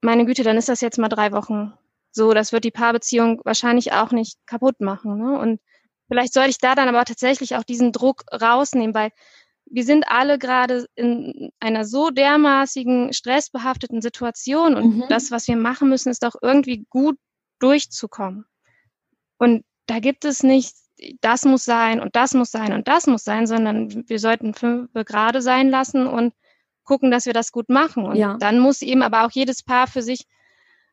meine 0.00 0.24
Güte, 0.24 0.42
dann 0.42 0.56
ist 0.56 0.68
das 0.68 0.80
jetzt 0.80 0.98
mal 0.98 1.08
drei 1.08 1.30
Wochen 1.30 1.74
so. 2.10 2.32
Das 2.32 2.52
wird 2.52 2.64
die 2.64 2.70
Paarbeziehung 2.70 3.40
wahrscheinlich 3.44 3.92
auch 3.92 4.10
nicht 4.10 4.38
kaputt 4.46 4.80
machen. 4.80 5.18
Ne? 5.18 5.38
Und 5.38 5.60
vielleicht 6.08 6.32
sollte 6.32 6.50
ich 6.50 6.58
da 6.58 6.74
dann 6.74 6.88
aber 6.88 7.04
tatsächlich 7.04 7.54
auch 7.54 7.64
diesen 7.64 7.92
Druck 7.92 8.24
rausnehmen, 8.32 8.94
weil 8.94 9.10
wir 9.70 9.84
sind 9.84 10.08
alle 10.08 10.38
gerade 10.38 10.86
in 10.94 11.50
einer 11.60 11.84
so 11.84 12.08
dermaßigen 12.08 13.12
stressbehafteten 13.12 14.00
Situation 14.00 14.74
und 14.74 14.96
mhm. 14.96 15.04
das, 15.10 15.30
was 15.30 15.46
wir 15.46 15.56
machen 15.56 15.90
müssen, 15.90 16.08
ist 16.08 16.22
doch 16.22 16.36
irgendwie 16.40 16.86
gut 16.88 17.18
durchzukommen. 17.58 18.46
Und 19.36 19.64
da 19.86 19.98
gibt 19.98 20.24
es 20.24 20.42
nicht, 20.42 20.74
das 21.20 21.44
muss 21.44 21.64
sein 21.64 22.00
und 22.00 22.16
das 22.16 22.34
muss 22.34 22.50
sein 22.50 22.72
und 22.72 22.88
das 22.88 23.06
muss 23.06 23.24
sein, 23.24 23.46
sondern 23.46 24.08
wir 24.08 24.18
sollten 24.18 24.54
fünf 24.54 24.92
gerade 24.92 25.42
sein 25.42 25.70
lassen 25.70 26.06
und 26.06 26.34
gucken, 26.84 27.10
dass 27.10 27.26
wir 27.26 27.32
das 27.32 27.52
gut 27.52 27.68
machen. 27.68 28.04
Und 28.04 28.16
ja. 28.16 28.36
dann 28.38 28.58
muss 28.58 28.82
eben 28.82 29.02
aber 29.02 29.26
auch 29.26 29.30
jedes 29.30 29.62
Paar 29.62 29.86
für 29.86 30.02
sich 30.02 30.26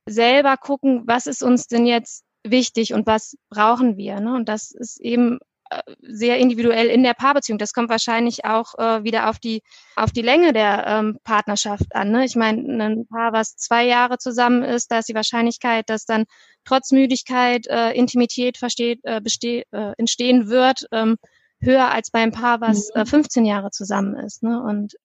selber 0.06 0.58
gucken, 0.58 1.04
was 1.06 1.26
ist 1.26 1.42
uns 1.42 1.68
denn 1.68 1.86
jetzt 1.86 2.24
wichtig 2.44 2.94
und 2.94 3.08
was 3.08 3.38
brauchen 3.50 3.98
wir. 3.98 4.20
Ne? 4.20 4.36
Und 4.36 4.50
das 4.50 4.72
ist 4.72 5.00
eben 5.00 5.38
äh, 5.38 5.55
sehr 6.02 6.38
individuell 6.38 6.88
in 6.88 7.04
der 7.04 7.14
Paarbeziehung. 7.14 7.58
Das 7.58 7.74
kommt 7.74 7.90
wahrscheinlich 7.90 8.46
auch 8.46 8.76
äh, 8.78 9.04
wieder 9.04 9.30
auf 9.30 9.40
die 9.40 9.62
auf 9.96 10.12
die 10.12 10.22
Länge 10.22 10.54
der 10.54 10.86
ähm, 10.88 11.20
Partnerschaft 11.24 11.96
an. 11.96 12.12
Ne? 12.12 12.26
Ich 12.26 12.36
meine, 12.36 12.62
ein 12.84 13.08
Paar, 13.08 13.34
was 13.34 13.56
zwei 13.56 13.86
Jahre 13.86 14.18
zusammen 14.18 14.64
ist, 14.64 14.92
da 14.92 15.00
ist 15.00 15.10
die 15.10 15.16
Wahrscheinlichkeit, 15.16 15.90
dass 15.90 16.06
dann 16.06 16.26
trotz 16.66 16.92
Müdigkeit 16.92 17.68
äh, 17.68 17.92
Intimität 17.92 18.58
versteht, 18.58 19.00
äh, 19.04 19.22
beste 19.22 19.64
äh, 19.72 19.94
entstehen 19.98 20.50
wird, 20.50 20.86
ähm, 20.92 21.18
höher 21.62 21.92
als 21.92 22.12
beim 22.12 22.32
Paar, 22.32 22.62
was 22.62 22.92
mhm. 22.94 23.02
äh, 23.02 23.06
15 23.06 23.46
Jahre 23.46 23.72
zusammen 23.72 24.16
ist. 24.16 24.44
Ne? 24.44 24.62
Und 24.62 24.96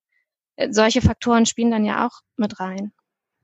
äh, 0.57 0.73
solche 0.73 1.01
Faktoren 1.01 1.47
spielen 1.47 1.71
dann 1.71 1.85
ja 1.85 2.07
auch 2.07 2.21
mit 2.37 2.61
rein 2.61 2.93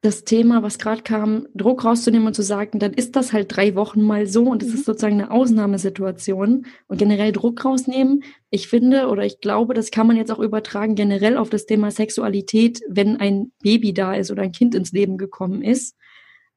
das 0.06 0.22
Thema, 0.22 0.62
was 0.62 0.78
gerade 0.78 1.02
kam, 1.02 1.48
Druck 1.52 1.84
rauszunehmen 1.84 2.28
und 2.28 2.34
zu 2.34 2.42
sagen, 2.42 2.78
dann 2.78 2.94
ist 2.94 3.16
das 3.16 3.32
halt 3.32 3.54
drei 3.54 3.74
Wochen 3.74 4.02
mal 4.02 4.28
so 4.28 4.44
und 4.44 4.62
es 4.62 4.68
mhm. 4.68 4.74
ist 4.76 4.84
sozusagen 4.84 5.20
eine 5.20 5.32
Ausnahmesituation 5.32 6.66
und 6.86 6.98
generell 6.98 7.32
Druck 7.32 7.64
rausnehmen. 7.64 8.22
Ich 8.50 8.68
finde 8.68 9.08
oder 9.08 9.24
ich 9.24 9.40
glaube, 9.40 9.74
das 9.74 9.90
kann 9.90 10.06
man 10.06 10.16
jetzt 10.16 10.30
auch 10.30 10.38
übertragen 10.38 10.94
generell 10.94 11.36
auf 11.36 11.50
das 11.50 11.66
Thema 11.66 11.90
Sexualität, 11.90 12.80
wenn 12.88 13.16
ein 13.16 13.50
Baby 13.62 13.92
da 13.92 14.14
ist 14.14 14.30
oder 14.30 14.42
ein 14.42 14.52
Kind 14.52 14.76
ins 14.76 14.92
Leben 14.92 15.18
gekommen 15.18 15.60
ist. 15.60 15.96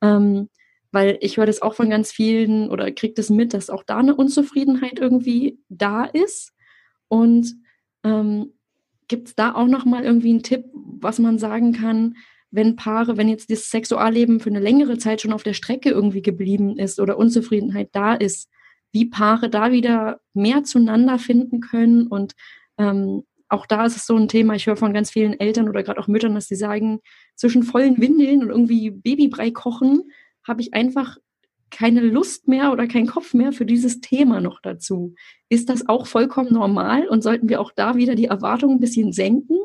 Ähm, 0.03 0.49
weil 0.91 1.17
ich 1.21 1.38
höre 1.38 1.47
das 1.47 1.63
auch 1.63 1.73
von 1.73 1.89
ganz 1.89 2.12
vielen 2.12 2.69
oder 2.69 2.91
kriege 2.91 3.15
das 3.15 3.31
mit, 3.31 3.55
dass 3.55 3.71
auch 3.71 3.83
da 3.83 3.97
eine 3.97 4.15
Unzufriedenheit 4.15 4.99
irgendwie 4.99 5.57
da 5.69 6.05
ist. 6.05 6.53
Und 7.07 7.55
ähm, 8.03 8.53
gibt 9.07 9.29
es 9.29 9.35
da 9.35 9.55
auch 9.55 9.67
noch 9.67 9.85
mal 9.85 10.03
irgendwie 10.03 10.29
einen 10.29 10.43
Tipp, 10.43 10.65
was 10.73 11.17
man 11.17 11.39
sagen 11.39 11.73
kann, 11.73 12.15
wenn 12.51 12.75
Paare, 12.75 13.17
wenn 13.17 13.29
jetzt 13.29 13.51
das 13.51 13.69
Sexualleben 13.69 14.39
für 14.39 14.49
eine 14.49 14.59
längere 14.59 14.97
Zeit 14.97 15.21
schon 15.21 15.33
auf 15.33 15.43
der 15.43 15.53
Strecke 15.53 15.89
irgendwie 15.89 16.21
geblieben 16.21 16.77
ist 16.77 16.99
oder 16.99 17.17
Unzufriedenheit 17.17 17.89
da 17.91 18.13
ist, 18.13 18.49
wie 18.91 19.05
Paare 19.05 19.49
da 19.49 19.71
wieder 19.71 20.19
mehr 20.33 20.63
zueinander 20.63 21.19
finden 21.19 21.62
können. 21.62 22.07
Und 22.07 22.33
ähm, 22.77 23.23
auch 23.47 23.65
da 23.65 23.85
ist 23.85 23.97
es 23.97 24.05
so 24.05 24.15
ein 24.15 24.27
Thema, 24.27 24.55
ich 24.55 24.67
höre 24.67 24.75
von 24.75 24.93
ganz 24.93 25.12
vielen 25.12 25.39
Eltern 25.39 25.69
oder 25.69 25.83
gerade 25.83 25.99
auch 25.99 26.07
Müttern, 26.07 26.35
dass 26.35 26.47
sie 26.47 26.55
sagen, 26.55 26.99
zwischen 27.35 27.63
vollen 27.63 27.99
Windeln 27.99 28.43
und 28.43 28.49
irgendwie 28.49 28.91
Babybrei 28.91 29.51
kochen, 29.51 30.03
habe 30.43 30.62
ich 30.62 30.73
einfach 30.73 31.17
keine 31.71 32.01
Lust 32.01 32.47
mehr 32.47 32.71
oder 32.71 32.88
keinen 32.88 33.05
Kopf 33.07 33.35
mehr 33.35 33.51
für 33.51 33.65
dieses 33.65 34.01
Thema 34.01 34.41
noch 34.41 34.59
dazu. 34.62 35.13
Ist 35.49 35.69
das 35.69 35.88
auch 35.88 36.07
vollkommen 36.07 36.51
normal 36.51 37.07
und 37.07 37.21
sollten 37.21 37.47
wir 37.47 37.62
auch 37.62 37.71
da 37.71 37.95
wieder 37.95 38.15
die 38.15 38.25
Erwartungen 38.25 38.77
ein 38.77 38.79
bisschen 38.79 39.13
senken? 39.13 39.57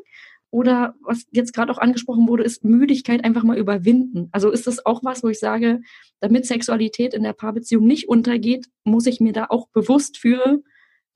Oder 0.55 0.95
was 1.01 1.27
jetzt 1.33 1.53
gerade 1.53 1.73
auch 1.73 1.79
angesprochen 1.79 2.29
wurde, 2.29 2.45
ist 2.45 2.63
Müdigkeit 2.63 3.25
einfach 3.25 3.43
mal 3.43 3.59
überwinden. 3.59 4.29
Also 4.31 4.53
ist 4.53 4.69
das 4.69 4.87
auch 4.87 5.03
was, 5.03 5.25
wo 5.25 5.29
ich 5.29 5.41
sage, 5.41 5.81
damit 6.21 6.47
Sexualität 6.47 7.13
in 7.13 7.25
der 7.25 7.33
Paarbeziehung 7.33 7.85
nicht 7.85 8.09
untergeht, 8.09 8.69
muss 8.85 9.07
ich 9.07 9.19
mir 9.19 9.33
da 9.33 9.47
auch 9.49 9.67
bewusst 9.71 10.17
für 10.17 10.63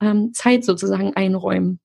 ähm, 0.01 0.33
Zeit 0.33 0.65
sozusagen 0.65 1.13
einräumen. 1.15 1.79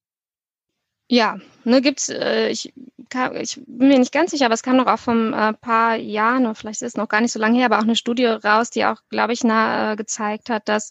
Ja, 1.08 1.38
ne, 1.62 1.80
gibt's, 1.80 2.08
äh, 2.08 2.48
ich, 2.48 2.74
kann, 3.08 3.36
ich 3.36 3.62
bin 3.68 3.86
mir 3.86 4.00
nicht 4.00 4.10
ganz 4.10 4.32
sicher, 4.32 4.46
aber 4.46 4.54
es 4.54 4.64
kam 4.64 4.76
noch 4.76 4.88
auch 4.88 4.98
vom 4.98 5.32
äh, 5.32 5.52
paar 5.52 5.94
Jahren, 5.94 6.46
oder 6.46 6.56
vielleicht 6.56 6.82
ist 6.82 6.88
es 6.88 6.96
noch 6.96 7.08
gar 7.08 7.20
nicht 7.20 7.30
so 7.30 7.38
lange 7.38 7.58
her, 7.58 7.66
aber 7.66 7.78
auch 7.78 7.84
eine 7.84 7.94
Studie 7.94 8.24
raus, 8.24 8.70
die 8.70 8.84
auch, 8.84 8.96
glaube 9.10 9.32
ich, 9.32 9.44
na, 9.44 9.92
äh, 9.92 9.96
gezeigt 9.96 10.50
hat, 10.50 10.68
dass 10.68 10.90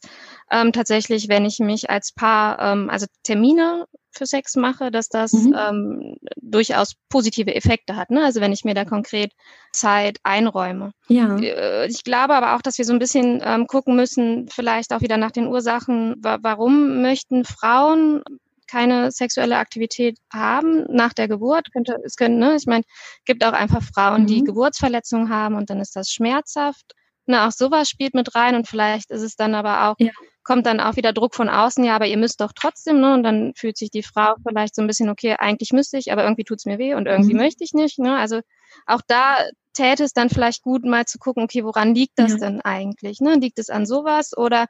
ähm, 0.49 0.71
tatsächlich, 0.71 1.28
wenn 1.28 1.43
ich 1.43 1.60
mich 1.60 1.89
als 1.89 2.13
Paar, 2.13 2.58
ähm, 2.60 2.89
also 2.89 3.06
Termine 3.23 3.86
für 4.13 4.26
Sex 4.26 4.56
mache, 4.56 4.91
dass 4.91 5.10
das 5.10 5.34
mhm. 5.34 5.56
ähm, 5.58 6.15
durchaus 6.38 6.93
positive 7.10 7.56
Effekte 7.56 7.95
hat. 7.95 8.12
Ne? 8.12 8.23
Also 8.23 8.41
wenn 8.41 8.52
ich 8.52 8.63
mir 8.63 8.73
da 8.73 8.86
konkret 8.86 9.34
Zeit 9.71 10.19
einräume. 10.23 10.93
Ja. 11.08 11.38
Äh, 11.38 11.88
ich 11.88 12.04
glaube 12.04 12.34
aber 12.36 12.56
auch, 12.56 12.62
dass 12.62 12.78
wir 12.78 12.86
so 12.86 12.93
ein 12.93 12.99
bisschen 12.99 13.41
ähm, 13.43 13.67
gucken 13.67 13.95
müssen, 13.95 14.47
vielleicht 14.49 14.93
auch 14.93 15.02
wieder 15.02 15.17
nach 15.17 15.32
den 15.32 15.47
Ursachen, 15.47 16.15
wa 16.19 16.38
warum 16.41 17.02
möchten 17.02 17.45
Frauen 17.45 18.23
keine 18.67 19.12
sexuelle 19.12 19.58
Aktivität 19.58 20.17
haben 20.32 20.86
nach 20.89 21.13
der 21.13 21.28
Geburt, 21.28 21.71
könnte 21.71 21.97
es 22.04 22.15
können, 22.15 22.39
ne? 22.39 22.56
Ich 22.56 22.65
meine, 22.65 22.84
gibt 23.23 23.43
auch 23.45 23.54
einfach 23.54 23.84
Frauen, 23.84 24.23
mhm. 24.23 24.28
die 24.28 24.43
Geburtsverletzungen 24.43 25.30
haben 25.30 25.56
und 25.56 25.69
dann 25.69 25.80
ist 25.80 25.95
das 25.95 26.10
schmerzhaft. 26.10 26.93
Ne, 27.26 27.47
auch 27.47 27.52
sowas 27.52 27.88
spielt 27.88 28.15
mit 28.15 28.36
rein 28.36 28.56
und 28.56 28.67
vielleicht 28.67 29.10
ist 29.12 29.21
es 29.21 29.36
dann 29.36 29.56
aber 29.56 29.89
auch, 29.89 29.95
ja. 29.99 30.12
Kommt 30.43 30.65
dann 30.65 30.79
auch 30.79 30.95
wieder 30.95 31.13
Druck 31.13 31.36
von 31.36 31.49
außen, 31.49 31.84
ja, 31.84 31.95
aber 31.95 32.08
ihr 32.08 32.17
müsst 32.17 32.41
doch 32.41 32.51
trotzdem, 32.53 32.99
ne? 32.99 33.13
Und 33.13 33.23
dann 33.23 33.53
fühlt 33.56 33.77
sich 33.77 33.89
die 33.91 34.03
Frau 34.03 34.36
vielleicht 34.45 34.75
so 34.75 34.82
ein 34.82 34.88
bisschen, 34.88 35.10
okay, 35.10 35.36
eigentlich 35.38 35.71
müsste 35.71 35.97
ich, 35.97 36.12
aber 36.12 36.23
irgendwie 36.23 36.43
tut's 36.43 36.65
mir 36.65 36.77
weh 36.77 36.93
und 36.95 37.08
irgendwie 37.08 37.34
mhm. 37.34 37.39
möchte 37.39 37.63
ich 37.63 37.73
nicht. 37.73 37.99
Ne? 37.99 38.17
Also 38.17 38.41
auch 38.86 39.01
da 39.08 39.38
täte 39.73 40.03
es 40.03 40.13
dann 40.13 40.29
vielleicht 40.29 40.62
gut, 40.62 40.86
mal 40.86 41.06
zu 41.06 41.17
gucken, 41.17 41.43
okay, 41.43 41.63
woran 41.63 41.95
liegt 41.95 42.19
das 42.19 42.32
ja. 42.32 42.38
denn 42.38 42.62
eigentlich? 42.62 43.21
Ne? 43.21 43.36
Liegt 43.36 43.60
es 43.60 43.69
an 43.69 43.86
sowas 43.86 44.36
oder 44.36 44.67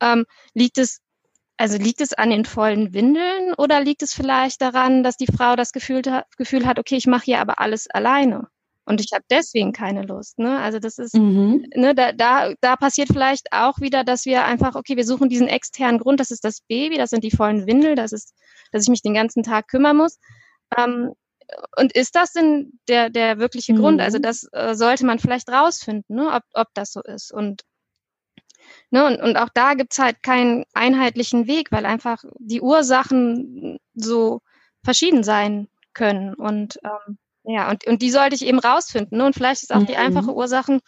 ähm, 0.00 0.26
liegt 0.54 0.78
es 0.78 1.00
also 1.58 1.78
liegt 1.78 2.02
es 2.02 2.12
an 2.12 2.28
den 2.28 2.44
vollen 2.44 2.92
Windeln 2.92 3.54
oder 3.54 3.80
liegt 3.80 4.02
es 4.02 4.12
vielleicht 4.12 4.60
daran, 4.60 5.02
dass 5.02 5.16
die 5.16 5.26
Frau 5.26 5.56
das 5.56 5.72
Gefühl, 5.72 6.02
Gefühl 6.36 6.66
hat, 6.66 6.78
okay, 6.78 6.96
ich 6.96 7.06
mache 7.06 7.24
hier 7.24 7.40
aber 7.40 7.60
alles 7.60 7.88
alleine 7.88 8.48
und 8.86 9.00
ich 9.00 9.12
habe 9.12 9.24
deswegen 9.30 9.72
keine 9.72 10.02
Lust. 10.02 10.38
Ne? 10.38 10.58
Also 10.60 10.78
das 10.78 10.98
ist, 10.98 11.14
mhm. 11.14 11.66
ne, 11.74 11.94
da, 11.94 12.12
da, 12.12 12.54
da 12.60 12.76
passiert 12.76 13.08
vielleicht 13.08 13.52
auch 13.52 13.80
wieder, 13.80 14.04
dass 14.04 14.24
wir 14.24 14.44
einfach, 14.44 14.76
okay, 14.76 14.96
wir 14.96 15.04
suchen 15.04 15.28
diesen 15.28 15.48
externen 15.48 15.98
Grund, 15.98 16.20
das 16.20 16.30
ist 16.30 16.44
das 16.44 16.60
Baby, 16.60 16.96
das 16.96 17.10
sind 17.10 17.24
die 17.24 17.32
vollen 17.32 17.66
Windel, 17.66 17.96
das 17.96 18.12
ist, 18.12 18.32
dass 18.70 18.84
ich 18.84 18.88
mich 18.88 19.02
den 19.02 19.14
ganzen 19.14 19.42
Tag 19.42 19.66
kümmern 19.66 19.96
muss. 19.96 20.18
Ähm, 20.78 21.12
und 21.76 21.92
ist 21.94 22.14
das 22.14 22.32
denn 22.32 22.78
der, 22.88 23.10
der 23.10 23.38
wirkliche 23.38 23.74
mhm. 23.74 23.78
Grund? 23.78 24.00
Also 24.00 24.18
das 24.18 24.48
äh, 24.52 24.74
sollte 24.74 25.04
man 25.04 25.18
vielleicht 25.18 25.48
rausfinden, 25.48 26.16
ne, 26.16 26.30
ob, 26.32 26.42
ob 26.54 26.68
das 26.74 26.92
so 26.92 27.02
ist. 27.02 27.32
Und 27.32 27.62
Ne, 28.90 29.06
und, 29.06 29.20
und 29.20 29.36
auch 29.36 29.48
da 29.54 29.74
gibt's 29.74 30.00
halt 30.00 30.24
keinen 30.24 30.64
einheitlichen 30.72 31.46
Weg, 31.46 31.70
weil 31.70 31.86
einfach 31.86 32.24
die 32.38 32.60
Ursachen 32.60 33.78
so 33.94 34.40
verschieden 34.82 35.22
sein 35.22 35.68
können. 35.92 36.34
Und 36.34 36.80
ähm, 36.84 37.18
ja, 37.46 37.70
und, 37.70 37.86
und 37.86 38.02
die 38.02 38.10
sollte 38.10 38.34
ich 38.34 38.44
eben 38.44 38.58
rausfinden. 38.58 39.18
Ne? 39.18 39.24
Und 39.24 39.34
vielleicht 39.34 39.62
ist 39.62 39.72
auch 39.72 39.80
mhm. 39.80 39.86
die 39.86 39.96
einfache 39.96 40.34
Ursachen, 40.34 40.80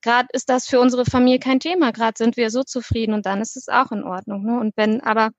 gerade 0.00 0.28
ist 0.32 0.48
das 0.48 0.66
für 0.66 0.80
unsere 0.80 1.04
Familie 1.04 1.40
kein 1.40 1.58
Thema, 1.58 1.90
gerade 1.90 2.14
sind 2.16 2.36
wir 2.36 2.50
so 2.50 2.62
zufrieden 2.62 3.14
und 3.14 3.26
dann 3.26 3.40
ist 3.40 3.56
es 3.56 3.68
auch 3.68 3.90
in 3.90 4.04
Ordnung. 4.04 4.44
Ne? 4.44 4.60
Und 4.60 4.76
wenn 4.76 5.00
aber 5.00 5.30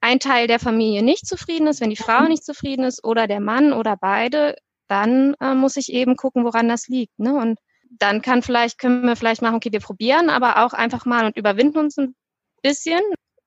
ein 0.00 0.20
Teil 0.20 0.46
der 0.46 0.60
Familie 0.60 1.02
nicht 1.02 1.26
zufrieden 1.26 1.66
ist, 1.66 1.80
wenn 1.80 1.88
die 1.88 1.96
Frau 1.96 2.24
nicht 2.24 2.44
zufrieden 2.44 2.84
ist 2.84 3.02
oder 3.02 3.26
der 3.26 3.40
Mann 3.40 3.72
oder 3.72 3.96
beide, 3.96 4.56
dann 4.88 5.34
äh, 5.40 5.54
muss 5.54 5.76
ich 5.76 5.90
eben 5.90 6.16
gucken, 6.16 6.44
woran 6.44 6.68
das 6.68 6.86
liegt. 6.88 7.18
Ne? 7.18 7.34
Und 7.34 7.58
dann 7.90 8.20
kann 8.20 8.42
vielleicht, 8.42 8.78
können 8.78 9.06
wir 9.06 9.16
vielleicht 9.16 9.40
machen, 9.40 9.54
okay, 9.54 9.72
wir 9.72 9.80
probieren, 9.80 10.28
aber 10.28 10.64
auch 10.64 10.74
einfach 10.74 11.06
mal 11.06 11.24
und 11.24 11.38
überwinden 11.38 11.78
uns 11.78 11.96
ein 11.96 12.14
bisschen. 12.62 13.00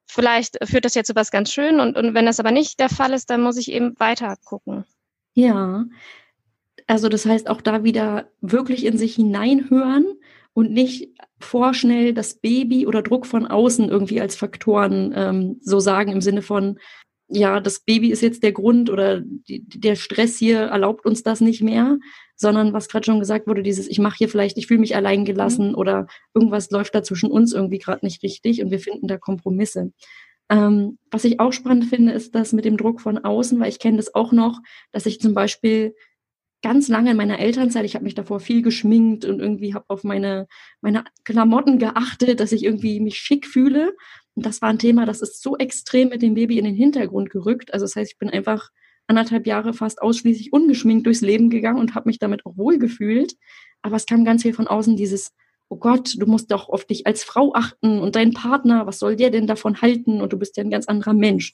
Vielleicht 0.10 0.58
führt 0.67 0.86
das 0.86 0.96
jetzt 0.96 1.08
zu 1.08 1.15
was 1.15 1.30
ganz 1.30 1.52
schön 1.52 1.80
und, 1.80 1.98
und 1.98 2.15
wenn 2.15 2.26
das 2.26 2.39
aber 2.39 2.52
nicht 2.52 2.80
der 2.80 2.89
Fall 2.89 3.13
ist, 3.13 3.30
dann 3.30 3.41
muss 3.41 3.58
ich 3.58 3.72
eben 3.72 3.93
weiter 4.00 4.36
gucken. 4.43 4.86
Ja, 5.34 5.86
also 6.88 7.10
das 7.10 7.26
heißt 7.26 7.50
auch 7.50 7.62
da 7.62 7.84
wieder 7.84 8.30
wirklich 8.41 8.86
in 8.86 8.97
sich 8.97 9.15
hineinhören 9.15 10.06
und 10.54 10.71
nicht 10.71 11.10
vorschnell 11.39 12.13
das 12.13 12.36
Baby 12.36 12.88
oder 12.88 13.04
Druck 13.04 13.28
von 13.28 13.45
außen 13.45 13.89
irgendwie 13.89 14.21
als 14.21 14.36
Faktoren 14.36 15.13
ähm, 15.15 15.58
so 15.62 15.80
sagen 15.80 16.12
im 16.12 16.21
Sinne 16.21 16.41
von, 16.41 16.80
ja, 17.30 17.60
das 17.60 17.82
Baby 17.82 18.10
ist 18.10 18.21
jetzt 18.21 18.41
der 18.41 18.54
Grund 18.54 18.89
oder 18.89 19.21
die, 19.21 19.63
der 19.67 19.95
Stress 19.95 20.38
hier 20.38 20.60
erlaubt 20.60 21.06
uns 21.06 21.23
das 21.23 21.41
nicht 21.41 21.62
mehr, 21.62 22.00
sondern 22.36 22.74
was 22.74 22.88
gerade 22.88 23.05
schon 23.05 23.20
gesagt 23.20 23.47
wurde, 23.47 23.64
dieses, 23.64 23.88
ich 23.88 23.99
mache 23.99 24.18
hier 24.18 24.30
vielleicht, 24.30 24.57
ich 24.57 24.68
fühle 24.68 24.80
mich 24.80 24.95
allein 24.95 25.26
gelassen 25.26 25.70
mhm. 25.70 25.76
oder 25.76 26.07
irgendwas 26.34 26.72
läuft 26.72 26.95
da 26.95 27.03
zwischen 27.03 27.30
uns 27.30 27.53
irgendwie 27.53 27.80
gerade 27.80 28.05
nicht 28.05 28.24
richtig 28.24 28.64
und 28.64 28.72
wir 28.72 28.80
finden 28.80 29.07
da 29.07 29.18
Kompromisse. 29.18 29.91
Ähm, 30.49 30.97
was 31.12 31.26
ich 31.26 31.41
auch 31.41 31.51
spannend 31.51 31.86
finde, 31.86 32.14
ist 32.14 32.34
das 32.34 32.53
mit 32.53 32.64
dem 32.64 32.78
Druck 32.78 33.01
von 33.01 33.18
außen, 33.18 33.59
weil 33.59 33.70
ich 33.70 33.80
kenne 33.80 33.97
das 33.97 34.16
auch 34.16 34.32
noch, 34.32 34.62
dass 34.93 35.05
ich 35.05 35.20
zum 35.20 35.34
Beispiel 35.34 35.93
ganz 36.62 36.88
lange 36.88 37.12
in 37.12 37.18
meiner 37.18 37.39
Elternzeit, 37.39 37.86
ich 37.86 37.95
habe 37.95 38.03
mich 38.03 38.16
davor 38.16 38.39
viel 38.39 38.62
geschminkt 38.62 39.26
und 39.26 39.39
irgendwie 39.39 39.74
habe 39.74 39.86
auf 39.89 40.03
meine, 40.03 40.47
meine 40.82 41.03
Klamotten 41.24 41.80
geachtet, 41.80 42.39
dass 42.39 42.51
ich 42.51 42.64
irgendwie 42.64 42.99
mich 42.99 43.18
schick 43.18 43.45
fühle. 43.45 43.95
Und 44.36 44.45
das 44.45 44.62
war 44.62 44.70
ein 44.70 44.80
Thema, 44.80 45.05
das 45.05 45.22
ist 45.22 45.41
so 45.41 45.58
extrem 45.58 46.10
mit 46.10 46.22
dem 46.22 46.34
Baby 46.34 46.58
in 46.58 46.66
den 46.66 46.76
Hintergrund 46.76 47.30
gerückt. 47.30 47.74
Also 47.74 47.86
das 47.86 47.95
heißt, 47.95 48.12
ich 48.12 48.18
bin 48.18 48.30
einfach 48.30 48.70
anderthalb 49.08 49.47
Jahre 49.47 49.74
fast 49.74 50.01
ausschließlich 50.01 50.51
ungeschminkt 50.51 51.05
durchs 51.05 51.22
Leben 51.22 51.49
gegangen 51.49 51.80
und 51.80 51.95
habe 51.95 52.10
mich 52.10 52.20
damit 52.20 52.45
auch 52.45 52.58
wohl 52.58 52.78
gefühlt. 52.78 53.36
Aber 53.82 53.95
es 53.95 54.05
kam 54.05 54.26
ganz 54.26 54.43
viel 54.43 54.53
von 54.53 54.68
außen, 54.68 54.97
dieses, 54.97 55.34
oh 55.70 55.78
Gott, 55.78 56.16
du 56.18 56.26
musst 56.26 56.51
doch 56.51 56.70
auf 56.70 56.86
dich 56.86 57.08
als 57.08 57.24
Frau 57.24 57.53
achten 57.53 57.99
und 57.99 58.16
dein 58.16 58.34
Partner, 58.34 58.86
was 58.86 58.99
soll 58.99 59.16
der 59.16 59.30
denn 59.30 59.47
davon 59.47 59.82
halten? 59.82 60.22
Und 60.22 60.34
du 60.34 60.38
bist 60.38 60.58
ja 60.58 60.64
ein 60.64 60.70
ganz 60.70 60.88
anderer 60.88 61.14
Mensch. 61.14 61.53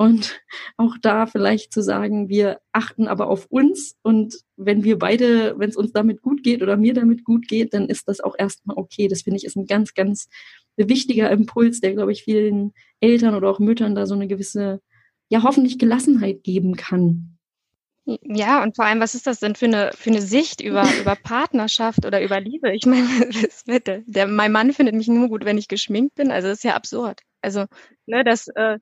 Und 0.00 0.40
auch 0.78 0.96
da 1.02 1.26
vielleicht 1.26 1.74
zu 1.74 1.82
sagen, 1.82 2.30
wir 2.30 2.60
achten 2.72 3.06
aber 3.06 3.28
auf 3.28 3.44
uns 3.50 3.98
und 4.02 4.34
wenn 4.56 4.82
wir 4.82 4.98
beide, 4.98 5.58
wenn 5.58 5.68
es 5.68 5.76
uns 5.76 5.92
damit 5.92 6.22
gut 6.22 6.42
geht 6.42 6.62
oder 6.62 6.78
mir 6.78 6.94
damit 6.94 7.22
gut 7.22 7.46
geht, 7.46 7.74
dann 7.74 7.86
ist 7.86 8.08
das 8.08 8.22
auch 8.22 8.34
erstmal 8.38 8.78
okay. 8.78 9.08
Das 9.08 9.20
finde 9.20 9.36
ich 9.36 9.44
ist 9.44 9.56
ein 9.56 9.66
ganz, 9.66 9.92
ganz 9.92 10.30
wichtiger 10.78 11.30
Impuls, 11.30 11.82
der, 11.82 11.92
glaube 11.92 12.12
ich, 12.12 12.22
vielen 12.22 12.72
Eltern 13.00 13.34
oder 13.34 13.50
auch 13.50 13.58
Müttern 13.58 13.94
da 13.94 14.06
so 14.06 14.14
eine 14.14 14.26
gewisse, 14.26 14.80
ja, 15.28 15.42
hoffentlich 15.42 15.78
Gelassenheit 15.78 16.44
geben 16.44 16.76
kann. 16.76 17.36
Ja, 18.06 18.62
und 18.62 18.76
vor 18.76 18.86
allem, 18.86 19.00
was 19.00 19.14
ist 19.14 19.26
das 19.26 19.40
denn 19.40 19.54
für 19.54 19.66
eine, 19.66 19.90
für 19.94 20.08
eine 20.08 20.22
Sicht 20.22 20.62
über, 20.62 20.82
über 20.98 21.14
Partnerschaft 21.14 22.06
oder 22.06 22.22
über 22.22 22.40
Liebe? 22.40 22.72
Ich 22.72 22.86
meine, 22.86 23.06
der, 23.86 24.00
der, 24.06 24.26
mein 24.26 24.50
Mann 24.50 24.72
findet 24.72 24.94
mich 24.94 25.08
nur 25.08 25.28
gut, 25.28 25.44
wenn 25.44 25.58
ich 25.58 25.68
geschminkt 25.68 26.14
bin. 26.14 26.30
Also 26.30 26.48
das 26.48 26.60
ist 26.60 26.64
ja 26.64 26.74
absurd. 26.74 27.20
Also, 27.42 27.66
ne, 28.06 28.24
das, 28.24 28.48
äh, 28.48 28.78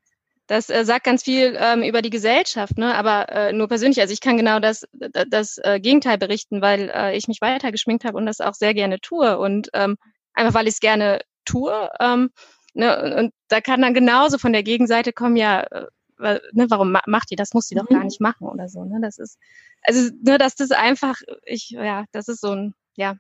das 0.49 0.71
äh, 0.71 0.85
sagt 0.85 1.05
ganz 1.05 1.23
viel 1.23 1.57
ähm, 1.59 1.83
über 1.83 2.03
die 2.03 2.11
Gesellschaft, 2.11 2.79
ne? 2.79 2.95
aber 2.95 3.29
äh, 3.29 3.53
nur 3.53 3.69
persönlich. 3.69 4.01
Also 4.01 4.15
ich 4.15 4.21
kann 4.21 4.39
genau 4.39 4.59
das, 4.59 4.87
das 4.93 5.59
äh, 5.59 5.79
Gegenteil 5.79 6.17
berichten, 6.17 6.63
weil 6.63 6.91
äh, 6.93 7.17
ich 7.17 7.29
mich 7.29 7.41
weiter 7.43 7.71
geschminkt 7.71 8.05
habe 8.05 8.17
und 8.17 8.27
das 8.27 8.41
auch 8.41 8.55
sehr 8.55 8.73
gerne 8.73 8.99
tue. 8.99 9.39
Und 9.39 9.69
ähm, 9.75 9.97
einfach 10.33 10.55
weil 10.55 10.67
ich 10.67 10.75
es 10.75 10.81
gerne 10.81 11.21
tue. 11.45 11.91
Ähm, 12.01 12.31
ne? 12.73 13.19
Und 13.19 13.33
da 13.49 13.61
kann 13.61 13.83
dann 13.83 13.93
genauso 13.93 14.39
von 14.39 14.55
der 14.55 14.63
Gegenseite 14.63 15.13
kommen, 15.13 15.37
ja, 15.37 15.61
äh, 15.61 16.41
ne, 16.53 16.67
warum 16.71 16.97
macht 17.07 17.31
die 17.31 17.37
das? 17.37 17.53
Muss 17.53 17.69
die 17.69 17.75
doch 17.75 17.87
gar 17.87 18.01
mhm. 18.01 18.07
nicht 18.07 18.21
machen 18.21 18.49
oder 18.49 18.71
so. 18.71 18.85
Ne? 18.85 19.01
Das 19.03 19.19
ist, 19.19 19.39
also, 19.83 20.11
ne, 20.23 20.39
dass 20.39 20.55
das 20.55 20.71
einfach, 20.71 21.17
ich, 21.45 21.71
ja, 21.71 22.05
das 22.13 22.29
ist 22.29 22.41
so 22.41 22.53
ein, 22.53 22.75
ja. 22.97 23.17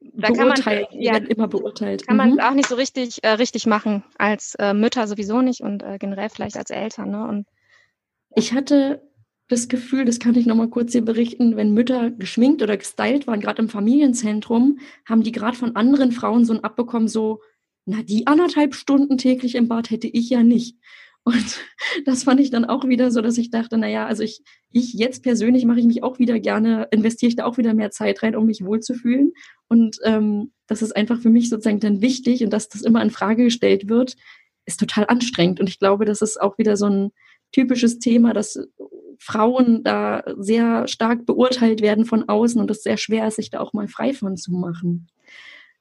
Da 0.00 0.30
kann 0.30 0.48
man, 0.48 0.62
ja, 0.92 1.16
immer 1.16 1.48
beurteilt. 1.48 2.06
Kann 2.06 2.16
mhm. 2.16 2.36
man 2.36 2.40
auch 2.40 2.54
nicht 2.54 2.68
so 2.68 2.76
richtig, 2.76 3.24
äh, 3.24 3.30
richtig 3.30 3.66
machen, 3.66 4.04
als 4.16 4.54
äh, 4.56 4.72
Mütter 4.72 5.08
sowieso 5.08 5.42
nicht 5.42 5.60
und 5.60 5.82
äh, 5.82 5.98
generell 5.98 6.28
vielleicht 6.28 6.56
als 6.56 6.70
Eltern. 6.70 7.10
Ne? 7.10 7.26
Und, 7.26 7.46
ich 8.36 8.52
hatte 8.52 9.02
das 9.48 9.68
Gefühl, 9.68 10.04
das 10.04 10.20
kann 10.20 10.34
ich 10.34 10.46
nochmal 10.46 10.68
kurz 10.68 10.92
hier 10.92 11.04
berichten, 11.04 11.56
wenn 11.56 11.72
Mütter 11.72 12.10
geschminkt 12.10 12.62
oder 12.62 12.76
gestylt 12.76 13.26
waren, 13.26 13.40
gerade 13.40 13.62
im 13.62 13.68
Familienzentrum, 13.68 14.78
haben 15.06 15.22
die 15.22 15.32
gerade 15.32 15.56
von 15.56 15.74
anderen 15.74 16.12
Frauen 16.12 16.44
so 16.44 16.52
ein 16.52 16.62
abbekommen, 16.62 17.08
so, 17.08 17.40
na, 17.86 18.02
die 18.02 18.26
anderthalb 18.26 18.74
Stunden 18.74 19.16
täglich 19.16 19.54
im 19.54 19.66
Bad 19.66 19.90
hätte 19.90 20.06
ich 20.06 20.28
ja 20.28 20.42
nicht. 20.42 20.76
Und 21.24 21.60
das 22.04 22.24
fand 22.24 22.40
ich 22.40 22.50
dann 22.50 22.64
auch 22.64 22.86
wieder 22.86 23.10
so, 23.10 23.20
dass 23.20 23.38
ich 23.38 23.50
dachte, 23.50 23.78
naja, 23.78 24.06
also 24.06 24.22
ich, 24.22 24.42
ich 24.70 24.94
jetzt 24.94 25.22
persönlich 25.22 25.64
mache 25.64 25.80
ich 25.80 25.86
mich 25.86 26.02
auch 26.02 26.18
wieder 26.18 26.38
gerne, 26.40 26.88
investiere 26.90 27.28
ich 27.28 27.36
da 27.36 27.44
auch 27.44 27.58
wieder 27.58 27.74
mehr 27.74 27.90
Zeit 27.90 28.22
rein, 28.22 28.36
um 28.36 28.46
mich 28.46 28.64
wohlzufühlen. 28.64 29.32
Und 29.68 29.98
ähm, 30.04 30.52
das 30.66 30.82
ist 30.82 30.96
einfach 30.96 31.20
für 31.20 31.30
mich 31.30 31.48
sozusagen 31.48 31.80
dann 31.80 32.00
wichtig 32.00 32.44
und 32.44 32.52
dass 32.52 32.68
das 32.68 32.82
immer 32.82 33.02
in 33.02 33.10
Frage 33.10 33.44
gestellt 33.44 33.88
wird, 33.88 34.16
ist 34.66 34.80
total 34.80 35.06
anstrengend. 35.08 35.60
Und 35.60 35.68
ich 35.68 35.78
glaube, 35.78 36.04
das 36.04 36.22
ist 36.22 36.40
auch 36.40 36.58
wieder 36.58 36.76
so 36.76 36.86
ein 36.86 37.10
typisches 37.52 37.98
Thema, 37.98 38.32
dass 38.32 38.58
Frauen 39.18 39.82
da 39.82 40.22
sehr 40.36 40.86
stark 40.86 41.26
beurteilt 41.26 41.80
werden 41.80 42.04
von 42.04 42.28
außen 42.28 42.60
und 42.60 42.70
es 42.70 42.82
sehr 42.82 42.96
schwer 42.96 43.26
ist, 43.26 43.36
sich 43.36 43.50
da 43.50 43.60
auch 43.60 43.72
mal 43.72 43.88
frei 43.88 44.12
von 44.12 44.36
zu 44.36 44.52
machen. 44.52 45.08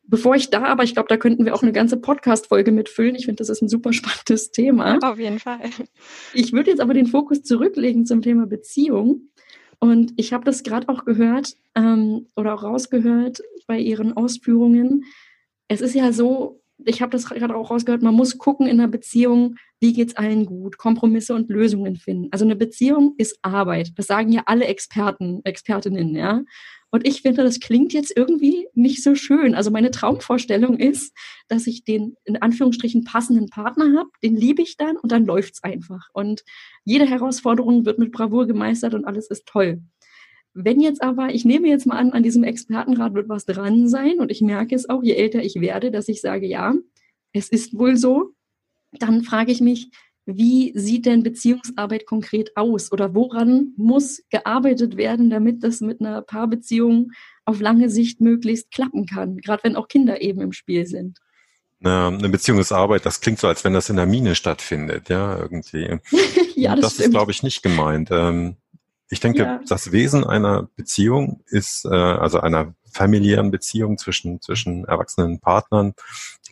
Bevor 0.09 0.35
ich 0.35 0.49
da, 0.49 0.63
aber 0.63 0.83
ich 0.83 0.93
glaube, 0.93 1.09
da 1.09 1.17
könnten 1.17 1.43
wir 1.43 1.53
auch 1.53 1.63
eine 1.63 1.73
ganze 1.73 1.97
Podcast-Folge 1.97 2.71
mitfüllen. 2.71 3.15
Ich 3.15 3.25
finde, 3.25 3.39
das 3.39 3.49
ist 3.49 3.61
ein 3.61 3.67
super 3.67 3.91
spannendes 3.93 4.51
Thema. 4.51 4.99
Auf 5.03 5.19
jeden 5.19 5.39
Fall. 5.39 5.69
Ich 6.33 6.53
würde 6.53 6.69
jetzt 6.69 6.79
aber 6.79 6.93
den 6.93 7.07
Fokus 7.07 7.43
zurücklegen 7.43 8.05
zum 8.05 8.21
Thema 8.21 8.47
Beziehung. 8.47 9.29
Und 9.79 10.13
ich 10.15 10.33
habe 10.33 10.45
das 10.45 10.63
gerade 10.63 10.89
auch 10.89 11.05
gehört 11.05 11.55
ähm, 11.75 12.27
oder 12.35 12.55
auch 12.55 12.63
rausgehört 12.63 13.41
bei 13.67 13.77
Ihren 13.77 14.13
Ausführungen. 14.13 15.03
Es 15.67 15.81
ist 15.81 15.93
ja 15.93 16.11
so, 16.13 16.61
ich 16.87 17.01
habe 17.01 17.11
das 17.11 17.25
gerade 17.25 17.55
auch 17.55 17.69
rausgehört, 17.69 18.01
man 18.01 18.15
muss 18.15 18.37
gucken 18.37 18.67
in 18.67 18.79
einer 18.79 18.87
Beziehung, 18.87 19.55
wie 19.79 19.93
geht's 19.93 20.15
allen 20.15 20.45
gut, 20.45 20.77
Kompromisse 20.77 21.33
und 21.35 21.49
Lösungen 21.49 21.97
finden. 21.97 22.29
Also 22.31 22.45
eine 22.45 22.55
Beziehung 22.55 23.13
ist 23.17 23.37
Arbeit. 23.41 23.91
Das 23.95 24.07
sagen 24.07 24.31
ja 24.31 24.43
alle 24.45 24.65
Experten, 24.65 25.41
Expertinnen, 25.43 26.15
ja. 26.15 26.43
Und 26.89 27.05
ich 27.05 27.21
finde, 27.21 27.43
das 27.43 27.59
klingt 27.59 27.91
jetzt 27.91 28.15
irgendwie 28.15 28.67
nicht 28.73 29.03
so 29.03 29.13
schön. 29.13 29.53
Also 29.55 29.71
meine 29.71 29.91
Traumvorstellung 29.91 30.77
ist, 30.79 31.13
dass 31.49 31.67
ich 31.67 31.83
den 31.83 32.15
in 32.23 32.41
Anführungsstrichen 32.41 33.03
passenden 33.03 33.47
Partner 33.47 33.97
habe, 33.97 34.09
den 34.23 34.37
liebe 34.37 34.61
ich 34.61 34.77
dann 34.77 34.95
und 34.95 35.11
dann 35.11 35.25
läuft's 35.25 35.63
einfach. 35.63 36.07
Und 36.13 36.43
jede 36.85 37.05
Herausforderung 37.05 37.85
wird 37.85 37.99
mit 37.99 38.13
Bravour 38.13 38.47
gemeistert 38.47 38.93
und 38.93 39.05
alles 39.05 39.29
ist 39.29 39.45
toll. 39.45 39.81
Wenn 40.59 40.79
jetzt 40.79 41.03
aber, 41.03 41.35
ich 41.35 41.45
nehme 41.45 41.67
jetzt 41.67 41.85
mal 41.85 41.97
an, 41.97 42.13
an 42.13 42.23
diesem 42.23 42.43
Expertenrat 42.43 43.13
wird 43.13 43.29
was 43.29 43.45
dran 43.45 43.87
sein 43.87 44.19
und 44.19 44.31
ich 44.31 44.41
merke 44.41 44.73
es 44.73 44.89
auch, 44.89 45.03
je 45.03 45.13
älter 45.13 45.43
ich 45.43 45.61
werde, 45.61 45.91
dass 45.91 46.07
ich 46.07 46.19
sage, 46.19 46.47
ja, 46.47 46.73
es 47.31 47.49
ist 47.49 47.77
wohl 47.77 47.95
so, 47.95 48.33
dann 48.91 49.21
frage 49.21 49.51
ich 49.51 49.61
mich, 49.61 49.91
wie 50.25 50.73
sieht 50.75 51.05
denn 51.05 51.21
Beziehungsarbeit 51.21 52.07
konkret 52.07 52.57
aus 52.57 52.91
oder 52.91 53.13
woran 53.13 53.73
muss 53.77 54.23
gearbeitet 54.31 54.97
werden, 54.97 55.29
damit 55.29 55.63
das 55.63 55.79
mit 55.79 56.01
einer 56.01 56.23
Paarbeziehung 56.23 57.11
auf 57.45 57.61
lange 57.61 57.91
Sicht 57.91 58.19
möglichst 58.19 58.71
klappen 58.71 59.05
kann, 59.05 59.37
gerade 59.37 59.63
wenn 59.63 59.75
auch 59.75 59.87
Kinder 59.87 60.21
eben 60.21 60.41
im 60.41 60.53
Spiel 60.53 60.87
sind? 60.87 61.19
Eine 61.83 62.29
Beziehungsarbeit, 62.29 63.05
das 63.05 63.21
klingt 63.21 63.37
so, 63.37 63.47
als 63.47 63.63
wenn 63.63 63.73
das 63.73 63.91
in 63.91 63.97
der 63.97 64.07
Mine 64.07 64.33
stattfindet, 64.33 65.09
ja, 65.09 65.37
irgendwie. 65.37 65.99
ja, 66.55 66.75
das, 66.75 66.95
das 66.95 67.05
ist, 67.05 67.11
glaube 67.11 67.31
ich, 67.31 67.43
nicht 67.43 67.61
gemeint. 67.61 68.09
Ähm, 68.11 68.55
ich 69.09 69.19
denke, 69.19 69.43
ja. 69.43 69.59
das 69.67 69.91
Wesen 69.91 70.25
einer 70.25 70.69
Beziehung 70.75 71.41
ist, 71.47 71.85
äh, 71.85 71.89
also 71.89 72.39
einer 72.39 72.73
familiären 72.91 73.51
Beziehung 73.51 73.97
zwischen, 73.97 74.41
zwischen 74.41 74.85
erwachsenen 74.85 75.39
Partnern, 75.39 75.93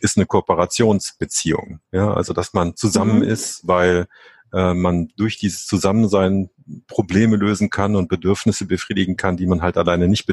ist 0.00 0.16
eine 0.16 0.26
Kooperationsbeziehung. 0.26 1.80
Ja, 1.92 2.14
also 2.14 2.32
dass 2.32 2.54
man 2.54 2.76
zusammen 2.76 3.18
mhm. 3.18 3.24
ist, 3.24 3.66
weil 3.66 4.06
äh, 4.52 4.74
man 4.74 5.08
durch 5.16 5.38
dieses 5.38 5.66
Zusammensein 5.66 6.50
Probleme 6.86 7.36
lösen 7.36 7.70
kann 7.70 7.96
und 7.96 8.08
Bedürfnisse 8.08 8.66
befriedigen 8.66 9.16
kann, 9.16 9.36
die 9.36 9.46
man 9.46 9.62
halt 9.62 9.76
alleine 9.76 10.08
nicht 10.08 10.26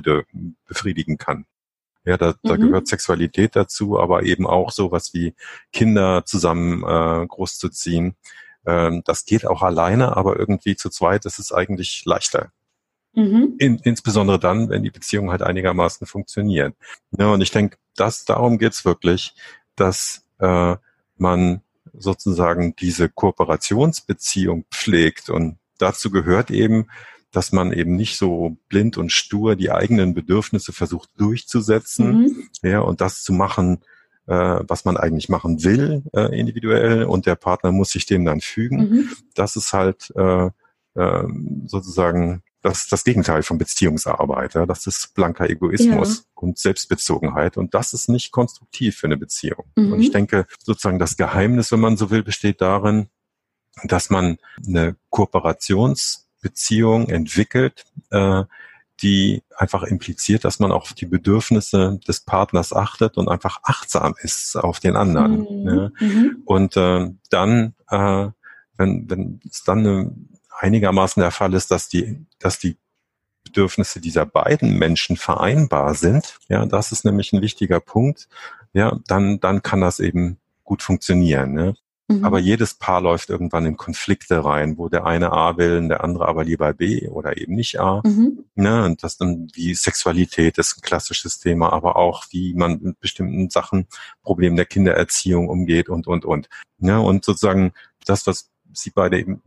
befriedigen 0.65 1.17
kann. 1.17 1.45
Ja, 2.05 2.17
da, 2.17 2.35
da 2.43 2.55
mhm. 2.55 2.61
gehört 2.61 2.87
Sexualität 2.87 3.55
dazu, 3.55 3.99
aber 3.99 4.23
eben 4.23 4.45
auch 4.45 4.71
sowas 4.71 5.13
wie 5.13 5.35
Kinder 5.71 6.25
zusammen 6.25 6.83
äh, 6.83 7.25
großzuziehen. 7.27 8.15
Ähm, 8.65 9.01
das 9.05 9.25
geht 9.25 9.45
auch 9.45 9.61
alleine, 9.61 10.15
aber 10.15 10.37
irgendwie 10.37 10.75
zu 10.75 10.89
zweit 10.89 11.25
ist 11.25 11.39
es 11.39 11.51
eigentlich 11.51 12.03
leichter. 12.05 12.51
Mhm. 13.15 13.55
In, 13.59 13.77
insbesondere 13.79 14.39
dann, 14.39 14.69
wenn 14.69 14.83
die 14.83 14.89
Beziehung 14.89 15.31
halt 15.31 15.43
einigermaßen 15.43 16.07
funktioniert. 16.07 16.75
Ja, 17.11 17.27
und 17.27 17.41
ich 17.41 17.51
denke, 17.51 17.77
das 17.95 18.25
darum 18.25 18.57
geht's 18.57 18.85
wirklich, 18.85 19.35
dass 19.75 20.25
äh, 20.39 20.75
man 21.17 21.61
sozusagen 21.93 22.75
diese 22.75 23.09
Kooperationsbeziehung 23.09 24.65
pflegt. 24.71 25.29
Und 25.29 25.57
dazu 25.77 26.09
gehört 26.09 26.49
eben, 26.49 26.87
dass 27.31 27.51
man 27.51 27.71
eben 27.71 27.95
nicht 27.95 28.17
so 28.17 28.57
blind 28.69 28.97
und 28.97 29.11
stur 29.11 29.55
die 29.55 29.71
eigenen 29.71 30.13
Bedürfnisse 30.13 30.73
versucht 30.73 31.09
durchzusetzen, 31.17 32.21
mhm. 32.21 32.49
ja, 32.61 32.79
und 32.79 33.01
das 33.01 33.23
zu 33.23 33.33
machen, 33.33 33.81
was 34.25 34.85
man 34.85 34.97
eigentlich 34.97 35.27
machen 35.27 35.63
will, 35.63 36.03
äh, 36.13 36.39
individuell, 36.39 37.03
und 37.03 37.25
der 37.25 37.35
Partner 37.35 37.71
muss 37.71 37.91
sich 37.91 38.05
dem 38.05 38.23
dann 38.23 38.41
fügen. 38.41 38.77
Mhm. 38.77 39.09
Das 39.35 39.55
ist 39.55 39.73
halt 39.73 40.11
äh, 40.15 40.49
äh, 40.95 41.23
sozusagen 41.65 42.43
das 42.61 42.87
das 42.87 43.03
Gegenteil 43.03 43.43
von 43.43 43.57
Beziehungsarbeit. 43.57 44.53
Ja? 44.53 44.65
Das 44.65 44.87
ist 44.87 45.13
blanker 45.13 45.49
Egoismus 45.49 46.19
ja. 46.19 46.23
und 46.35 46.57
Selbstbezogenheit. 46.57 47.57
Und 47.57 47.73
das 47.73 47.93
ist 47.93 48.07
nicht 48.07 48.31
konstruktiv 48.31 48.95
für 48.95 49.07
eine 49.07 49.17
Beziehung. 49.17 49.65
Mhm. 49.75 49.93
Und 49.93 49.99
ich 49.99 50.11
denke, 50.11 50.45
sozusagen 50.59 50.99
das 50.99 51.17
Geheimnis, 51.17 51.71
wenn 51.71 51.81
man 51.81 51.97
so 51.97 52.09
will, 52.09 52.23
besteht 52.23 52.61
darin, 52.61 53.07
dass 53.83 54.09
man 54.09 54.37
eine 54.65 54.95
Kooperationsbeziehung 55.09 57.09
entwickelt, 57.09 57.85
äh, 58.11 58.43
die 59.01 59.43
einfach 59.57 59.83
impliziert, 59.83 60.45
dass 60.45 60.59
man 60.59 60.71
auf 60.71 60.93
die 60.93 61.05
Bedürfnisse 61.05 61.99
des 62.07 62.21
Partners 62.21 62.73
achtet 62.73 63.17
und 63.17 63.27
einfach 63.27 63.59
achtsam 63.63 64.13
ist 64.21 64.55
auf 64.55 64.79
den 64.79 64.95
anderen. 64.95 65.39
Mhm. 65.39 65.67
Ja? 65.67 65.91
Mhm. 65.99 66.41
Und 66.45 66.77
äh, 66.77 67.09
dann, 67.29 67.73
äh, 67.89 68.29
wenn, 68.77 69.09
wenn 69.09 69.39
es 69.49 69.63
dann 69.63 69.79
eine 69.79 70.11
einigermaßen 70.59 71.21
der 71.21 71.31
Fall 71.31 71.53
ist, 71.53 71.71
dass 71.71 71.89
die, 71.89 72.25
dass 72.39 72.59
die 72.59 72.77
Bedürfnisse 73.43 73.99
dieser 73.99 74.25
beiden 74.25 74.77
Menschen 74.77 75.17
vereinbar 75.17 75.95
sind, 75.95 76.39
ja, 76.47 76.65
das 76.65 76.91
ist 76.91 77.05
nämlich 77.05 77.33
ein 77.33 77.41
wichtiger 77.41 77.79
Punkt, 77.79 78.29
ja, 78.73 78.97
dann, 79.07 79.39
dann 79.39 79.61
kann 79.61 79.81
das 79.81 79.99
eben 79.99 80.37
gut 80.63 80.81
funktionieren. 80.81 81.53
Ne? 81.53 81.75
Mhm. 82.19 82.25
Aber 82.25 82.39
jedes 82.39 82.73
Paar 82.73 83.01
läuft 83.01 83.29
irgendwann 83.29 83.65
in 83.65 83.77
Konflikte 83.77 84.43
rein, 84.43 84.77
wo 84.77 84.89
der 84.89 85.05
eine 85.05 85.31
A 85.31 85.57
will 85.57 85.77
und 85.77 85.89
der 85.89 86.03
andere 86.03 86.27
aber 86.27 86.43
lieber 86.43 86.73
B 86.73 87.07
oder 87.09 87.37
eben 87.37 87.55
nicht 87.55 87.79
A. 87.79 88.01
Mhm. 88.05 88.45
Ne? 88.55 88.85
Und 88.85 89.03
das 89.03 89.17
dann 89.17 89.49
wie 89.53 89.73
Sexualität 89.73 90.57
ist 90.57 90.77
ein 90.77 90.81
klassisches 90.81 91.39
Thema, 91.39 91.73
aber 91.73 91.95
auch 91.95 92.25
wie 92.31 92.53
man 92.53 92.79
mit 92.81 92.99
bestimmten 92.99 93.49
Sachen, 93.49 93.87
Problemen 94.23 94.55
der 94.55 94.65
Kindererziehung 94.65 95.49
umgeht 95.49 95.89
und, 95.89 96.07
und, 96.07 96.25
und. 96.25 96.49
Ne? 96.77 96.99
Und 97.01 97.25
sozusagen 97.25 97.73
das, 98.05 98.27
was 98.27 98.49
Sie 98.75 98.89
beide 98.89 99.19
eben 99.19 99.43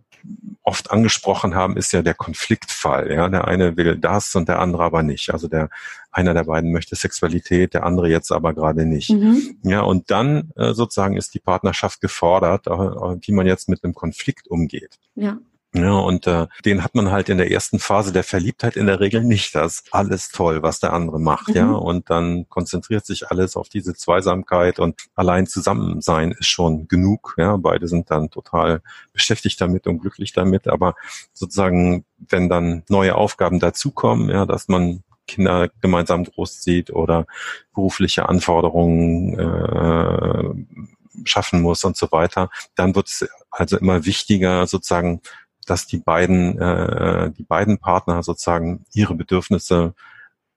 oft 0.63 0.91
angesprochen 0.91 1.55
haben, 1.55 1.77
ist 1.77 1.93
ja 1.93 2.03
der 2.03 2.15
Konfliktfall. 2.15 3.13
Ja, 3.13 3.29
der 3.29 3.47
eine 3.47 3.77
will 3.77 3.97
das 3.97 4.35
und 4.35 4.49
der 4.49 4.59
andere 4.59 4.85
aber 4.85 5.03
nicht. 5.03 5.33
Also 5.33 5.49
der 5.49 5.71
einer 6.11 6.35
der 6.35 6.45
beiden 6.45 6.73
möchte 6.73 6.97
Sexualität, 6.97 7.75
der 7.75 7.85
andere 7.85 8.09
jetzt 8.09 8.33
aber 8.33 8.55
gerade 8.55 8.87
nicht. 8.87 9.11
Mhm. 9.11 9.59
Ja, 9.63 9.83
und 9.83 10.11
dann 10.11 10.51
äh, 10.57 10.73
sozusagen 10.73 11.17
ist 11.17 11.35
die 11.35 11.41
Partnerschaft 11.41 12.01
gefordert, 12.01 12.67
äh, 12.67 12.71
wie 12.71 13.33
man 13.33 13.47
jetzt 13.47 13.69
mit 13.69 13.85
einem 13.85 13.95
Konflikt 13.95 14.49
umgeht. 14.49 14.99
Ja. 15.15 15.39
Ja, 15.77 15.93
und 15.93 16.27
äh, 16.27 16.47
den 16.65 16.83
hat 16.83 16.95
man 16.95 17.11
halt 17.11 17.29
in 17.29 17.37
der 17.37 17.51
ersten 17.51 17.79
Phase 17.79 18.13
der 18.13 18.25
Verliebtheit 18.25 18.77
in 18.77 18.87
der 18.87 18.99
Regel 19.01 19.23
nicht. 19.23 19.55
Das 19.55 19.85
alles 19.91 20.31
toll, 20.31 20.63
was 20.63 20.81
der 20.81 20.93
andere 20.93 21.21
macht, 21.21 21.49
mhm. 21.49 21.55
ja. 21.55 21.73
Und 21.73 22.09
dann 22.09 22.49
konzentriert 22.49 23.05
sich 23.05 23.31
alles 23.31 23.57
auf 23.57 23.69
diese 23.69 23.95
Zweisamkeit 23.95 24.79
und 24.79 25.03
allein 25.15 25.47
zusammen 25.47 26.01
sein 26.01 26.33
ist 26.33 26.49
schon 26.49 26.89
genug. 26.89 27.35
Ja, 27.37 27.57
beide 27.57 27.89
sind 27.89 28.11
dann 28.11 28.31
total 28.31 28.81
beschäftigt 29.13 29.61
damit 29.61 29.87
und 29.87 29.99
glücklich 29.99 30.33
damit. 30.33 30.67
Aber 30.67 30.95
sozusagen, 31.33 32.05
wenn 32.19 32.49
dann 32.49 32.83
neue 32.89 33.15
Aufgaben 33.15 33.61
dazukommen, 33.61 34.31
ja, 34.31 34.47
dass 34.47 34.69
man 34.69 35.03
Kinder 35.27 35.69
gemeinsam 35.81 36.25
großzieht 36.25 36.91
oder 36.91 37.27
berufliche 37.75 38.29
Anforderungen 38.29 39.39
äh, 39.39 40.87
schaffen 41.25 41.63
muss 41.63 41.85
und 41.85 41.97
so 41.97 42.11
weiter, 42.13 42.51
dann 42.75 42.95
wird 42.95 43.09
es 43.09 43.29
also 43.51 43.79
immer 43.79 44.05
wichtiger, 44.05 44.67
sozusagen 44.67 45.21
dass 45.67 45.87
die 45.87 45.99
beiden, 45.99 46.59
äh, 46.59 47.31
die 47.33 47.43
beiden 47.43 47.79
Partner 47.79 48.23
sozusagen 48.23 48.85
ihre 48.93 49.15
Bedürfnisse 49.15 49.95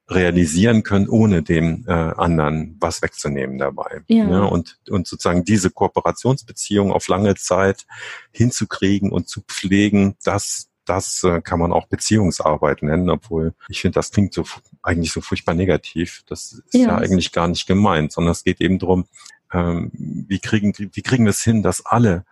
realisieren 0.10 0.84
können, 0.84 1.08
ohne 1.08 1.44
dem 1.44 1.86
äh, 1.88 1.92
anderen 1.92 2.78
was 2.80 3.02
wegzunehmen 3.02 3.58
dabei. 3.58 4.02
Ja. 4.08 4.30
ja. 4.30 4.44
und, 4.44 4.80
und 4.90 5.08
sozusagen 5.08 5.44
diese 5.44 5.70
Kooperationsbeziehung 5.70 6.92
auf 6.92 7.08
lange 7.08 7.36
Zeit 7.36 7.86
hinzukriegen 8.32 9.12
und 9.12 9.30
zu 9.30 9.42
pflegen, 9.42 10.16
das, 10.24 10.70
das 10.86 11.24
äh, 11.24 11.42
kann 11.42 11.60
man 11.60 11.72
auch 11.72 11.88
Beziehungsarbeit 11.88 12.82
nennen, 12.82 13.10
obwohl 13.10 13.54
ich 13.68 13.82
finde, 13.82 13.96
das 13.96 14.12
klingt 14.12 14.34
so 14.34 14.46
eigentlich 14.82 15.12
so 15.12 15.22
furchtbar 15.22 15.54
negativ. 15.54 16.24
Das 16.28 16.54
ist 16.54 16.74
ja, 16.74 16.88
ja 16.88 16.98
eigentlich 16.98 17.32
gar 17.32 17.48
nicht 17.48 17.68
gemeint, 17.68 18.12
sondern 18.12 18.32
es 18.32 18.44
geht 18.44 18.62
eben 18.62 18.80
darum, 18.80 19.06
ähm, 19.54 19.92
wie 19.94 20.40
kriegen, 20.40 20.74
wie 20.78 21.02
kriegen 21.02 21.26
wir 21.26 21.32
es 21.32 21.44
hin, 21.44 21.62
dass 21.62 21.86
alle 21.86 22.26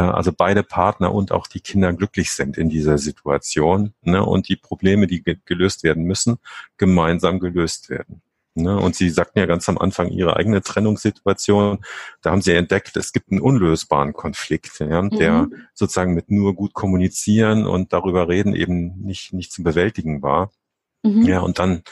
also 0.00 0.32
beide 0.36 0.62
Partner 0.62 1.14
und 1.14 1.32
auch 1.32 1.46
die 1.46 1.60
Kinder 1.60 1.92
glücklich 1.92 2.32
sind 2.32 2.58
in 2.58 2.68
dieser 2.68 2.98
Situation 2.98 3.94
ne, 4.02 4.24
und 4.24 4.48
die 4.48 4.56
Probleme, 4.56 5.06
die 5.06 5.22
ge 5.22 5.36
gelöst 5.44 5.84
werden 5.84 6.04
müssen, 6.04 6.38
gemeinsam 6.76 7.38
gelöst 7.38 7.90
werden. 7.90 8.22
Ne? 8.54 8.76
Und 8.78 8.94
Sie 8.94 9.10
sagten 9.10 9.38
ja 9.40 9.46
ganz 9.46 9.68
am 9.68 9.78
Anfang 9.78 10.10
Ihre 10.10 10.36
eigene 10.36 10.62
Trennungssituation. 10.62 11.84
Da 12.22 12.30
haben 12.30 12.42
Sie 12.42 12.52
entdeckt, 12.52 12.96
es 12.96 13.12
gibt 13.12 13.30
einen 13.30 13.40
unlösbaren 13.40 14.12
Konflikt, 14.12 14.78
ja, 14.78 15.02
mhm. 15.02 15.10
der 15.10 15.48
sozusagen 15.74 16.14
mit 16.14 16.30
nur 16.30 16.54
gut 16.54 16.72
kommunizieren 16.72 17.66
und 17.66 17.92
darüber 17.92 18.28
reden 18.28 18.54
eben 18.54 19.00
nicht, 19.00 19.32
nicht 19.32 19.52
zu 19.52 19.62
bewältigen 19.62 20.22
war. 20.22 20.52
Mhm. 21.02 21.22
Ja, 21.22 21.40
und 21.40 21.58
dann 21.58 21.82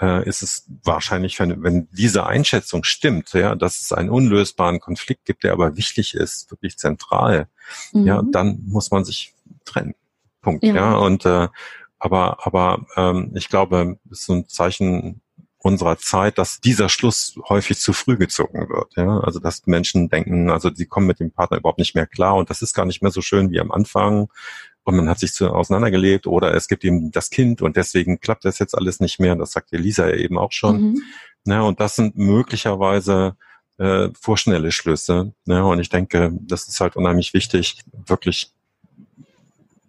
äh, 0.00 0.26
ist 0.28 0.42
es 0.42 0.66
wahrscheinlich, 0.84 1.38
wenn, 1.40 1.62
wenn 1.62 1.88
diese 1.90 2.26
Einschätzung 2.26 2.84
stimmt, 2.84 3.32
ja, 3.32 3.54
dass 3.54 3.80
es 3.80 3.92
einen 3.92 4.10
unlösbaren 4.10 4.80
Konflikt 4.80 5.24
gibt, 5.24 5.44
der 5.44 5.52
aber 5.52 5.76
wichtig 5.76 6.14
ist, 6.14 6.50
wirklich 6.50 6.78
zentral, 6.78 7.48
mhm. 7.92 8.06
ja, 8.06 8.22
dann 8.30 8.62
muss 8.66 8.90
man 8.90 9.04
sich 9.04 9.34
trennen. 9.64 9.94
Punkt. 10.40 10.64
Ja, 10.64 10.74
ja 10.74 10.94
und 10.96 11.26
äh, 11.26 11.48
aber 11.98 12.46
aber 12.46 12.86
ähm, 12.96 13.32
ich 13.34 13.48
glaube, 13.48 13.98
es 14.10 14.20
ist 14.20 14.26
so 14.26 14.34
ein 14.34 14.48
Zeichen 14.48 15.20
unserer 15.58 15.98
Zeit, 15.98 16.38
dass 16.38 16.60
dieser 16.60 16.88
Schluss 16.88 17.38
häufig 17.48 17.78
zu 17.78 17.92
früh 17.92 18.16
gezogen 18.16 18.68
wird. 18.68 18.94
Ja? 18.96 19.20
Also 19.20 19.40
dass 19.40 19.66
Menschen 19.66 20.08
denken, 20.08 20.50
also 20.50 20.70
sie 20.72 20.86
kommen 20.86 21.08
mit 21.08 21.18
dem 21.18 21.32
Partner 21.32 21.58
überhaupt 21.58 21.80
nicht 21.80 21.96
mehr 21.96 22.06
klar 22.06 22.36
und 22.36 22.48
das 22.48 22.62
ist 22.62 22.74
gar 22.74 22.86
nicht 22.86 23.02
mehr 23.02 23.10
so 23.10 23.22
schön 23.22 23.50
wie 23.50 23.60
am 23.60 23.72
Anfang 23.72 24.28
und 24.88 24.96
man 24.96 25.10
hat 25.10 25.18
sich 25.18 25.34
zu 25.34 25.50
auseinandergelebt 25.50 26.26
oder 26.26 26.54
es 26.54 26.66
gibt 26.66 26.82
eben 26.82 27.10
das 27.10 27.28
Kind 27.28 27.60
und 27.60 27.76
deswegen 27.76 28.20
klappt 28.20 28.46
das 28.46 28.58
jetzt 28.58 28.74
alles 28.74 29.00
nicht 29.00 29.20
mehr. 29.20 29.36
Das 29.36 29.52
sagt 29.52 29.70
Elisa 29.70 30.08
ja 30.08 30.16
eben 30.16 30.38
auch 30.38 30.50
schon. 30.50 30.80
Mhm. 30.80 31.02
Ja, 31.44 31.60
und 31.60 31.78
das 31.78 31.96
sind 31.96 32.16
möglicherweise 32.16 33.36
äh, 33.76 34.08
vorschnelle 34.18 34.72
Schlüsse. 34.72 35.34
Ja, 35.44 35.60
und 35.60 35.78
ich 35.78 35.90
denke, 35.90 36.32
das 36.40 36.68
ist 36.68 36.80
halt 36.80 36.96
unheimlich 36.96 37.34
wichtig, 37.34 37.82
wirklich 38.06 38.50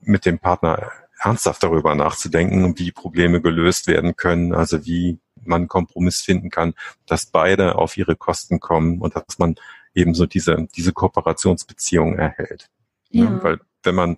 mit 0.02 0.26
dem 0.26 0.38
Partner 0.38 0.92
ernsthaft 1.18 1.64
darüber 1.64 1.96
nachzudenken, 1.96 2.78
wie 2.78 2.92
Probleme 2.92 3.40
gelöst 3.40 3.88
werden 3.88 4.18
können, 4.18 4.54
also 4.54 4.86
wie 4.86 5.18
man 5.46 5.70
Kompromiss 5.70 6.20
finden 6.20 6.50
kann, 6.50 6.74
dass 7.06 7.26
beide 7.26 7.76
auf 7.76 7.96
ihre 7.96 8.18
Kosten 8.18 8.60
kommen 8.60 9.00
und 9.00 9.16
dass 9.16 9.40
man 9.40 9.56
eben 9.94 10.14
so 10.14 10.26
diese, 10.26 10.68
diese 10.76 10.92
Kooperationsbeziehung 10.92 12.18
erhält. 12.18 12.70
Ja. 13.12 13.24
ja 13.24 13.44
weil 13.44 13.60
wenn 13.84 13.96
man 13.96 14.18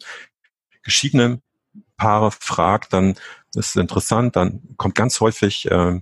geschiedene 0.84 1.42
Paare 1.98 2.32
fragt, 2.32 2.94
dann 2.94 3.12
ist 3.56 3.70
es 3.70 3.76
interessant, 3.76 4.36
dann 4.36 4.62
kommt 4.78 4.96
ganz 4.96 5.20
häufig 5.20 5.70
äh, 5.70 6.02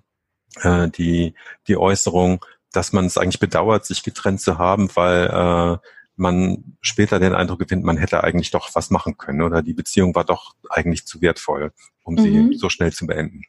äh, 0.61 0.89
die, 0.89 1.34
die 1.67 1.77
Äußerung, 1.77 2.45
dass 2.71 2.93
man 2.93 3.05
es 3.05 3.17
eigentlich 3.17 3.39
bedauert, 3.39 3.86
sich 3.86 4.03
getrennt 4.03 4.41
zu 4.41 4.57
haben, 4.57 4.89
weil 4.95 5.27
äh, 5.27 5.77
man 6.15 6.77
später 6.82 7.19
den 7.19 7.34
Eindruck 7.34 7.59
gewinnt, 7.59 7.84
man 7.84 7.97
hätte 7.97 8.23
eigentlich 8.23 8.51
doch 8.51 8.69
was 8.75 8.89
machen 8.89 9.17
können 9.17 9.41
oder 9.41 9.61
die 9.61 9.73
Beziehung 9.73 10.13
war 10.15 10.25
doch 10.25 10.53
eigentlich 10.69 11.05
zu 11.05 11.21
wertvoll, 11.21 11.71
um 12.03 12.15
mhm. 12.15 12.19
sie 12.19 12.57
so 12.57 12.69
schnell 12.69 12.91
zu 12.91 13.07
beenden. 13.07 13.43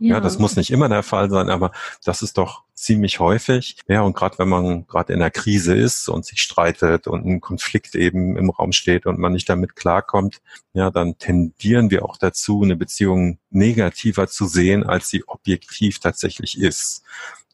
Ja. 0.00 0.14
ja, 0.16 0.20
das 0.20 0.38
muss 0.38 0.56
nicht 0.56 0.70
immer 0.70 0.88
der 0.88 1.02
Fall 1.02 1.30
sein, 1.30 1.48
aber 1.48 1.70
das 2.04 2.22
ist 2.22 2.36
doch 2.36 2.64
ziemlich 2.74 3.20
häufig. 3.20 3.76
Ja, 3.86 4.02
und 4.02 4.16
gerade 4.16 4.38
wenn 4.38 4.48
man 4.48 4.86
gerade 4.86 5.12
in 5.12 5.22
einer 5.22 5.30
Krise 5.30 5.74
ist 5.74 6.08
und 6.08 6.26
sich 6.26 6.40
streitet 6.40 7.06
und 7.06 7.24
ein 7.24 7.40
Konflikt 7.40 7.94
eben 7.94 8.36
im 8.36 8.50
Raum 8.50 8.72
steht 8.72 9.06
und 9.06 9.18
man 9.18 9.32
nicht 9.32 9.48
damit 9.48 9.76
klarkommt, 9.76 10.42
ja, 10.72 10.90
dann 10.90 11.16
tendieren 11.18 11.90
wir 11.90 12.04
auch 12.04 12.16
dazu, 12.16 12.62
eine 12.62 12.76
Beziehung 12.76 13.38
negativer 13.50 14.26
zu 14.26 14.46
sehen, 14.46 14.84
als 14.84 15.08
sie 15.08 15.22
objektiv 15.28 16.00
tatsächlich 16.00 16.58
ist. 16.58 17.02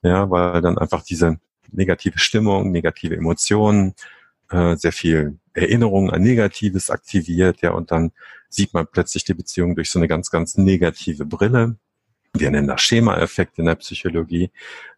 Ja, 0.03 0.30
weil 0.30 0.62
dann 0.62 0.78
einfach 0.78 1.03
diese 1.03 1.38
negative 1.70 2.18
Stimmung, 2.18 2.70
negative 2.72 3.16
Emotionen, 3.16 3.95
äh, 4.51 4.76
sehr 4.76 4.93
viel 4.93 5.38
Erinnerung 5.53 6.11
an 6.11 6.22
Negatives 6.22 6.91
aktiviert, 6.91 7.61
ja, 7.61 7.72
und 7.72 7.91
dann 7.91 8.12
sieht 8.49 8.74
man 8.74 8.86
plötzlich 8.91 9.24
die 9.24 9.34
Beziehung 9.34 9.76
durch 9.76 9.91
so 9.91 9.99
eine 9.99 10.09
ganz, 10.09 10.30
ganz 10.30 10.57
negative 10.57 11.26
Brille 11.26 11.76
wir 12.32 12.50
nennen 12.50 12.68
das 12.68 12.80
Schema-Effekt 12.82 13.58
in 13.58 13.66
der 13.66 13.74
Psychologie. 13.76 14.50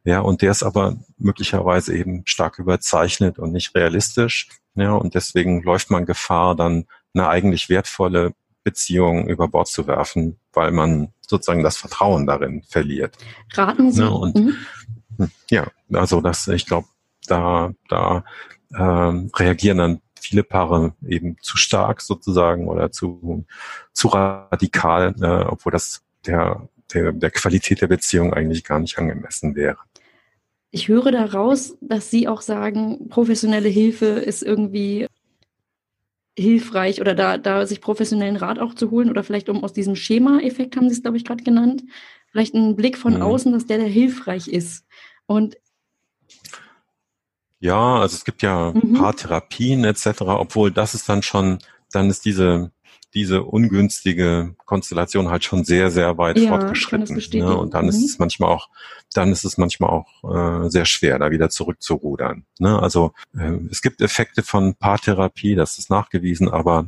Ja, 0.05 0.21
und 0.21 0.43
der 0.43 0.51
ist 0.51 0.63
aber 0.63 0.97
möglicherweise 1.19 1.97
eben 1.97 2.23
stark 2.27 2.59
überzeichnet 2.59 3.39
und 3.39 3.53
nicht 3.53 3.75
realistisch. 3.75 4.49
Ja, 4.75 4.93
und 4.95 5.15
deswegen 5.15 5.63
läuft 5.63 5.91
man 5.91 6.07
Gefahr, 6.07 6.55
dann 6.55 6.87
eine 7.15 7.29
eigentlich 7.29 7.69
wertvolle 7.69 8.35
Beziehung 8.65 9.29
über 9.29 9.49
Bord 9.49 9.69
zu 9.69 9.87
werfen, 9.87 10.39
weil 10.53 10.71
man 10.71 11.13
sozusagen 11.21 11.63
das 11.63 11.77
Vertrauen 11.77 12.27
darin 12.27 12.63
verliert. 12.69 13.17
Raten 13.55 13.91
Sie. 13.91 14.03
Ja, 14.03 14.09
und, 14.09 14.37
mhm. 14.37 14.57
ja 15.51 15.67
also 15.93 16.21
das, 16.21 16.49
ich 16.49 16.67
glaube, 16.67 16.89
da, 17.27 17.73
da 17.89 18.25
ähm, 18.77 19.31
reagieren 19.35 19.79
dann 19.79 20.01
viele 20.21 20.45
Paare 20.45 20.95
eben 21.07 21.37
zu 21.41 21.57
stark 21.57 22.01
sozusagen 22.01 22.69
oder 22.69 22.93
zu, 22.93 23.45
zu 23.93 24.09
radikal, 24.09 25.15
äh, 25.21 25.45
obwohl 25.45 25.73
das 25.73 26.03
der 26.27 26.69
der, 26.95 27.13
der 27.13 27.31
Qualität 27.31 27.81
der 27.81 27.89
Beziehung 27.89 28.33
eigentlich 28.33 28.65
gar 28.65 28.79
nicht 28.79 28.99
angemessen 28.99 29.55
wäre. 29.55 29.79
Ich 30.71 30.89
höre 30.89 31.13
daraus, 31.13 31.77
dass 31.81 32.11
Sie 32.11 32.29
auch 32.29 32.41
sagen, 32.41 33.09
professionelle 33.09 33.69
Hilfe 33.69 34.07
ist 34.07 34.43
irgendwie 34.43 35.07
hilfreich 36.37 37.01
oder 37.01 37.15
da, 37.15 37.37
da 37.37 37.67
sich 37.67 37.83
professionellen 37.83 38.37
Rat 38.37 38.59
auch 38.59 38.75
zu 38.75 38.91
holen 38.91 39.11
oder 39.11 39.23
vielleicht 39.23 39.51
um 39.51 39.63
aus 39.63 39.75
diesem 39.75 39.97
Schema-Effekt, 39.97 40.77
haben 40.77 40.89
Sie 40.89 40.97
es, 40.97 41.03
glaube 41.03 41.19
ich, 41.19 41.25
gerade 41.25 41.45
genannt, 41.45 41.85
vielleicht 42.31 42.55
einen 42.55 42.75
Blick 42.75 42.97
von 42.97 43.17
mhm. 43.17 43.23
außen, 43.23 43.53
dass 43.53 43.67
der, 43.67 43.79
der 43.79 43.89
hilfreich 43.89 44.49
ist. 44.49 44.87
Und 45.27 45.57
ja, 47.61 48.01
also 48.01 48.17
es 48.17 48.25
gibt 48.25 48.43
ja 48.43 48.73
mhm. 48.73 48.95
Paartherapien 48.95 49.85
etc., 49.85 50.23
obwohl 50.23 50.71
das 50.71 50.95
ist 50.95 51.09
dann 51.09 51.23
schon, 51.23 51.59
dann 51.93 52.09
ist 52.09 52.25
diese 52.25 52.73
diese 53.15 53.43
ungünstige 53.43 54.55
Konstellation 54.65 55.29
halt 55.29 55.45
schon 55.45 55.65
sehr, 55.65 55.91
sehr 55.91 56.17
weit 56.17 56.39
ja, 56.39 56.49
fortgeschritten. 56.49 57.21
Ne? 57.35 57.57
Und 57.57 57.75
dann 57.75 57.85
mhm. 57.85 57.91
ist 57.91 58.05
es 58.05 58.19
manchmal 58.19 58.51
auch, 58.51 58.69
dann 59.13 59.33
ist 59.33 59.45
es 59.45 59.59
manchmal 59.59 59.91
auch 59.91 60.65
äh, 60.65 60.71
sehr 60.71 60.87
schwer, 60.87 61.19
da 61.19 61.31
wieder 61.31 61.51
zurückzurudern. 61.51 62.45
Ne? 62.59 62.81
Also 62.81 63.13
äh, 63.37 63.59
es 63.71 63.83
gibt 63.83 64.01
Effekte 64.01 64.43
von 64.43 64.75
Paartherapie, 64.75 65.55
das 65.55 65.79
ist 65.79 65.91
nachgewiesen, 65.91 66.49
aber 66.49 66.87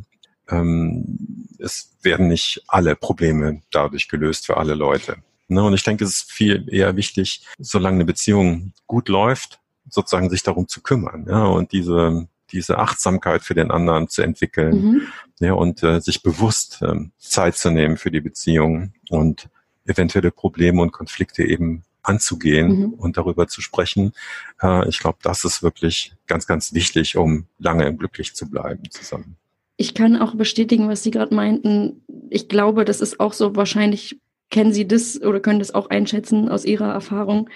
ähm, 0.49 1.47
es 1.59 1.95
werden 2.03 2.29
nicht 2.29 2.63
alle 2.69 2.97
Probleme 2.97 3.61
dadurch 3.71 4.09
gelöst 4.09 4.47
für 4.47 4.57
alle 4.57 4.75
Leute. 4.75 5.17
Ne? 5.49 5.63
Und 5.63 5.75
ich 5.75 5.83
denke, 5.83 6.05
es 6.05 6.17
ist 6.17 6.33
viel 6.33 6.67
eher 6.73 6.97
wichtig, 6.97 7.45
solange 7.59 7.97
eine 7.97 8.05
Beziehung 8.07 8.73
gut 8.87 9.09
läuft, 9.11 9.61
sozusagen 9.91 10.31
sich 10.31 10.43
darum 10.43 10.69
zu 10.69 10.81
kümmern. 10.81 11.27
Ja? 11.29 11.45
Und 11.45 11.73
diese 11.73 12.29
diese 12.55 12.79
Achtsamkeit 12.79 13.43
für 13.43 13.55
den 13.55 13.71
anderen 13.71 14.09
zu 14.09 14.23
entwickeln 14.23 14.83
mhm. 14.83 15.03
ja, 15.41 15.53
und 15.53 15.83
äh, 15.83 16.01
sich 16.01 16.23
bewusst 16.23 16.81
äh, 16.83 16.95
Zeit 17.19 17.57
zu 17.57 17.71
nehmen 17.71 17.97
für 17.97 18.11
die 18.11 18.21
Beziehung 18.21 18.95
und 19.11 19.49
eventuelle 19.85 20.31
Probleme 20.31 20.81
und 20.81 20.93
Konflikte 20.93 21.43
eben 21.45 21.85
anzugehen 22.03 22.79
mhm. 22.79 22.93
und 22.95 23.17
darüber 23.17 23.49
zu 23.49 23.61
sprechen. 23.61 24.13
Äh, 24.63 24.89
ich 24.89 24.99
glaube, 24.99 25.19
das 25.23 25.45
ist 25.45 25.63
wirklich 25.63 26.15
ganz, 26.27 26.47
ganz 26.47 26.73
wichtig, 26.73 27.17
um 27.17 27.47
lange 27.59 27.95
glücklich 27.95 28.35
zu 28.35 28.49
bleiben 28.49 28.91
zusammen. 28.91 29.37
ich 29.77 29.95
kann 29.95 30.17
auch 30.17 30.35
bestätigen, 30.35 30.89
was 30.89 31.03
Sie 31.03 31.11
gerade 31.11 31.35
meinten. 31.35 32.05
Ich 32.31 32.49
glaube, 32.49 32.85
das 32.85 33.01
ist 33.01 33.19
auch 33.21 33.33
so, 33.33 33.57
wahrscheinlich 33.57 34.21
kennen 34.51 34.73
Sie 34.73 34.87
das 34.87 35.21
oder 35.21 35.41
können 35.41 35.59
das 35.59 35.75
auch 35.75 35.91
einschätzen 35.91 36.49
aus 36.49 36.65
Ihrer 36.65 36.93
Erfahrung. 36.93 37.51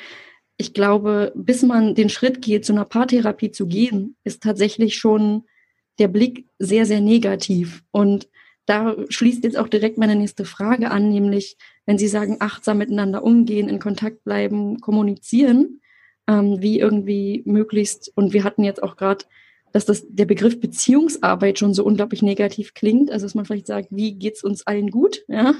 Ich 0.59 0.75
glaube, 0.75 1.33
bis 1.35 1.63
man 1.63 1.95
den 1.95 2.09
Schritt 2.09 2.43
geht, 2.43 2.65
zu 2.65 2.73
einer 2.73 2.85
Paartherapie 2.85 3.51
zu 3.51 3.67
gehen, 3.67 4.17
ist 4.25 4.43
tatsächlich 4.43 4.97
schon 4.97 5.45
der 5.99 6.09
Blick 6.09 6.47
sehr, 6.59 6.85
sehr 6.85 7.01
negativ. 7.01 7.83
Und 7.91 8.29
da 8.67 8.97
schließt 9.09 9.45
jetzt 9.45 9.57
auch 9.57 9.69
direkt 9.69 9.99
meine 9.99 10.17
nächste 10.17 10.45
Frage 10.45 10.91
an, 10.91 11.09
nämlich, 11.09 11.57
wenn 11.87 11.97
Sie 11.97 12.09
sagen, 12.09 12.37
achtsam 12.41 12.79
miteinander 12.79 13.23
umgehen, 13.23 13.69
in 13.69 13.79
Kontakt 13.79 14.25
bleiben, 14.25 14.81
kommunizieren, 14.81 15.81
ähm, 16.27 16.61
wie 16.61 16.79
irgendwie 16.79 17.43
möglichst, 17.47 18.13
und 18.15 18.33
wir 18.33 18.45
hatten 18.45 18.65
jetzt 18.65 18.83
auch 18.83 18.97
gerade 18.97 19.25
dass 19.73 19.85
das, 19.85 20.07
der 20.09 20.25
Begriff 20.25 20.61
Beziehungsarbeit 20.61 21.59
schon 21.59 21.75
so 21.75 21.85
unglaublich 21.85 22.23
negativ 22.23 22.75
klingt. 22.75 23.11
Also 23.11 23.27
dass 23.27 23.35
man 23.35 23.45
vielleicht 23.45 23.67
sagt, 23.67 23.89
wie 23.91 24.15
geht's 24.15 24.43
uns 24.43 24.67
allen 24.67 24.91
gut? 24.91 25.25
Ja? 25.29 25.55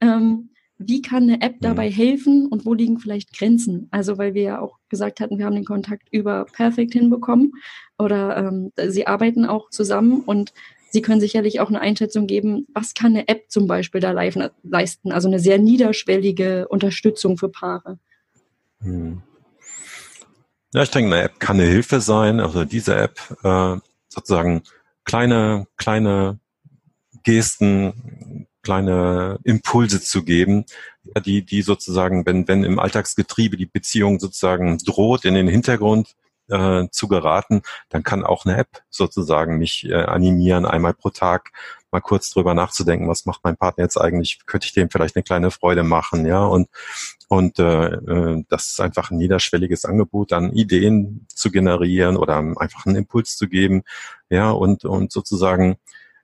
Ähm, 0.00 0.50
wie 0.86 1.02
kann 1.02 1.24
eine 1.24 1.40
App 1.42 1.56
dabei 1.60 1.88
mhm. 1.88 1.94
helfen 1.94 2.46
und 2.46 2.66
wo 2.66 2.74
liegen 2.74 2.98
vielleicht 2.98 3.36
Grenzen? 3.36 3.88
Also 3.90 4.18
weil 4.18 4.34
wir 4.34 4.42
ja 4.42 4.60
auch 4.60 4.78
gesagt 4.88 5.20
hatten, 5.20 5.38
wir 5.38 5.46
haben 5.46 5.54
den 5.54 5.64
Kontakt 5.64 6.08
über 6.10 6.44
Perfect 6.44 6.92
hinbekommen 6.92 7.52
oder 7.98 8.36
ähm, 8.36 8.72
sie 8.88 9.06
arbeiten 9.06 9.46
auch 9.46 9.70
zusammen 9.70 10.20
und 10.20 10.52
Sie 10.94 11.00
können 11.00 11.22
sicherlich 11.22 11.58
auch 11.58 11.70
eine 11.70 11.80
Einschätzung 11.80 12.26
geben, 12.26 12.66
was 12.74 12.92
kann 12.92 13.12
eine 13.12 13.26
App 13.26 13.44
zum 13.48 13.66
Beispiel 13.66 14.02
da 14.02 14.10
leisten? 14.10 15.10
Also 15.10 15.26
eine 15.26 15.38
sehr 15.38 15.56
niederschwellige 15.56 16.68
Unterstützung 16.68 17.38
für 17.38 17.48
Paare. 17.48 17.98
Hm. 18.82 19.22
Ja, 20.74 20.82
ich 20.82 20.90
denke, 20.90 21.14
eine 21.14 21.24
App 21.24 21.40
kann 21.40 21.58
eine 21.58 21.66
Hilfe 21.66 22.02
sein. 22.02 22.40
Also 22.40 22.66
diese 22.66 22.94
App 22.94 23.18
äh, 23.42 23.76
sozusagen 24.10 24.64
kleine, 25.04 25.66
kleine 25.78 26.38
Gesten, 27.22 28.41
kleine 28.62 29.38
Impulse 29.44 30.00
zu 30.00 30.24
geben, 30.24 30.64
die, 31.24 31.44
die 31.44 31.62
sozusagen, 31.62 32.26
wenn, 32.26 32.46
wenn 32.48 32.64
im 32.64 32.78
Alltagsgetriebe 32.78 33.56
die 33.56 33.66
Beziehung 33.66 34.20
sozusagen 34.20 34.78
droht, 34.78 35.24
in 35.24 35.34
den 35.34 35.48
Hintergrund 35.48 36.14
äh, 36.48 36.88
zu 36.90 37.08
geraten, 37.08 37.62
dann 37.88 38.02
kann 38.02 38.24
auch 38.24 38.44
eine 38.44 38.56
App 38.56 38.82
sozusagen 38.90 39.58
mich 39.58 39.84
äh, 39.88 39.94
animieren, 39.94 40.66
einmal 40.66 40.94
pro 40.94 41.10
Tag 41.10 41.50
mal 41.90 42.00
kurz 42.00 42.30
drüber 42.30 42.54
nachzudenken, 42.54 43.08
was 43.08 43.26
macht 43.26 43.44
mein 43.44 43.56
Partner 43.56 43.84
jetzt 43.84 43.98
eigentlich, 43.98 44.46
könnte 44.46 44.66
ich 44.66 44.72
dem 44.72 44.90
vielleicht 44.90 45.14
eine 45.14 45.22
kleine 45.22 45.50
Freude 45.50 45.82
machen, 45.82 46.24
ja, 46.24 46.44
und, 46.44 46.68
und 47.28 47.58
äh, 47.58 47.88
äh, 47.88 48.44
das 48.48 48.68
ist 48.68 48.80
einfach 48.80 49.10
ein 49.10 49.18
niederschwelliges 49.18 49.84
Angebot, 49.84 50.32
dann 50.32 50.52
Ideen 50.52 51.26
zu 51.28 51.50
generieren 51.50 52.16
oder 52.16 52.38
einfach 52.38 52.86
einen 52.86 52.96
Impuls 52.96 53.36
zu 53.36 53.46
geben, 53.48 53.82
ja, 54.30 54.50
und, 54.50 54.84
und 54.84 55.12
sozusagen, 55.12 55.76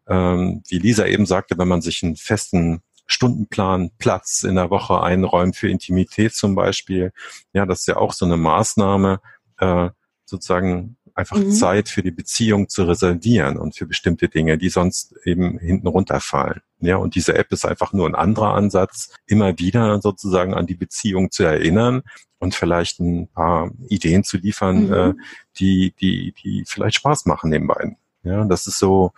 ähm, 0.08 0.62
wie 0.68 0.78
Lisa 0.78 1.06
eben 1.06 1.26
sagte, 1.26 1.58
wenn 1.58 1.68
man 1.68 1.82
sich 1.82 2.02
einen 2.02 2.16
festen 2.16 2.80
Stundenplan 3.06 3.90
Platz 3.98 4.42
in 4.42 4.56
der 4.56 4.70
Woche 4.70 5.02
einräumt 5.02 5.56
für 5.56 5.68
Intimität 5.68 6.34
zum 6.34 6.54
Beispiel. 6.54 7.12
Ja, 7.52 7.64
das 7.66 7.80
ist 7.80 7.86
ja 7.86 7.96
auch 7.96 8.12
so 8.12 8.26
eine 8.26 8.36
Maßnahme, 8.36 9.20
äh, 9.58 9.88
sozusagen 10.26 10.98
einfach 11.14 11.38
mhm. 11.38 11.50
Zeit 11.50 11.88
für 11.88 12.02
die 12.02 12.12
Beziehung 12.12 12.68
zu 12.68 12.84
reservieren 12.84 13.58
und 13.58 13.76
für 13.76 13.86
bestimmte 13.86 14.28
Dinge, 14.28 14.56
die 14.56 14.68
sonst 14.68 15.14
eben 15.24 15.58
hinten 15.58 15.88
runterfallen. 15.88 16.60
Ja, 16.80 16.96
und 16.96 17.16
diese 17.16 17.34
App 17.34 17.50
ist 17.50 17.66
einfach 17.66 17.92
nur 17.92 18.06
ein 18.06 18.14
anderer 18.14 18.54
Ansatz, 18.54 19.12
immer 19.26 19.58
wieder 19.58 20.00
sozusagen 20.00 20.54
an 20.54 20.66
die 20.66 20.76
Beziehung 20.76 21.32
zu 21.32 21.42
erinnern 21.42 22.02
und 22.38 22.54
vielleicht 22.54 23.00
ein 23.00 23.26
paar 23.28 23.72
Ideen 23.88 24.22
zu 24.22 24.36
liefern, 24.36 24.86
mhm. 24.86 24.92
äh, 24.92 25.14
die, 25.58 25.92
die, 26.00 26.34
die 26.40 26.64
vielleicht 26.66 26.96
Spaß 26.96 27.26
machen 27.26 27.50
den 27.50 27.66
beiden. 27.66 27.96
Ja, 28.22 28.44
das 28.44 28.66
ist 28.68 28.78
so, 28.78 29.12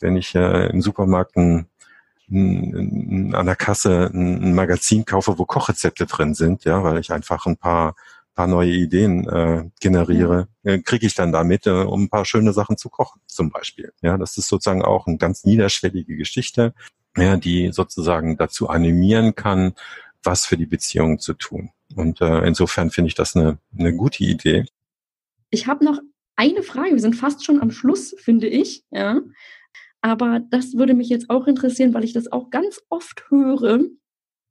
wenn 0.00 0.16
ich 0.16 0.34
äh, 0.34 0.68
im 0.70 0.80
Supermarkt 0.82 1.36
ein, 1.36 1.66
ein, 2.30 3.34
an 3.34 3.46
der 3.46 3.56
Kasse 3.56 4.10
ein, 4.12 4.42
ein 4.42 4.54
Magazin 4.54 5.04
kaufe, 5.04 5.38
wo 5.38 5.44
Kochrezepte 5.44 6.06
drin 6.06 6.34
sind, 6.34 6.64
ja, 6.64 6.82
weil 6.82 6.98
ich 6.98 7.12
einfach 7.12 7.46
ein 7.46 7.56
paar 7.56 7.94
paar 8.36 8.46
neue 8.46 8.70
Ideen 8.70 9.26
äh, 9.28 9.64
generiere, 9.80 10.48
äh, 10.62 10.78
kriege 10.78 11.06
ich 11.06 11.14
dann 11.14 11.32
damit, 11.32 11.66
äh, 11.66 11.70
um 11.70 12.04
ein 12.04 12.08
paar 12.10 12.26
schöne 12.26 12.52
Sachen 12.52 12.76
zu 12.76 12.90
kochen, 12.90 13.20
zum 13.26 13.50
Beispiel. 13.50 13.92
Ja, 14.02 14.18
das 14.18 14.36
ist 14.36 14.48
sozusagen 14.48 14.82
auch 14.82 15.06
eine 15.06 15.16
ganz 15.16 15.44
niederschwellige 15.44 16.16
Geschichte, 16.16 16.74
ja, 17.16 17.36
die 17.38 17.72
sozusagen 17.72 18.36
dazu 18.36 18.68
animieren 18.68 19.34
kann, 19.34 19.72
was 20.22 20.44
für 20.44 20.58
die 20.58 20.66
Beziehung 20.66 21.18
zu 21.18 21.32
tun. 21.32 21.70
Und 21.94 22.20
äh, 22.20 22.46
insofern 22.46 22.90
finde 22.90 23.08
ich 23.08 23.14
das 23.14 23.34
eine, 23.34 23.58
eine 23.76 23.96
gute 23.96 24.22
Idee. 24.22 24.66
Ich 25.48 25.66
habe 25.66 25.84
noch 25.84 25.98
eine 26.36 26.62
Frage. 26.62 26.90
Wir 26.90 27.00
sind 27.00 27.16
fast 27.16 27.42
schon 27.42 27.62
am 27.62 27.70
Schluss, 27.70 28.14
finde 28.18 28.48
ich. 28.48 28.84
Ja. 28.90 29.20
Aber 30.06 30.38
das 30.38 30.74
würde 30.76 30.94
mich 30.94 31.08
jetzt 31.08 31.30
auch 31.30 31.48
interessieren, 31.48 31.92
weil 31.92 32.04
ich 32.04 32.12
das 32.12 32.30
auch 32.30 32.50
ganz 32.50 32.80
oft 32.90 33.28
höre 33.28 33.80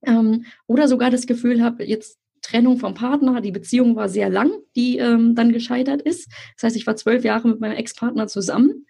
ähm, 0.05 0.43
oder 0.67 0.89
sogar 0.89 1.09
das 1.09 1.27
Gefühl 1.27 1.63
habe, 1.63 1.85
jetzt 1.85 2.19
Trennung 2.41 2.77
vom 2.77 2.93
Partner. 2.93 3.39
Die 3.39 3.53
Beziehung 3.53 3.95
war 3.95 4.09
sehr 4.09 4.29
lang, 4.29 4.51
die 4.75 4.97
ähm, 4.97 5.33
dann 5.33 5.53
gescheitert 5.53 6.01
ist. 6.01 6.29
Das 6.57 6.63
heißt, 6.63 6.75
ich 6.75 6.85
war 6.85 6.97
zwölf 6.97 7.23
Jahre 7.23 7.47
mit 7.47 7.61
meinem 7.61 7.77
Ex-Partner 7.77 8.27
zusammen 8.27 8.85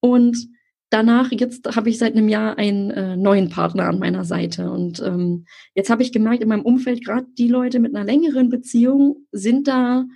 und 0.00 0.38
danach, 0.88 1.32
jetzt 1.32 1.76
habe 1.76 1.90
ich 1.90 1.98
seit 1.98 2.14
einem 2.14 2.30
Jahr 2.30 2.56
einen 2.56 2.90
äh, 2.92 3.14
neuen 3.14 3.50
Partner 3.50 3.84
an 3.84 3.98
meiner 3.98 4.24
Seite. 4.24 4.70
Und 4.70 5.02
ähm, 5.02 5.44
jetzt 5.74 5.90
habe 5.90 6.02
ich 6.02 6.12
gemerkt, 6.12 6.42
in 6.42 6.48
meinem 6.48 6.64
Umfeld, 6.64 7.04
gerade 7.04 7.26
die 7.36 7.48
Leute 7.48 7.78
mit 7.78 7.94
einer 7.94 8.06
längeren 8.06 8.48
Beziehung 8.48 9.26
sind 9.32 9.68
da, 9.68 10.06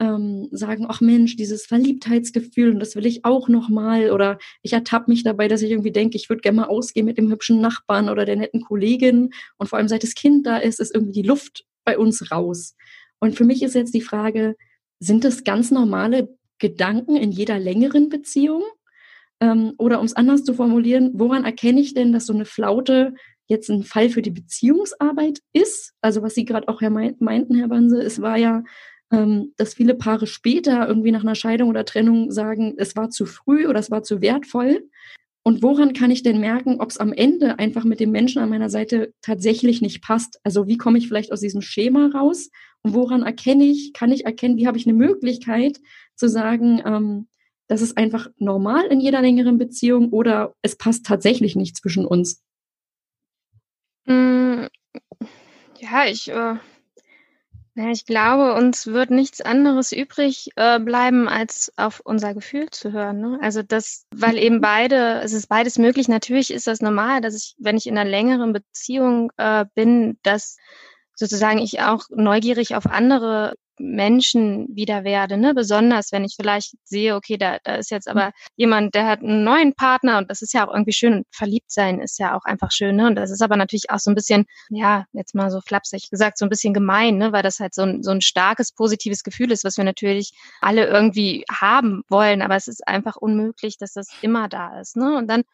ähm, 0.00 0.48
sagen, 0.52 0.86
ach 0.88 1.00
Mensch, 1.00 1.36
dieses 1.36 1.66
Verliebtheitsgefühl 1.66 2.70
und 2.70 2.80
das 2.80 2.94
will 2.94 3.06
ich 3.06 3.24
auch 3.24 3.48
nochmal. 3.48 4.10
Oder 4.10 4.38
ich 4.62 4.72
ertappe 4.72 5.10
mich 5.10 5.24
dabei, 5.24 5.48
dass 5.48 5.62
ich 5.62 5.70
irgendwie 5.70 5.92
denke, 5.92 6.16
ich 6.16 6.28
würde 6.28 6.42
gerne 6.42 6.60
mal 6.60 6.68
ausgehen 6.68 7.06
mit 7.06 7.18
dem 7.18 7.30
hübschen 7.30 7.60
Nachbarn 7.60 8.08
oder 8.08 8.24
der 8.24 8.36
netten 8.36 8.60
Kollegin. 8.60 9.30
Und 9.56 9.68
vor 9.68 9.78
allem 9.78 9.88
seit 9.88 10.02
das 10.02 10.14
Kind 10.14 10.46
da 10.46 10.58
ist, 10.58 10.80
ist 10.80 10.94
irgendwie 10.94 11.20
die 11.20 11.26
Luft 11.26 11.64
bei 11.84 11.98
uns 11.98 12.30
raus. 12.30 12.76
Und 13.20 13.34
für 13.34 13.44
mich 13.44 13.62
ist 13.62 13.74
jetzt 13.74 13.94
die 13.94 14.00
Frage, 14.00 14.56
sind 15.00 15.24
das 15.24 15.44
ganz 15.44 15.70
normale 15.70 16.28
Gedanken 16.58 17.16
in 17.16 17.30
jeder 17.30 17.58
längeren 17.58 18.08
Beziehung? 18.08 18.62
Ähm, 19.40 19.74
oder 19.78 20.00
um 20.00 20.06
es 20.06 20.14
anders 20.14 20.44
zu 20.44 20.54
formulieren, 20.54 21.12
woran 21.14 21.44
erkenne 21.44 21.80
ich 21.80 21.94
denn, 21.94 22.12
dass 22.12 22.26
so 22.26 22.32
eine 22.32 22.44
Flaute 22.44 23.14
jetzt 23.46 23.70
ein 23.70 23.84
Fall 23.84 24.10
für 24.10 24.22
die 24.22 24.30
Beziehungsarbeit 24.30 25.40
ist? 25.52 25.94
Also 26.00 26.22
was 26.22 26.34
Sie 26.34 26.44
gerade 26.44 26.68
auch 26.68 26.80
meinten, 26.80 27.54
Herr 27.54 27.68
Banse, 27.68 28.00
es 28.02 28.20
war 28.20 28.36
ja, 28.36 28.62
ähm, 29.10 29.52
dass 29.56 29.74
viele 29.74 29.94
Paare 29.94 30.26
später 30.26 30.86
irgendwie 30.86 31.12
nach 31.12 31.22
einer 31.22 31.34
Scheidung 31.34 31.68
oder 31.68 31.84
Trennung 31.84 32.30
sagen, 32.30 32.74
es 32.76 32.96
war 32.96 33.10
zu 33.10 33.26
früh 33.26 33.66
oder 33.66 33.80
es 33.80 33.90
war 33.90 34.02
zu 34.02 34.20
wertvoll. 34.20 34.88
Und 35.42 35.62
woran 35.62 35.94
kann 35.94 36.10
ich 36.10 36.22
denn 36.22 36.40
merken, 36.40 36.80
ob 36.80 36.90
es 36.90 36.98
am 36.98 37.12
Ende 37.12 37.58
einfach 37.58 37.84
mit 37.84 38.00
dem 38.00 38.10
Menschen 38.10 38.42
an 38.42 38.50
meiner 38.50 38.68
Seite 38.68 39.14
tatsächlich 39.22 39.80
nicht 39.80 40.02
passt? 40.02 40.40
Also 40.44 40.66
wie 40.66 40.76
komme 40.76 40.98
ich 40.98 41.08
vielleicht 41.08 41.32
aus 41.32 41.40
diesem 41.40 41.62
Schema 41.62 42.10
raus? 42.12 42.50
Und 42.82 42.92
woran 42.92 43.22
erkenne 43.22 43.64
ich, 43.64 43.92
kann 43.94 44.12
ich 44.12 44.26
erkennen, 44.26 44.58
wie 44.58 44.66
habe 44.66 44.76
ich 44.76 44.86
eine 44.86 44.96
Möglichkeit 44.96 45.80
zu 46.16 46.28
sagen, 46.28 46.82
ähm, 46.84 47.28
das 47.66 47.82
ist 47.82 47.96
einfach 47.96 48.28
normal 48.38 48.86
in 48.86 49.00
jeder 49.00 49.20
längeren 49.22 49.58
Beziehung 49.58 50.10
oder 50.10 50.54
es 50.62 50.76
passt 50.76 51.06
tatsächlich 51.06 51.54
nicht 51.56 51.76
zwischen 51.76 52.06
uns? 52.06 52.42
Hm, 54.06 54.68
ja, 55.78 56.06
ich 56.06 56.28
äh, 56.28 56.56
ja, 57.78 57.90
ich 57.92 58.06
glaube, 58.06 58.54
uns 58.54 58.88
wird 58.88 59.10
nichts 59.10 59.40
anderes 59.40 59.92
übrig 59.92 60.50
äh, 60.56 60.80
bleiben, 60.80 61.28
als 61.28 61.72
auf 61.76 62.00
unser 62.04 62.34
Gefühl 62.34 62.68
zu 62.70 62.90
hören. 62.90 63.20
Ne? 63.20 63.38
Also 63.40 63.62
das, 63.62 64.04
weil 64.12 64.36
eben 64.36 64.56
mhm. 64.56 64.60
beide, 64.60 65.20
es 65.22 65.32
ist 65.32 65.48
beides 65.48 65.78
möglich. 65.78 66.08
Natürlich 66.08 66.52
ist 66.52 66.66
das 66.66 66.80
normal, 66.80 67.20
dass 67.20 67.36
ich, 67.36 67.54
wenn 67.56 67.76
ich 67.76 67.86
in 67.86 67.96
einer 67.96 68.10
längeren 68.10 68.52
Beziehung 68.52 69.30
äh, 69.36 69.64
bin, 69.76 70.18
dass 70.24 70.56
sozusagen 71.14 71.60
ich 71.60 71.80
auch 71.80 72.06
neugierig 72.10 72.74
auf 72.74 72.86
andere 72.86 73.54
Menschen 73.78 74.66
wieder 74.74 75.04
werde, 75.04 75.36
ne? 75.36 75.54
Besonders 75.54 76.12
wenn 76.12 76.24
ich 76.24 76.34
vielleicht 76.36 76.74
sehe, 76.84 77.14
okay, 77.14 77.36
da, 77.36 77.58
da 77.64 77.76
ist 77.76 77.90
jetzt 77.90 78.08
aber 78.08 78.32
jemand, 78.56 78.94
der 78.94 79.06
hat 79.06 79.20
einen 79.20 79.44
neuen 79.44 79.74
Partner 79.74 80.18
und 80.18 80.30
das 80.30 80.42
ist 80.42 80.52
ja 80.54 80.66
auch 80.66 80.72
irgendwie 80.72 80.92
schön. 80.92 81.24
Verliebt 81.30 81.70
sein 81.70 82.00
ist 82.00 82.18
ja 82.18 82.36
auch 82.36 82.44
einfach 82.44 82.70
schön, 82.70 82.96
ne? 82.96 83.06
Und 83.06 83.14
das 83.16 83.30
ist 83.30 83.42
aber 83.42 83.56
natürlich 83.56 83.90
auch 83.90 83.98
so 83.98 84.10
ein 84.10 84.14
bisschen, 84.14 84.46
ja, 84.70 85.04
jetzt 85.12 85.34
mal 85.34 85.50
so 85.50 85.60
flapsig 85.60 86.10
gesagt, 86.10 86.38
so 86.38 86.46
ein 86.46 86.50
bisschen 86.50 86.74
gemein, 86.74 87.18
ne? 87.18 87.32
Weil 87.32 87.42
das 87.42 87.60
halt 87.60 87.74
so 87.74 87.82
ein, 87.82 88.02
so 88.02 88.10
ein 88.10 88.20
starkes, 88.20 88.72
positives 88.72 89.22
Gefühl 89.22 89.52
ist, 89.52 89.64
was 89.64 89.76
wir 89.76 89.84
natürlich 89.84 90.32
alle 90.60 90.86
irgendwie 90.86 91.44
haben 91.50 92.02
wollen, 92.08 92.42
aber 92.42 92.56
es 92.56 92.68
ist 92.68 92.86
einfach 92.86 93.16
unmöglich, 93.16 93.78
dass 93.78 93.92
das 93.92 94.08
immer 94.22 94.48
da 94.48 94.80
ist, 94.80 94.96
ne? 94.96 95.16
Und 95.16 95.28
dann 95.28 95.44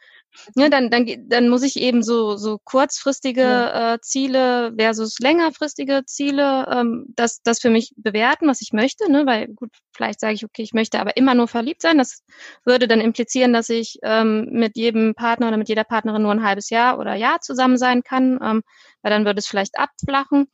ja, 0.56 0.68
dann, 0.68 0.90
dann, 0.90 1.06
dann 1.28 1.48
muss 1.48 1.62
ich 1.62 1.76
eben 1.76 2.02
so, 2.02 2.36
so 2.36 2.58
kurzfristige 2.64 3.40
ja. 3.40 3.94
äh, 3.94 4.00
Ziele 4.00 4.74
versus 4.78 5.18
längerfristige 5.18 6.02
Ziele, 6.06 6.66
ähm, 6.70 7.06
das, 7.14 7.40
das 7.42 7.60
für 7.60 7.70
mich 7.70 7.92
bewerten, 8.14 8.46
was 8.46 8.62
ich 8.62 8.72
möchte, 8.72 9.10
ne? 9.10 9.26
weil 9.26 9.48
gut, 9.48 9.70
vielleicht 9.94 10.20
sage 10.20 10.34
ich, 10.34 10.44
okay, 10.44 10.62
ich 10.62 10.72
möchte 10.72 11.00
aber 11.00 11.16
immer 11.16 11.34
nur 11.34 11.48
verliebt 11.48 11.82
sein. 11.82 11.98
Das 11.98 12.22
würde 12.64 12.88
dann 12.88 13.00
implizieren, 13.00 13.52
dass 13.52 13.68
ich 13.68 13.98
ähm, 14.02 14.48
mit 14.52 14.76
jedem 14.76 15.14
Partner 15.14 15.48
oder 15.48 15.56
mit 15.56 15.68
jeder 15.68 15.84
Partnerin 15.84 16.22
nur 16.22 16.32
ein 16.32 16.44
halbes 16.44 16.70
Jahr 16.70 16.98
oder 16.98 17.14
Jahr 17.14 17.40
zusammen 17.40 17.76
sein 17.76 18.02
kann, 18.02 18.38
ähm, 18.42 18.62
weil 19.02 19.10
dann 19.10 19.24
würde 19.24 19.40
es 19.40 19.46
vielleicht 19.46 19.78
abflachen. 19.78 20.46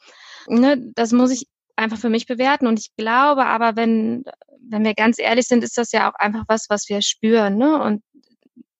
Ne? 0.48 0.78
Das 0.94 1.12
muss 1.12 1.30
ich 1.30 1.46
einfach 1.76 1.98
für 1.98 2.08
mich 2.08 2.26
bewerten. 2.26 2.66
Und 2.66 2.78
ich 2.78 2.90
glaube 2.96 3.46
aber, 3.46 3.76
wenn, 3.76 4.24
wenn 4.68 4.84
wir 4.84 4.94
ganz 4.94 5.18
ehrlich 5.18 5.46
sind, 5.46 5.62
ist 5.62 5.76
das 5.76 5.92
ja 5.92 6.10
auch 6.10 6.14
einfach 6.14 6.44
was, 6.48 6.66
was 6.70 6.88
wir 6.88 7.02
spüren. 7.02 7.56
Ne? 7.56 7.80
Und 7.80 8.02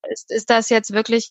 ist, 0.09 0.31
ist 0.31 0.49
das 0.49 0.69
jetzt 0.69 0.91
wirklich 0.91 1.29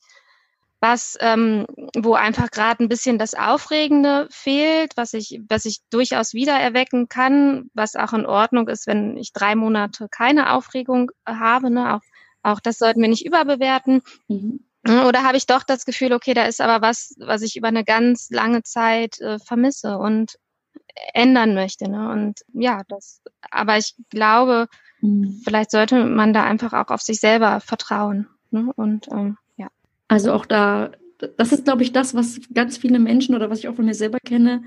was, 0.80 1.16
ähm, 1.20 1.66
wo 1.96 2.14
einfach 2.14 2.50
gerade 2.50 2.82
ein 2.82 2.88
bisschen 2.88 3.18
das 3.18 3.34
Aufregende 3.34 4.26
fehlt, 4.30 4.96
was 4.96 5.12
ich, 5.12 5.40
was 5.48 5.66
ich 5.66 5.80
durchaus 5.90 6.32
wiedererwecken 6.32 7.08
kann, 7.08 7.70
was 7.74 7.96
auch 7.96 8.14
in 8.14 8.26
Ordnung 8.26 8.68
ist, 8.68 8.86
wenn 8.86 9.16
ich 9.16 9.32
drei 9.32 9.54
Monate 9.54 10.08
keine 10.10 10.52
Aufregung 10.54 11.10
habe. 11.26 11.70
Ne? 11.70 11.94
Auch, 11.94 12.00
auch 12.42 12.60
das 12.60 12.78
sollten 12.78 13.02
wir 13.02 13.08
nicht 13.08 13.26
überbewerten. 13.26 14.00
Mhm. 14.28 14.60
Oder 15.06 15.24
habe 15.24 15.36
ich 15.36 15.44
doch 15.44 15.62
das 15.62 15.84
Gefühl, 15.84 16.14
okay, 16.14 16.32
da 16.32 16.44
ist 16.44 16.62
aber 16.62 16.80
was, 16.80 17.14
was 17.18 17.42
ich 17.42 17.56
über 17.56 17.68
eine 17.68 17.84
ganz 17.84 18.30
lange 18.30 18.62
Zeit 18.62 19.20
äh, 19.20 19.38
vermisse 19.38 19.98
und 19.98 20.38
ändern 21.12 21.54
möchte. 21.54 21.90
Ne? 21.90 22.10
Und 22.10 22.40
ja, 22.54 22.80
das, 22.88 23.20
aber 23.50 23.76
ich 23.76 23.94
glaube, 24.08 24.68
mhm. 25.02 25.42
vielleicht 25.44 25.70
sollte 25.70 26.04
man 26.04 26.32
da 26.32 26.44
einfach 26.44 26.72
auch 26.72 26.90
auf 26.90 27.02
sich 27.02 27.20
selber 27.20 27.60
vertrauen. 27.60 28.28
Ne? 28.50 28.72
Und 28.74 29.08
ähm, 29.08 29.36
also 30.10 30.32
auch 30.32 30.44
da, 30.44 30.90
das 31.36 31.52
ist, 31.52 31.64
glaube 31.64 31.84
ich, 31.84 31.92
das, 31.92 32.16
was 32.16 32.40
ganz 32.52 32.76
viele 32.76 32.98
Menschen 32.98 33.36
oder 33.36 33.48
was 33.48 33.60
ich 33.60 33.68
auch 33.68 33.76
von 33.76 33.84
mir 33.84 33.94
selber 33.94 34.18
kenne, 34.18 34.64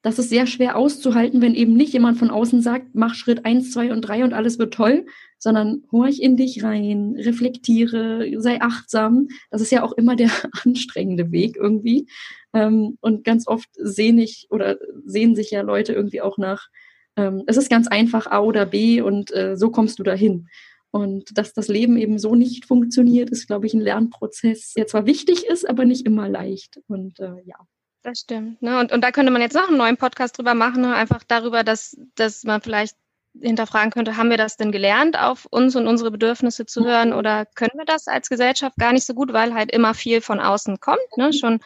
das 0.00 0.18
ist 0.18 0.30
sehr 0.30 0.46
schwer 0.46 0.74
auszuhalten, 0.74 1.42
wenn 1.42 1.54
eben 1.54 1.74
nicht 1.74 1.92
jemand 1.92 2.16
von 2.16 2.30
außen 2.30 2.62
sagt, 2.62 2.94
mach 2.94 3.14
Schritt 3.14 3.44
eins, 3.44 3.72
zwei 3.72 3.92
und 3.92 4.00
drei 4.00 4.24
und 4.24 4.32
alles 4.32 4.58
wird 4.58 4.72
toll, 4.72 5.04
sondern 5.38 5.82
horch 5.92 6.20
in 6.20 6.38
dich 6.38 6.62
rein, 6.62 7.14
reflektiere, 7.18 8.26
sei 8.40 8.62
achtsam. 8.62 9.28
Das 9.50 9.60
ist 9.60 9.70
ja 9.70 9.82
auch 9.82 9.92
immer 9.92 10.16
der 10.16 10.30
anstrengende 10.64 11.30
Weg 11.30 11.56
irgendwie. 11.56 12.06
Ähm, 12.54 12.96
und 13.02 13.22
ganz 13.22 13.46
oft 13.46 13.68
sehen 13.74 14.18
ich 14.18 14.46
oder 14.48 14.78
sehen 15.04 15.36
sich 15.36 15.50
ja 15.50 15.60
Leute 15.60 15.92
irgendwie 15.92 16.22
auch 16.22 16.38
nach, 16.38 16.68
ähm, 17.16 17.42
es 17.46 17.58
ist 17.58 17.68
ganz 17.68 17.86
einfach 17.86 18.28
A 18.28 18.40
oder 18.40 18.64
B 18.64 19.02
und 19.02 19.30
äh, 19.34 19.58
so 19.58 19.68
kommst 19.70 19.98
du 19.98 20.04
dahin. 20.04 20.48
Und 20.90 21.36
dass 21.36 21.52
das 21.52 21.68
Leben 21.68 21.96
eben 21.96 22.18
so 22.18 22.34
nicht 22.34 22.64
funktioniert, 22.64 23.30
ist, 23.30 23.46
glaube 23.46 23.66
ich, 23.66 23.74
ein 23.74 23.80
Lernprozess, 23.80 24.72
der 24.74 24.86
zwar 24.86 25.06
wichtig 25.06 25.46
ist, 25.46 25.68
aber 25.68 25.84
nicht 25.84 26.06
immer 26.06 26.28
leicht. 26.28 26.80
Und 26.88 27.20
äh, 27.20 27.42
ja. 27.44 27.56
Das 28.02 28.20
stimmt. 28.20 28.62
Ne? 28.62 28.78
Und, 28.78 28.92
und 28.92 29.02
da 29.02 29.10
könnte 29.10 29.32
man 29.32 29.42
jetzt 29.42 29.54
noch 29.54 29.68
einen 29.68 29.78
neuen 29.78 29.96
Podcast 29.96 30.38
drüber 30.38 30.54
machen, 30.54 30.82
ne? 30.82 30.94
einfach 30.94 31.24
darüber, 31.26 31.64
dass, 31.64 31.96
dass 32.14 32.44
man 32.44 32.62
vielleicht 32.62 32.96
hinterfragen 33.40 33.90
könnte, 33.90 34.16
haben 34.16 34.30
wir 34.30 34.36
das 34.36 34.56
denn 34.56 34.72
gelernt, 34.72 35.18
auf 35.18 35.46
uns 35.50 35.76
und 35.76 35.86
unsere 35.86 36.10
Bedürfnisse 36.10 36.66
zu 36.66 36.80
mhm. 36.80 36.86
hören 36.86 37.12
oder 37.12 37.46
können 37.46 37.76
wir 37.76 37.84
das 37.84 38.06
als 38.06 38.28
Gesellschaft 38.28 38.76
gar 38.76 38.92
nicht 38.92 39.06
so 39.06 39.14
gut, 39.14 39.32
weil 39.32 39.54
halt 39.54 39.72
immer 39.72 39.94
viel 39.94 40.20
von 40.20 40.40
außen 40.40 40.80
kommt. 40.80 41.16
Ne? 41.16 41.32
Schon 41.32 41.60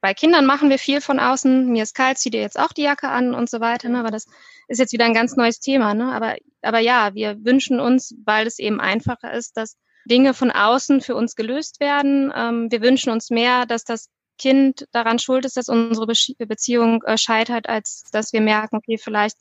bei 0.00 0.14
Kindern 0.14 0.46
machen 0.46 0.70
wir 0.70 0.78
viel 0.78 1.00
von 1.00 1.18
außen, 1.18 1.66
mir 1.66 1.82
ist 1.82 1.94
kalt, 1.94 2.18
zieh 2.18 2.30
dir 2.30 2.40
jetzt 2.40 2.58
auch 2.58 2.72
die 2.72 2.82
Jacke 2.82 3.08
an 3.08 3.34
und 3.34 3.50
so 3.50 3.60
weiter, 3.60 3.88
ne? 3.88 3.98
aber 3.98 4.10
das 4.10 4.26
ist 4.68 4.78
jetzt 4.78 4.92
wieder 4.92 5.04
ein 5.04 5.14
ganz 5.14 5.36
neues 5.36 5.60
Thema. 5.60 5.94
Ne? 5.94 6.12
Aber 6.12 6.36
aber 6.62 6.78
ja, 6.78 7.14
wir 7.14 7.44
wünschen 7.44 7.80
uns, 7.80 8.14
weil 8.24 8.46
es 8.46 8.58
eben 8.58 8.80
einfacher 8.80 9.32
ist, 9.32 9.56
dass 9.56 9.76
Dinge 10.04 10.34
von 10.34 10.50
außen 10.50 11.00
für 11.00 11.14
uns 11.14 11.34
gelöst 11.34 11.80
werden. 11.80 12.32
Ähm, 12.34 12.70
wir 12.70 12.80
wünschen 12.82 13.10
uns 13.10 13.30
mehr, 13.30 13.66
dass 13.66 13.84
das 13.84 14.08
Kind 14.38 14.86
daran 14.92 15.18
schuld 15.18 15.44
ist, 15.44 15.56
dass 15.56 15.68
unsere 15.68 16.06
Be 16.06 16.14
Beziehung 16.46 17.02
äh, 17.04 17.18
scheitert, 17.18 17.68
als 17.68 18.04
dass 18.10 18.32
wir 18.32 18.40
merken, 18.40 18.76
okay, 18.76 18.96
vielleicht 18.98 19.36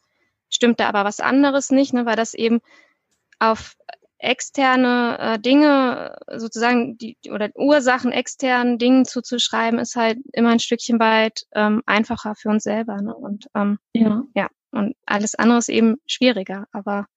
stimmt 0.50 0.80
da 0.80 0.90
aber 0.90 1.06
was 1.06 1.20
anderes 1.20 1.70
nicht, 1.70 1.94
ne, 1.94 2.06
weil 2.06 2.18
das 2.18 2.34
eben 2.34 2.60
auf 3.40 3.76
externe 4.18 5.18
äh, 5.18 5.40
Dinge 5.40 6.18
sozusagen 6.36 6.98
die 6.98 7.18
oder 7.32 7.50
Ursachen 7.56 8.12
externen 8.12 8.78
Dingen 8.78 9.06
zuzuschreiben, 9.06 9.80
ist 9.80 9.96
halt 9.96 10.20
immer 10.34 10.50
ein 10.50 10.60
Stückchen 10.60 11.00
weit 11.00 11.46
ähm, 11.54 11.82
einfacher 11.86 12.36
für 12.36 12.50
uns 12.50 12.64
selber. 12.64 13.02
Ne? 13.02 13.16
Und 13.16 13.48
ähm, 13.56 13.80
ja. 13.94 14.24
ja, 14.36 14.50
und 14.72 14.96
alles 15.06 15.36
andere 15.36 15.60
ist 15.60 15.70
eben 15.70 15.98
schwieriger. 16.06 16.68
Aber 16.72 17.08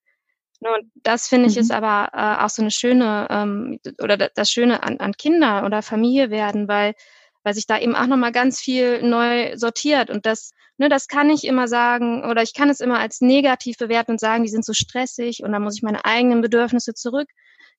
und 0.60 0.92
das 0.94 1.26
finde 1.26 1.48
ich 1.48 1.56
mhm. 1.56 1.62
ist 1.62 1.72
aber 1.72 2.10
äh, 2.12 2.44
auch 2.44 2.48
so 2.48 2.62
eine 2.62 2.70
schöne 2.70 3.26
ähm, 3.30 3.80
oder 4.00 4.16
das 4.16 4.50
Schöne 4.50 4.82
an, 4.82 4.98
an 4.98 5.12
Kinder 5.14 5.64
oder 5.64 5.82
Familie 5.82 6.30
werden, 6.30 6.68
weil 6.68 6.94
weil 7.42 7.54
sich 7.54 7.66
da 7.66 7.78
eben 7.78 7.96
auch 7.96 8.06
nochmal 8.06 8.30
ganz 8.30 8.60
viel 8.60 9.02
neu 9.02 9.56
sortiert 9.56 10.10
und 10.10 10.24
das 10.26 10.52
ne, 10.78 10.88
das 10.88 11.08
kann 11.08 11.30
ich 11.30 11.44
immer 11.44 11.66
sagen 11.66 12.24
oder 12.24 12.42
ich 12.42 12.54
kann 12.54 12.70
es 12.70 12.80
immer 12.80 13.00
als 13.00 13.20
negativ 13.20 13.76
bewerten 13.78 14.12
und 14.12 14.20
sagen, 14.20 14.44
die 14.44 14.50
sind 14.50 14.64
so 14.64 14.72
stressig 14.72 15.42
und 15.42 15.50
da 15.52 15.58
muss 15.58 15.76
ich 15.76 15.82
meine 15.82 16.04
eigenen 16.04 16.40
Bedürfnisse 16.40 16.94
zurück 16.94 17.28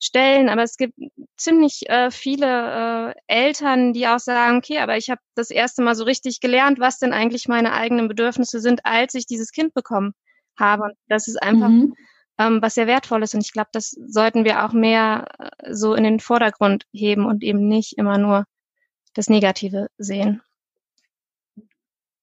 stellen. 0.04 0.50
Aber 0.50 0.64
es 0.64 0.78
gibt 0.78 0.94
ziemlich 1.38 1.90
äh, 1.90 2.12
viele 2.12 3.12
äh, 3.12 3.14
Eltern, 3.28 3.94
die 3.94 4.08
auch 4.08 4.20
sagen, 4.20 4.58
okay, 4.58 4.80
aber 4.80 4.98
ich 4.98 5.10
habe 5.10 5.22
das 5.36 5.50
erste 5.50 5.82
Mal 5.82 5.96
so 5.96 6.04
richtig 6.04 6.40
gelernt, 6.40 6.80
was 6.80 7.00
denn 7.00 7.14
eigentlich 7.14 7.48
meine 7.48 7.74
eigenen 7.74 8.08
Bedürfnisse 8.08 8.60
sind, 8.60 8.86
als 8.86 9.14
ich 9.14 9.26
dieses 9.26 9.52
Kind 9.52 9.74
bekommen 9.74 10.14
habe. 10.60 10.84
Und 10.84 10.94
das 11.08 11.28
ist 11.28 11.42
einfach 11.42 11.70
mhm. 11.70 11.96
ähm, 12.38 12.62
was 12.62 12.76
sehr 12.76 12.88
wertvolles. 12.88 13.34
Und 13.34 13.42
ich 13.42 13.54
glaube, 13.54 13.70
das 13.72 13.96
sollten 14.08 14.46
wir 14.46 14.66
auch 14.66 14.74
mehr 14.74 15.28
äh, 15.40 15.74
so 15.74 15.94
in 15.94 16.04
den 16.04 16.20
Vordergrund 16.20 16.86
heben 16.92 17.26
und 17.26 17.44
eben 17.44 17.68
nicht 17.68 17.98
immer 17.98 18.18
nur 18.18 18.46
das 19.14 19.30
Negative 19.30 19.88
sehen. 19.98 20.42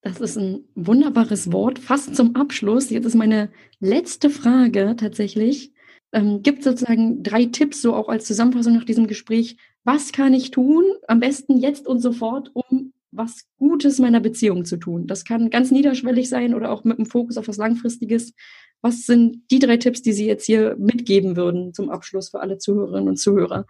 Das 0.02 0.18
ist 0.18 0.38
ein 0.38 0.64
wunderbares 0.74 1.52
Wort, 1.52 1.78
fast 1.78 2.16
zum 2.16 2.34
Abschluss. 2.34 2.88
Jetzt 2.88 3.04
ist 3.04 3.14
meine 3.14 3.50
letzte 3.80 4.30
Frage 4.30 4.96
tatsächlich 4.98 5.72
ähm, 6.12 6.42
gibt 6.42 6.62
sozusagen 6.62 7.22
drei 7.22 7.46
Tipps, 7.46 7.82
so 7.82 7.94
auch 7.94 8.08
als 8.08 8.26
Zusammenfassung 8.26 8.74
nach 8.74 8.84
diesem 8.84 9.06
Gespräch. 9.06 9.56
Was 9.84 10.12
kann 10.12 10.34
ich 10.34 10.50
tun, 10.50 10.84
am 11.08 11.20
besten 11.20 11.56
jetzt 11.56 11.86
und 11.86 12.00
sofort, 12.00 12.50
um 12.54 12.92
was 13.12 13.44
Gutes 13.58 13.98
meiner 13.98 14.20
Beziehung 14.20 14.64
zu 14.64 14.76
tun? 14.76 15.06
Das 15.06 15.24
kann 15.24 15.50
ganz 15.50 15.70
niederschwellig 15.70 16.28
sein 16.28 16.54
oder 16.54 16.70
auch 16.70 16.84
mit 16.84 16.98
dem 16.98 17.06
Fokus 17.06 17.36
auf 17.36 17.48
was 17.48 17.56
Langfristiges. 17.56 18.34
Was 18.82 19.04
sind 19.04 19.42
die 19.50 19.58
drei 19.58 19.76
Tipps, 19.76 20.00
die 20.00 20.12
Sie 20.12 20.26
jetzt 20.26 20.46
hier 20.46 20.74
mitgeben 20.78 21.36
würden 21.36 21.74
zum 21.74 21.90
Abschluss 21.90 22.30
für 22.30 22.40
alle 22.40 22.56
Zuhörerinnen 22.56 23.08
und 23.08 23.16
Zuhörer? 23.16 23.66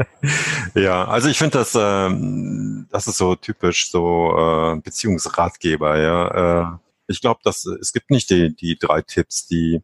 ja, 0.74 1.06
also 1.06 1.28
ich 1.28 1.38
finde 1.38 1.58
das, 1.58 1.74
äh, 1.74 2.86
das 2.90 3.06
ist 3.06 3.16
so 3.16 3.34
typisch 3.34 3.90
so 3.90 4.34
äh, 4.36 4.80
Beziehungsratgeber. 4.80 5.98
Ja, 5.98 6.72
äh, 6.74 6.78
ich 7.06 7.20
glaube, 7.22 7.40
dass 7.44 7.64
es 7.64 7.92
gibt 7.92 8.10
nicht 8.10 8.28
die, 8.30 8.54
die 8.54 8.78
drei 8.78 9.00
Tipps, 9.00 9.46
die 9.46 9.80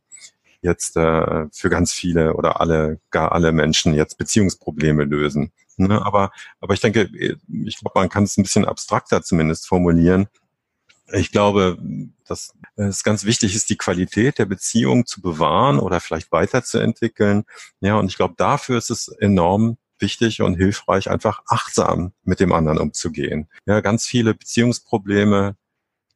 jetzt 0.60 0.96
äh, 0.96 1.46
für 1.52 1.70
ganz 1.70 1.92
viele 1.92 2.34
oder 2.34 2.60
alle, 2.60 3.00
gar 3.10 3.32
alle 3.32 3.52
Menschen 3.52 3.94
jetzt 3.94 4.18
Beziehungsprobleme 4.18 5.04
lösen. 5.04 5.52
Ne? 5.76 6.04
Aber, 6.04 6.32
aber 6.60 6.74
ich 6.74 6.80
denke, 6.80 7.08
ich 7.12 7.78
glaube, 7.78 7.98
man 7.98 8.08
kann 8.08 8.24
es 8.24 8.36
ein 8.36 8.42
bisschen 8.42 8.64
abstrakter 8.64 9.22
zumindest 9.22 9.66
formulieren. 9.66 10.28
Ich 11.12 11.32
glaube, 11.32 11.78
dass 12.26 12.52
es 12.76 13.02
ganz 13.02 13.24
wichtig 13.24 13.54
ist, 13.54 13.70
die 13.70 13.78
Qualität 13.78 14.38
der 14.38 14.44
Beziehung 14.44 15.06
zu 15.06 15.22
bewahren 15.22 15.78
oder 15.78 16.00
vielleicht 16.00 16.32
weiterzuentwickeln. 16.32 17.44
Ja, 17.80 17.96
und 17.96 18.08
ich 18.08 18.16
glaube, 18.16 18.34
dafür 18.36 18.76
ist 18.76 18.90
es 18.90 19.08
enorm 19.08 19.78
wichtig 20.00 20.42
und 20.42 20.54
hilfreich, 20.54 21.10
einfach 21.10 21.40
achtsam 21.46 22.12
mit 22.24 22.40
dem 22.40 22.52
anderen 22.52 22.78
umzugehen. 22.78 23.48
Ja, 23.66 23.80
ganz 23.80 24.06
viele 24.06 24.34
Beziehungsprobleme 24.34 25.56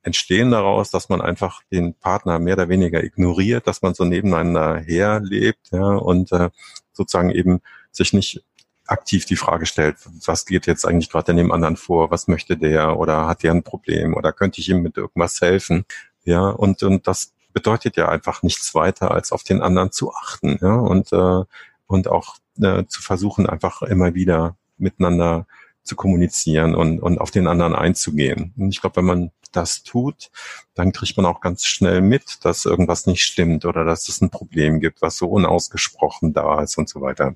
entstehen 0.03 0.51
daraus, 0.51 0.91
dass 0.91 1.09
man 1.09 1.21
einfach 1.21 1.63
den 1.71 1.95
Partner 1.95 2.39
mehr 2.39 2.55
oder 2.55 2.69
weniger 2.69 3.03
ignoriert, 3.03 3.67
dass 3.67 3.83
man 3.83 3.95
so 3.95 4.05
nebeneinander 4.05 4.81
herlebt 4.81 5.69
ja, 5.71 5.95
und 5.95 6.33
äh, 6.33 6.51
sozusagen 6.93 7.31
eben 7.31 7.61
sich 7.91 8.13
nicht 8.13 8.43
aktiv 8.87 9.25
die 9.25 9.37
Frage 9.37 9.67
stellt, 9.67 9.97
was 10.27 10.45
geht 10.45 10.67
jetzt 10.67 10.85
eigentlich 10.85 11.11
gerade 11.11 11.33
in 11.33 11.39
dem 11.39 11.53
anderen 11.53 11.77
vor, 11.77 12.11
was 12.11 12.29
möchte 12.29 12.57
der 12.57 12.99
oder 12.99 13.27
hat 13.27 13.43
der 13.43 13.53
ein 13.53 13.63
Problem 13.63 14.15
oder 14.15 14.33
könnte 14.33 14.61
ich 14.61 14.69
ihm 14.69 14.83
mit 14.83 14.97
irgendwas 14.97 15.41
helfen? 15.41 15.85
Ja, 16.25 16.49
und, 16.49 16.83
und 16.83 17.07
das 17.07 17.33
bedeutet 17.53 17.97
ja 17.97 18.09
einfach 18.09 18.43
nichts 18.43 18.75
weiter, 18.75 19.13
als 19.13 19.33
auf 19.33 19.45
den 19.45 19.63
anderen 19.63 19.93
zu 19.93 20.13
achten 20.13 20.59
ja, 20.61 20.75
und, 20.75 21.13
äh, 21.13 21.45
und 21.87 22.09
auch 22.09 22.37
äh, 22.61 22.85
zu 22.87 23.03
versuchen, 23.03 23.47
einfach 23.47 23.83
immer 23.83 24.15
wieder 24.15 24.57
miteinander 24.79 25.47
zu 25.85 25.97
kommunizieren 25.97 26.75
und, 26.75 27.01
und 27.01 27.21
auf 27.21 27.31
den 27.31 27.47
anderen 27.47 27.75
einzugehen. 27.75 28.53
Und 28.57 28.71
ich 28.71 28.81
glaube, 28.81 28.97
wenn 28.97 29.05
man 29.05 29.31
das 29.57 29.83
tut, 29.83 30.31
dann 30.75 30.93
kriegt 30.93 31.17
man 31.17 31.27
auch 31.27 31.41
ganz 31.41 31.65
schnell 31.65 32.01
mit, 32.01 32.45
dass 32.45 32.65
irgendwas 32.65 33.07
nicht 33.07 33.25
stimmt 33.25 33.65
oder 33.65 33.85
dass 33.85 34.09
es 34.09 34.21
ein 34.21 34.31
Problem 34.31 34.81
gibt, 34.81 35.03
was 35.03 35.17
so 35.17 35.29
unausgesprochen 35.29 36.33
da 36.33 36.63
ist 36.63 36.79
und 36.79 36.89
so 36.89 37.01
weiter. 37.01 37.35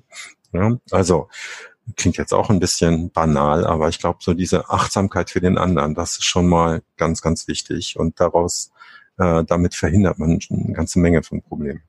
Ja, 0.53 0.77
also 0.91 1.29
klingt 1.95 2.17
jetzt 2.17 2.33
auch 2.33 2.49
ein 2.49 2.59
bisschen 2.59 3.11
banal, 3.11 3.65
aber 3.65 3.89
ich 3.89 3.99
glaube, 3.99 4.19
so 4.21 4.33
diese 4.33 4.69
Achtsamkeit 4.69 5.29
für 5.29 5.41
den 5.41 5.57
anderen, 5.57 5.95
das 5.95 6.17
ist 6.17 6.25
schon 6.25 6.47
mal 6.47 6.81
ganz, 6.97 7.21
ganz 7.21 7.47
wichtig. 7.47 7.97
Und 7.97 8.19
daraus, 8.19 8.71
äh, 9.17 9.43
damit 9.45 9.75
verhindert 9.75 10.19
man 10.19 10.39
eine 10.49 10.73
ganze 10.73 10.99
Menge 10.99 11.23
von 11.23 11.41
Problemen. 11.41 11.81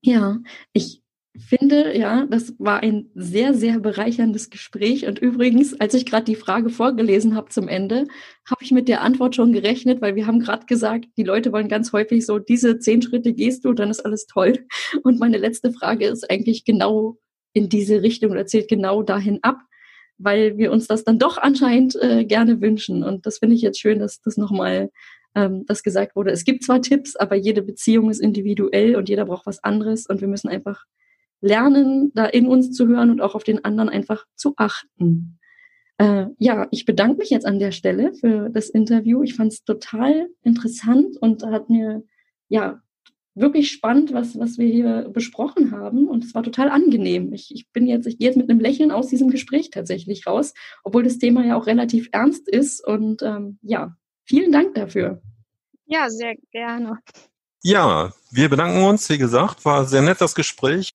Ja, 0.00 0.38
ich 0.72 1.02
finde, 1.38 1.96
ja, 1.96 2.26
das 2.26 2.54
war 2.58 2.82
ein 2.82 3.10
sehr, 3.14 3.54
sehr 3.54 3.80
bereicherndes 3.80 4.50
Gespräch. 4.50 5.06
Und 5.06 5.18
übrigens, 5.18 5.78
als 5.78 5.94
ich 5.94 6.06
gerade 6.06 6.24
die 6.24 6.36
Frage 6.36 6.70
vorgelesen 6.70 7.34
habe 7.34 7.48
zum 7.48 7.68
Ende, 7.68 8.06
habe 8.48 8.62
ich 8.62 8.70
mit 8.70 8.88
der 8.88 9.02
Antwort 9.02 9.34
schon 9.34 9.52
gerechnet, 9.52 10.00
weil 10.00 10.16
wir 10.16 10.26
haben 10.26 10.40
gerade 10.40 10.66
gesagt, 10.66 11.06
die 11.16 11.24
Leute 11.24 11.52
wollen 11.52 11.68
ganz 11.68 11.92
häufig 11.92 12.24
so, 12.26 12.38
diese 12.38 12.78
zehn 12.78 13.02
Schritte 13.02 13.32
gehst 13.32 13.64
du, 13.64 13.72
dann 13.72 13.90
ist 13.90 14.04
alles 14.04 14.26
toll. 14.26 14.66
Und 15.02 15.20
meine 15.20 15.38
letzte 15.38 15.72
Frage 15.72 16.06
ist 16.06 16.30
eigentlich 16.30 16.64
genau 16.64 17.18
in 17.52 17.68
diese 17.68 18.02
Richtung 18.02 18.30
oder 18.30 18.46
zählt 18.46 18.68
genau 18.68 19.02
dahin 19.02 19.38
ab, 19.42 19.58
weil 20.18 20.58
wir 20.58 20.72
uns 20.72 20.86
das 20.86 21.04
dann 21.04 21.18
doch 21.18 21.38
anscheinend 21.38 21.96
äh, 22.00 22.24
gerne 22.24 22.60
wünschen. 22.60 23.02
Und 23.04 23.26
das 23.26 23.38
finde 23.38 23.54
ich 23.56 23.62
jetzt 23.62 23.80
schön, 23.80 23.98
dass 23.98 24.20
das 24.20 24.36
nochmal 24.36 24.90
ähm, 25.34 25.64
das 25.66 25.82
gesagt 25.82 26.16
wurde. 26.16 26.30
Es 26.30 26.44
gibt 26.44 26.64
zwar 26.64 26.82
Tipps, 26.82 27.16
aber 27.16 27.36
jede 27.36 27.62
Beziehung 27.62 28.10
ist 28.10 28.20
individuell 28.20 28.96
und 28.96 29.08
jeder 29.08 29.26
braucht 29.26 29.46
was 29.46 29.62
anderes 29.62 30.06
und 30.06 30.20
wir 30.20 30.28
müssen 30.28 30.48
einfach 30.48 30.84
lernen, 31.40 32.12
da 32.14 32.26
in 32.26 32.46
uns 32.46 32.72
zu 32.72 32.86
hören 32.88 33.10
und 33.10 33.20
auch 33.20 33.34
auf 33.34 33.44
den 33.44 33.64
anderen 33.64 33.88
einfach 33.88 34.26
zu 34.34 34.54
achten. 34.56 35.38
Äh, 35.98 36.26
ja, 36.38 36.68
ich 36.70 36.84
bedanke 36.84 37.18
mich 37.18 37.30
jetzt 37.30 37.46
an 37.46 37.58
der 37.58 37.72
Stelle 37.72 38.14
für 38.14 38.50
das 38.50 38.68
Interview. 38.68 39.22
Ich 39.22 39.34
fand 39.34 39.52
es 39.52 39.64
total 39.64 40.28
interessant 40.42 41.16
und 41.20 41.44
hat 41.44 41.70
mir 41.70 42.04
ja 42.48 42.80
wirklich 43.34 43.70
spannend, 43.70 44.12
was, 44.12 44.38
was 44.38 44.58
wir 44.58 44.68
hier 44.68 45.08
besprochen 45.12 45.72
haben. 45.72 46.08
Und 46.08 46.24
es 46.24 46.34
war 46.34 46.42
total 46.42 46.70
angenehm. 46.70 47.32
Ich, 47.32 47.52
ich 47.54 47.70
bin 47.72 47.86
jetzt, 47.86 48.06
ich 48.06 48.18
gehe 48.18 48.28
jetzt 48.28 48.36
mit 48.36 48.50
einem 48.50 48.60
Lächeln 48.60 48.90
aus 48.90 49.08
diesem 49.08 49.30
Gespräch 49.30 49.70
tatsächlich 49.70 50.26
raus, 50.26 50.54
obwohl 50.84 51.02
das 51.02 51.18
Thema 51.18 51.44
ja 51.44 51.56
auch 51.56 51.66
relativ 51.66 52.08
ernst 52.12 52.48
ist. 52.48 52.84
Und 52.84 53.22
ähm, 53.22 53.58
ja, 53.62 53.96
vielen 54.24 54.52
Dank 54.52 54.74
dafür. 54.74 55.22
Ja, 55.86 56.10
sehr 56.10 56.34
gerne. 56.52 56.98
Ja, 57.62 58.12
wir 58.30 58.48
bedanken 58.48 58.82
uns. 58.84 59.08
Wie 59.08 59.18
gesagt, 59.18 59.64
war 59.64 59.84
sehr 59.84 60.02
nett 60.02 60.20
das 60.20 60.34
Gespräch. 60.34 60.92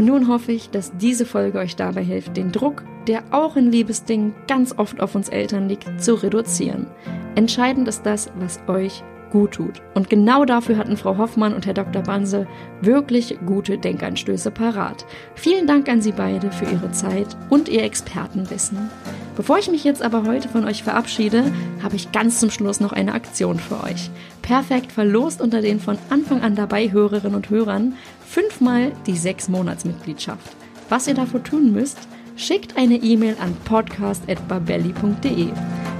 Und 0.00 0.06
nun 0.06 0.28
hoffe 0.28 0.52
ich, 0.52 0.70
dass 0.70 0.96
diese 0.96 1.26
Folge 1.26 1.58
euch 1.58 1.76
dabei 1.76 2.02
hilft, 2.02 2.34
den 2.34 2.52
Druck, 2.52 2.84
der 3.06 3.22
auch 3.32 3.54
in 3.56 3.70
Liebesdingen 3.70 4.34
ganz 4.48 4.74
oft 4.78 4.98
auf 4.98 5.14
uns 5.14 5.28
Eltern 5.28 5.68
liegt, 5.68 6.02
zu 6.02 6.14
reduzieren. 6.14 6.86
Entscheidend 7.34 7.86
ist 7.86 8.06
das, 8.06 8.30
was 8.38 8.60
euch 8.66 9.04
gut 9.30 9.52
tut. 9.52 9.80
Und 9.94 10.10
genau 10.10 10.44
dafür 10.44 10.76
hatten 10.76 10.96
Frau 10.96 11.16
Hoffmann 11.16 11.54
und 11.54 11.66
Herr 11.66 11.74
Dr. 11.74 12.02
Banse 12.02 12.46
wirklich 12.80 13.38
gute 13.46 13.78
Denkanstöße 13.78 14.50
parat. 14.50 15.06
Vielen 15.34 15.66
Dank 15.66 15.88
an 15.88 16.02
Sie 16.02 16.12
beide 16.12 16.50
für 16.52 16.64
Ihre 16.66 16.90
Zeit 16.92 17.36
und 17.48 17.68
Ihr 17.68 17.82
Expertenwissen. 17.82 18.90
Bevor 19.36 19.58
ich 19.58 19.70
mich 19.70 19.84
jetzt 19.84 20.02
aber 20.02 20.24
heute 20.26 20.48
von 20.48 20.64
euch 20.64 20.82
verabschiede, 20.82 21.44
habe 21.82 21.96
ich 21.96 22.12
ganz 22.12 22.40
zum 22.40 22.50
Schluss 22.50 22.80
noch 22.80 22.92
eine 22.92 23.14
Aktion 23.14 23.58
für 23.58 23.82
euch. 23.84 24.10
Perfekt 24.42 24.92
verlost 24.92 25.40
unter 25.40 25.62
den 25.62 25.80
von 25.80 25.98
Anfang 26.10 26.42
an 26.42 26.54
dabei 26.54 26.92
Hörerinnen 26.92 27.36
und 27.36 27.50
Hörern 27.50 27.94
fünfmal 28.26 28.92
die 29.06 29.16
sechs 29.16 29.48
Monatsmitgliedschaft. 29.48 30.56
Was 30.88 31.06
ihr 31.06 31.14
dafür 31.14 31.42
tun 31.42 31.72
müsst, 31.72 31.98
schickt 32.40 32.76
eine 32.76 32.96
E-Mail 32.96 33.36
an 33.40 33.54
podcast.babelli.de. 33.64 35.48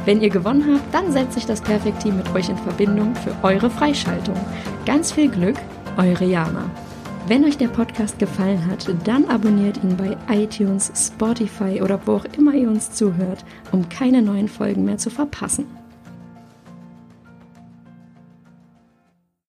Wenn 0.06 0.22
ihr 0.22 0.30
gewonnen 0.30 0.74
habt, 0.74 0.94
dann 0.94 1.12
setzt 1.12 1.34
sich 1.34 1.44
das 1.44 1.60
Perfekt-Team 1.60 2.16
mit 2.16 2.34
euch 2.34 2.48
in 2.48 2.56
Verbindung 2.56 3.14
für 3.14 3.34
eure 3.42 3.68
Freischaltung. 3.68 4.36
Ganz 4.86 5.12
viel 5.12 5.30
Glück, 5.30 5.56
eure 5.98 6.24
Jana. 6.24 6.70
Wenn 7.28 7.44
euch 7.44 7.58
der 7.58 7.68
Podcast 7.68 8.18
gefallen 8.18 8.66
hat, 8.66 8.88
dann 9.04 9.26
abonniert 9.26 9.84
ihn 9.84 9.96
bei 9.96 10.16
iTunes, 10.34 10.90
Spotify 10.96 11.82
oder 11.82 12.00
wo 12.06 12.14
auch 12.14 12.24
immer 12.36 12.54
ihr 12.54 12.68
uns 12.68 12.90
zuhört, 12.92 13.44
um 13.70 13.88
keine 13.88 14.22
neuen 14.22 14.48
Folgen 14.48 14.84
mehr 14.84 14.98
zu 14.98 15.10
verpassen. 15.10 15.79